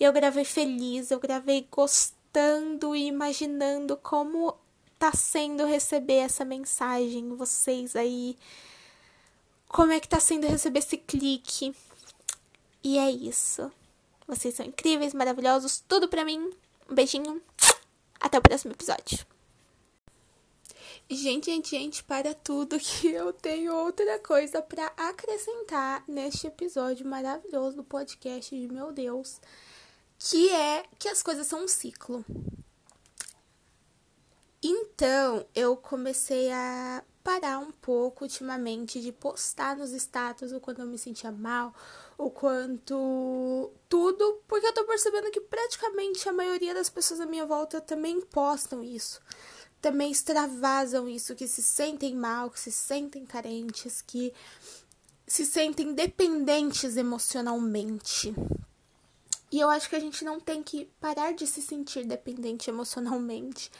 E 0.00 0.04
eu 0.04 0.12
gravei 0.12 0.44
feliz, 0.44 1.10
eu 1.10 1.20
gravei 1.20 1.68
gostando 1.70 2.96
e 2.96 3.06
imaginando 3.06 3.94
como 3.98 4.56
tá 4.98 5.12
sendo 5.12 5.64
receber 5.64 6.18
essa 6.18 6.44
mensagem, 6.44 7.36
vocês 7.36 7.94
aí 7.94 8.36
como 9.68 9.92
é 9.92 10.00
que 10.00 10.08
tá 10.08 10.20
sendo 10.20 10.46
receber 10.46 10.78
esse 10.78 10.96
clique. 10.96 11.74
E 12.82 12.98
é 12.98 13.10
isso. 13.10 13.70
Vocês 14.26 14.54
são 14.54 14.64
incríveis, 14.64 15.12
maravilhosos, 15.12 15.82
tudo 15.86 16.08
pra 16.08 16.24
mim. 16.24 16.50
Um 16.88 16.94
beijinho. 16.94 17.42
Até 18.20 18.38
o 18.38 18.42
próximo 18.42 18.72
episódio. 18.72 19.26
Gente, 21.08 21.46
gente, 21.46 21.70
gente, 21.70 22.02
para 22.02 22.34
tudo 22.34 22.78
que 22.80 23.08
eu 23.08 23.32
tenho 23.32 23.74
outra 23.74 24.18
coisa 24.18 24.60
para 24.60 24.86
acrescentar 24.96 26.02
neste 26.08 26.46
episódio 26.46 27.06
maravilhoso 27.06 27.76
do 27.76 27.84
podcast 27.84 28.58
de 28.58 28.66
meu 28.66 28.90
Deus, 28.90 29.40
que 30.18 30.50
é 30.50 30.84
que 30.98 31.08
as 31.08 31.22
coisas 31.22 31.46
são 31.46 31.62
um 31.64 31.68
ciclo. 31.68 32.24
Então, 34.68 35.46
eu 35.54 35.76
comecei 35.76 36.50
a 36.50 37.04
parar 37.22 37.60
um 37.60 37.70
pouco 37.70 38.24
ultimamente 38.24 39.00
de 39.00 39.12
postar 39.12 39.76
nos 39.76 39.92
status 39.92 40.50
o 40.50 40.58
quanto 40.58 40.80
eu 40.80 40.86
me 40.88 40.98
sentia 40.98 41.30
mal, 41.30 41.72
o 42.18 42.28
quanto 42.30 43.70
tudo, 43.88 44.40
porque 44.48 44.66
eu 44.66 44.72
tô 44.72 44.84
percebendo 44.84 45.30
que 45.30 45.40
praticamente 45.40 46.28
a 46.28 46.32
maioria 46.32 46.74
das 46.74 46.90
pessoas 46.90 47.20
à 47.20 47.26
minha 47.26 47.46
volta 47.46 47.80
também 47.80 48.20
postam 48.20 48.82
isso 48.82 49.20
também 49.80 50.10
extravasam 50.10 51.08
isso, 51.08 51.36
que 51.36 51.46
se 51.46 51.62
sentem 51.62 52.16
mal, 52.16 52.50
que 52.50 52.58
se 52.58 52.72
sentem 52.72 53.24
carentes, 53.24 54.02
que 54.02 54.32
se 55.28 55.46
sentem 55.46 55.94
dependentes 55.94 56.96
emocionalmente. 56.96 58.34
E 59.50 59.60
eu 59.60 59.68
acho 59.70 59.88
que 59.88 59.94
a 59.94 60.00
gente 60.00 60.24
não 60.24 60.40
tem 60.40 60.62
que 60.62 60.86
parar 61.00 61.32
de 61.32 61.46
se 61.46 61.62
sentir 61.62 62.04
dependente 62.04 62.68
emocionalmente. 62.68 63.70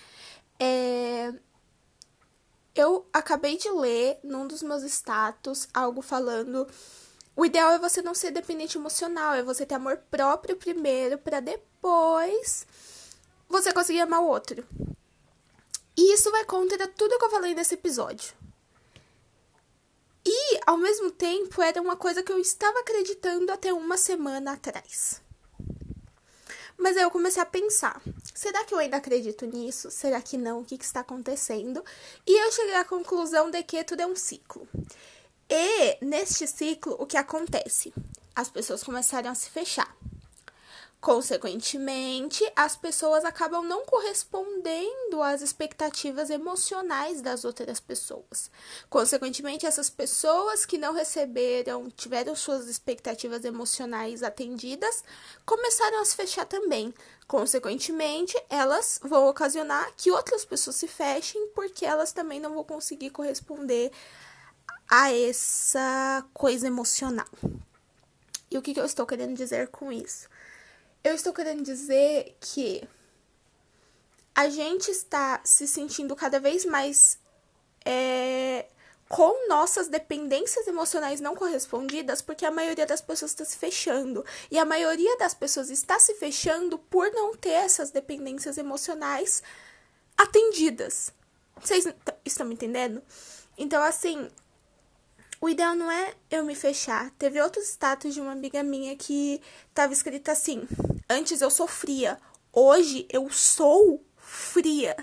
É... 0.58 1.32
Eu 2.74 3.06
acabei 3.12 3.56
de 3.56 3.70
ler 3.70 4.18
num 4.22 4.46
dos 4.46 4.62
meus 4.62 4.82
status 4.82 5.68
algo 5.72 6.02
falando. 6.02 6.66
O 7.34 7.44
ideal 7.44 7.72
é 7.72 7.78
você 7.78 8.02
não 8.02 8.14
ser 8.14 8.30
dependente 8.30 8.78
emocional, 8.78 9.34
é 9.34 9.42
você 9.42 9.66
ter 9.66 9.74
amor 9.74 9.98
próprio 10.10 10.56
primeiro, 10.56 11.18
para 11.18 11.40
depois 11.40 12.66
você 13.48 13.72
conseguir 13.72 14.00
amar 14.00 14.22
o 14.22 14.28
outro. 14.28 14.66
E 15.96 16.12
isso 16.12 16.30
vai 16.30 16.44
contra 16.44 16.86
tudo 16.88 17.18
que 17.18 17.24
eu 17.24 17.30
falei 17.30 17.54
nesse 17.54 17.74
episódio. 17.74 18.34
E, 20.24 20.58
ao 20.66 20.76
mesmo 20.76 21.10
tempo, 21.10 21.62
era 21.62 21.80
uma 21.80 21.96
coisa 21.96 22.22
que 22.22 22.32
eu 22.32 22.38
estava 22.38 22.80
acreditando 22.80 23.52
até 23.52 23.72
uma 23.72 23.96
semana 23.96 24.52
atrás. 24.52 25.22
Mas 26.78 26.96
aí 26.96 27.02
eu 27.02 27.10
comecei 27.10 27.42
a 27.42 27.46
pensar: 27.46 28.00
será 28.34 28.64
que 28.64 28.74
eu 28.74 28.78
ainda 28.78 28.96
acredito 28.96 29.46
nisso? 29.46 29.90
Será 29.90 30.20
que 30.20 30.36
não? 30.36 30.60
O 30.60 30.64
que, 30.64 30.78
que 30.78 30.84
está 30.84 31.00
acontecendo? 31.00 31.84
E 32.26 32.44
eu 32.44 32.52
cheguei 32.52 32.74
à 32.74 32.84
conclusão 32.84 33.50
de 33.50 33.62
que 33.62 33.82
tudo 33.84 34.02
é 34.02 34.06
um 34.06 34.16
ciclo. 34.16 34.68
E 35.48 36.04
neste 36.04 36.46
ciclo, 36.46 36.96
o 36.98 37.06
que 37.06 37.16
acontece? 37.16 37.94
As 38.34 38.48
pessoas 38.50 38.82
começaram 38.82 39.30
a 39.30 39.34
se 39.34 39.48
fechar. 39.48 39.96
Consequentemente, 41.06 42.42
as 42.56 42.74
pessoas 42.74 43.24
acabam 43.24 43.64
não 43.64 43.86
correspondendo 43.86 45.22
às 45.22 45.40
expectativas 45.40 46.30
emocionais 46.30 47.22
das 47.22 47.44
outras 47.44 47.78
pessoas. 47.78 48.50
Consequentemente, 48.90 49.64
essas 49.64 49.88
pessoas 49.88 50.66
que 50.66 50.76
não 50.76 50.92
receberam, 50.92 51.88
tiveram 51.88 52.34
suas 52.34 52.66
expectativas 52.66 53.44
emocionais 53.44 54.24
atendidas, 54.24 55.04
começaram 55.44 56.02
a 56.02 56.04
se 56.04 56.16
fechar 56.16 56.44
também. 56.44 56.92
Consequentemente, 57.28 58.36
elas 58.50 58.98
vão 59.00 59.28
ocasionar 59.28 59.88
que 59.96 60.10
outras 60.10 60.44
pessoas 60.44 60.74
se 60.74 60.88
fechem 60.88 61.50
porque 61.54 61.86
elas 61.86 62.10
também 62.10 62.40
não 62.40 62.52
vão 62.52 62.64
conseguir 62.64 63.10
corresponder 63.10 63.92
a 64.90 65.12
essa 65.14 66.26
coisa 66.34 66.66
emocional. 66.66 67.28
E 68.50 68.58
o 68.58 68.62
que, 68.62 68.76
eu 68.76 68.84
estou 68.84 69.06
querendo 69.06 69.36
dizer 69.36 69.68
com 69.68 69.92
isso? 69.92 70.28
Eu 71.06 71.14
estou 71.14 71.32
querendo 71.32 71.62
dizer 71.62 72.36
que 72.40 72.82
a 74.34 74.48
gente 74.48 74.90
está 74.90 75.40
se 75.44 75.64
sentindo 75.68 76.16
cada 76.16 76.40
vez 76.40 76.64
mais 76.64 77.16
é, 77.84 78.66
com 79.08 79.48
nossas 79.48 79.86
dependências 79.86 80.66
emocionais 80.66 81.20
não 81.20 81.36
correspondidas, 81.36 82.20
porque 82.20 82.44
a 82.44 82.50
maioria 82.50 82.84
das 82.84 83.00
pessoas 83.00 83.30
está 83.30 83.44
se 83.44 83.56
fechando. 83.56 84.24
E 84.50 84.58
a 84.58 84.64
maioria 84.64 85.16
das 85.16 85.32
pessoas 85.32 85.70
está 85.70 85.96
se 86.00 86.12
fechando 86.14 86.76
por 86.76 87.08
não 87.12 87.36
ter 87.36 87.50
essas 87.50 87.92
dependências 87.92 88.58
emocionais 88.58 89.44
atendidas. 90.18 91.12
Vocês 91.60 91.86
estão 92.24 92.44
me 92.44 92.54
entendendo? 92.54 93.00
Então, 93.56 93.80
assim, 93.80 94.28
o 95.40 95.48
ideal 95.48 95.76
não 95.76 95.88
é 95.88 96.14
eu 96.28 96.44
me 96.44 96.56
fechar. 96.56 97.12
Teve 97.12 97.40
outros 97.40 97.68
status 97.68 98.12
de 98.12 98.20
uma 98.20 98.32
amiga 98.32 98.64
minha 98.64 98.96
que 98.96 99.40
tava 99.72 99.92
escrito 99.92 100.30
assim: 100.30 100.66
Antes 101.08 101.40
eu 101.40 101.50
sofria, 101.50 102.20
hoje 102.52 103.06
eu 103.12 103.30
sou 103.30 104.04
fria. 104.16 104.96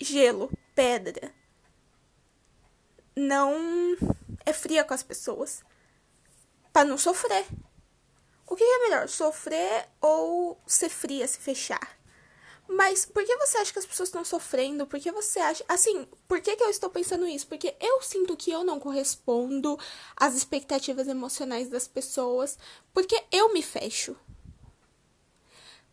Gelo, 0.00 0.50
pedra. 0.74 1.34
Não 3.14 3.54
é 4.44 4.52
fria 4.52 4.84
com 4.84 4.94
as 4.94 5.02
pessoas. 5.02 5.62
Para 6.72 6.86
não 6.86 6.96
sofrer. 6.96 7.46
O 8.46 8.54
que 8.54 8.64
é 8.64 8.78
melhor, 8.84 9.08
sofrer 9.08 9.88
ou 10.00 10.58
ser 10.66 10.88
fria, 10.88 11.26
se 11.26 11.38
fechar? 11.38 11.95
Mas 12.68 13.04
por 13.06 13.24
que 13.24 13.36
você 13.36 13.58
acha 13.58 13.72
que 13.72 13.78
as 13.78 13.86
pessoas 13.86 14.08
estão 14.08 14.24
sofrendo? 14.24 14.86
Por 14.86 14.98
que 14.98 15.10
você 15.12 15.38
acha. 15.38 15.64
Assim, 15.68 16.06
por 16.26 16.40
que, 16.40 16.56
que 16.56 16.62
eu 16.62 16.70
estou 16.70 16.90
pensando 16.90 17.26
isso? 17.26 17.46
Porque 17.46 17.76
eu 17.80 18.02
sinto 18.02 18.36
que 18.36 18.50
eu 18.50 18.64
não 18.64 18.80
correspondo 18.80 19.78
às 20.16 20.34
expectativas 20.34 21.06
emocionais 21.06 21.68
das 21.68 21.86
pessoas. 21.86 22.58
Porque 22.92 23.22
eu 23.30 23.52
me 23.52 23.62
fecho. 23.62 24.16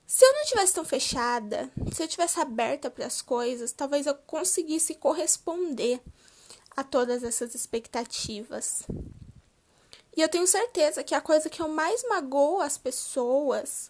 Se 0.05 0.25
eu 0.25 0.33
não 0.33 0.45
tivesse 0.45 0.73
tão 0.73 0.85
fechada, 0.85 1.71
se 1.93 2.03
eu 2.03 2.07
tivesse 2.07 2.39
aberta 2.39 2.89
para 2.89 3.05
as 3.05 3.21
coisas, 3.21 3.71
talvez 3.71 4.05
eu 4.05 4.13
conseguisse 4.13 4.93
corresponder 4.95 6.01
a 6.75 6.83
todas 6.83 7.23
essas 7.23 7.55
expectativas. 7.55 8.83
E 10.15 10.21
eu 10.21 10.29
tenho 10.29 10.45
certeza 10.45 11.03
que 11.03 11.15
a 11.15 11.21
coisa 11.21 11.49
que 11.49 11.61
eu 11.61 11.67
mais 11.67 12.03
magoo 12.07 12.61
as 12.61 12.77
pessoas 12.77 13.89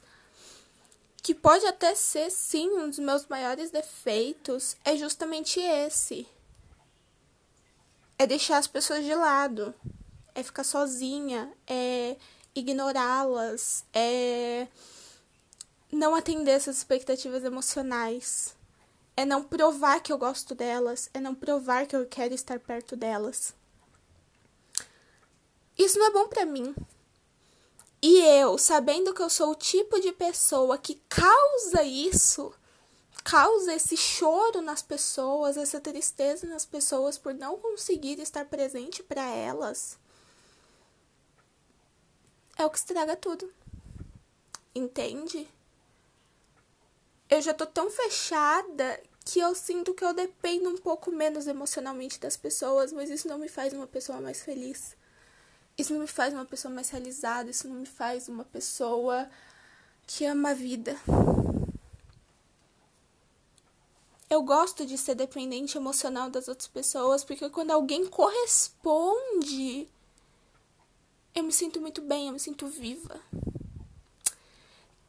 que 1.24 1.34
pode 1.34 1.66
até 1.66 1.96
ser 1.96 2.30
sim 2.30 2.70
um 2.70 2.90
dos 2.90 3.00
meus 3.00 3.26
maiores 3.28 3.72
defeitos, 3.72 4.76
é 4.84 4.98
justamente 4.98 5.58
esse. 5.58 6.28
É 8.20 8.28
deixar 8.28 8.58
as 8.58 8.68
pessoas 8.68 9.06
de 9.06 9.16
lado, 9.16 9.74
é 10.36 10.44
ficar 10.44 10.66
sozinha, 10.66 11.50
é 11.66 12.18
ignorá-las, 12.54 13.86
é 13.94 14.68
não 15.90 16.14
atender 16.14 16.52
essas 16.52 16.78
expectativas 16.78 17.46
emocionais, 17.46 18.54
é 19.16 19.24
não 19.24 19.42
provar 19.42 20.02
que 20.02 20.12
eu 20.12 20.18
gosto 20.18 20.54
delas, 20.54 21.10
é 21.14 21.22
não 21.22 21.34
provar 21.34 21.88
que 21.88 21.96
eu 21.96 22.06
quero 22.06 22.34
estar 22.34 22.60
perto 22.60 22.98
delas. 22.98 23.56
Isso 25.78 25.98
não 25.98 26.08
é 26.08 26.12
bom 26.12 26.28
para 26.28 26.46
mim. 26.46 26.76
E 28.06 28.20
eu, 28.20 28.58
sabendo 28.58 29.14
que 29.14 29.22
eu 29.22 29.30
sou 29.30 29.52
o 29.52 29.56
tipo 29.56 29.98
de 30.02 30.12
pessoa 30.12 30.78
que 30.78 31.02
causa 31.08 31.84
isso, 31.84 32.54
causa 33.24 33.74
esse 33.74 33.96
choro 33.96 34.60
nas 34.62 34.82
pessoas, 34.82 35.56
essa 35.56 35.80
tristeza 35.80 36.46
nas 36.46 36.66
pessoas 36.66 37.18
por 37.18 37.34
não 37.34 37.58
conseguir 37.58 38.20
estar 38.20 38.44
presente 38.44 39.02
para 39.02 39.24
elas, 39.24 39.98
é 42.58 42.66
o 42.66 42.70
que 42.70 42.78
estraga 42.78 43.16
tudo. 43.16 43.50
Entende? 44.76 45.48
Eu 47.30 47.42
já 47.42 47.54
tô 47.54 47.66
tão 47.66 47.90
fechada 47.90 49.02
que 49.24 49.40
eu 49.40 49.56
sinto 49.56 49.94
que 49.94 50.04
eu 50.04 50.14
dependo 50.14 50.70
um 50.70 50.78
pouco 50.78 51.10
menos 51.10 51.48
emocionalmente 51.48 52.20
das 52.20 52.36
pessoas, 52.36 52.92
mas 52.92 53.10
isso 53.10 53.30
não 53.30 53.38
me 53.38 53.48
faz 53.48 53.72
uma 53.72 53.88
pessoa 53.88 54.20
mais 54.20 54.42
feliz. 54.42 54.94
Isso 55.78 55.94
não 55.94 56.02
me 56.02 56.08
faz 56.08 56.34
uma 56.34 56.46
pessoa 56.46 56.74
mais 56.74 56.90
realizada, 56.90 57.50
isso 57.50 57.68
não 57.68 57.76
me 57.76 57.86
faz 57.86 58.28
uma 58.30 58.44
pessoa 58.46 59.28
que 60.06 60.26
ama 60.26 60.52
a 60.52 60.54
vida. 60.54 60.96
Eu 64.30 64.42
gosto 64.42 64.86
de 64.86 64.98
ser 64.98 65.16
dependente 65.16 65.78
emocional 65.78 66.30
das 66.30 66.48
outras 66.48 66.68
pessoas, 66.68 67.24
porque 67.24 67.50
quando 67.50 67.72
alguém 67.72 68.06
corresponde, 68.08 69.88
eu 71.36 71.44
me 71.44 71.52
sinto 71.52 71.82
muito 71.82 72.02
bem, 72.02 72.28
eu 72.28 72.34
me 72.34 72.40
sinto 72.40 72.68
viva. 72.68 73.20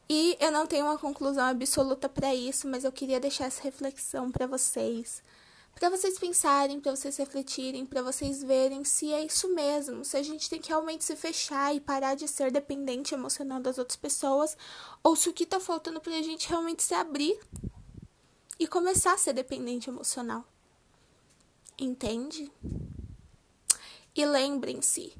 E 0.07 0.37
eu 0.39 0.51
não 0.51 0.67
tenho 0.67 0.85
uma 0.85 0.97
conclusão 0.97 1.45
absoluta 1.45 2.07
para 2.07 2.33
isso, 2.35 2.67
mas 2.67 2.83
eu 2.83 2.91
queria 2.91 3.19
deixar 3.19 3.45
essa 3.45 3.63
reflexão 3.63 4.31
para 4.31 4.45
vocês 4.45 5.23
para 5.75 5.89
vocês 5.89 6.17
pensarem, 6.17 6.79
para 6.79 6.95
vocês 6.95 7.17
refletirem, 7.17 7.85
para 7.85 8.01
vocês 8.01 8.41
verem 8.41 8.83
se 8.85 9.11
é 9.11 9.25
isso 9.25 9.53
mesmo, 9.53 10.05
se 10.05 10.15
a 10.15 10.23
gente 10.23 10.49
tem 10.49 10.59
que 10.59 10.69
realmente 10.69 11.03
se 11.03 11.15
fechar 11.15 11.75
e 11.75 11.81
parar 11.81 12.15
de 12.15 12.27
ser 12.27 12.49
dependente 12.49 13.13
emocional 13.13 13.59
das 13.59 13.77
outras 13.77 13.97
pessoas, 13.97 14.57
ou 15.03 15.15
se 15.15 15.29
o 15.29 15.33
que 15.33 15.45
tá 15.45 15.59
faltando 15.59 15.99
pra 15.99 16.13
gente 16.21 16.47
realmente 16.47 16.81
se 16.81 16.93
abrir 16.93 17.37
e 18.57 18.65
começar 18.65 19.13
a 19.13 19.17
ser 19.17 19.33
dependente 19.33 19.89
emocional. 19.89 20.45
Entende? 21.77 22.49
E 24.15 24.25
lembrem-se, 24.25 25.13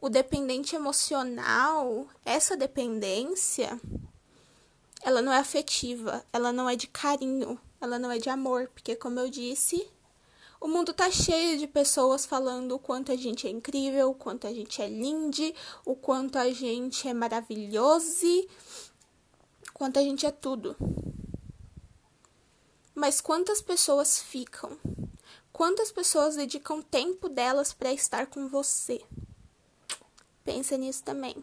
o 0.00 0.08
dependente 0.08 0.76
emocional, 0.76 2.06
essa 2.24 2.56
dependência, 2.56 3.80
ela 5.02 5.20
não 5.20 5.32
é 5.32 5.38
afetiva, 5.38 6.24
ela 6.32 6.52
não 6.52 6.70
é 6.70 6.76
de 6.76 6.86
carinho, 6.86 7.60
ela 7.80 7.98
não 7.98 8.10
é 8.10 8.18
de 8.18 8.30
amor, 8.30 8.68
porque 8.68 8.94
como 8.94 9.18
eu 9.18 9.28
disse, 9.28 9.90
o 10.60 10.68
mundo 10.68 10.92
tá 10.92 11.10
cheio 11.10 11.58
de 11.58 11.66
pessoas 11.66 12.24
falando 12.24 12.72
o 12.72 12.78
quanto 12.78 13.12
a 13.12 13.16
gente 13.16 13.46
é 13.46 13.50
incrível, 13.50 14.10
o 14.10 14.14
quanto 14.14 14.46
a 14.46 14.52
gente 14.52 14.80
é 14.80 14.88
lindo, 14.88 15.52
o 15.84 15.94
quanto 15.94 16.38
a 16.38 16.50
gente 16.50 17.08
é 17.08 17.14
maravilhoso, 17.14 18.26
o 19.68 19.72
quanto 19.72 19.98
a 19.98 20.02
gente 20.02 20.26
é 20.26 20.30
tudo. 20.30 20.76
Mas 22.94 23.20
quantas 23.20 23.60
pessoas 23.60 24.20
ficam? 24.20 24.78
Quantas 25.52 25.92
pessoas 25.92 26.36
dedicam 26.36 26.82
tempo 26.82 27.28
delas 27.28 27.72
para 27.72 27.92
estar 27.92 28.26
com 28.26 28.48
você? 28.48 29.02
Pensa 30.44 30.76
nisso 30.76 31.02
também. 31.02 31.36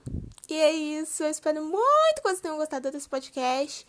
E 0.49 0.53
é 0.53 0.71
isso. 0.71 1.23
Eu 1.23 1.29
espero 1.29 1.63
muito 1.63 2.15
que 2.15 2.23
vocês 2.23 2.41
tenham 2.41 2.57
gostado 2.57 2.91
desse 2.91 3.07
podcast. 3.07 3.85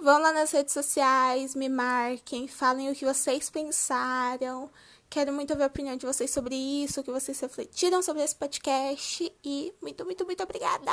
Vão 0.00 0.20
lá 0.20 0.32
nas 0.32 0.52
redes 0.52 0.72
sociais, 0.72 1.56
me 1.56 1.68
marquem, 1.68 2.46
falem 2.46 2.88
o 2.88 2.94
que 2.94 3.04
vocês 3.04 3.50
pensaram. 3.50 4.70
Quero 5.10 5.32
muito 5.32 5.56
ver 5.56 5.64
a 5.64 5.66
opinião 5.66 5.96
de 5.96 6.06
vocês 6.06 6.30
sobre 6.30 6.54
isso, 6.54 7.00
o 7.00 7.04
que 7.04 7.10
vocês 7.10 7.40
refletiram 7.40 8.00
sobre 8.00 8.22
esse 8.22 8.36
podcast. 8.36 9.32
E 9.44 9.74
muito, 9.82 10.04
muito, 10.04 10.24
muito 10.24 10.42
obrigada. 10.42 10.92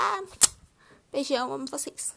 Beijão, 1.12 1.54
amo 1.54 1.68
vocês. 1.68 2.14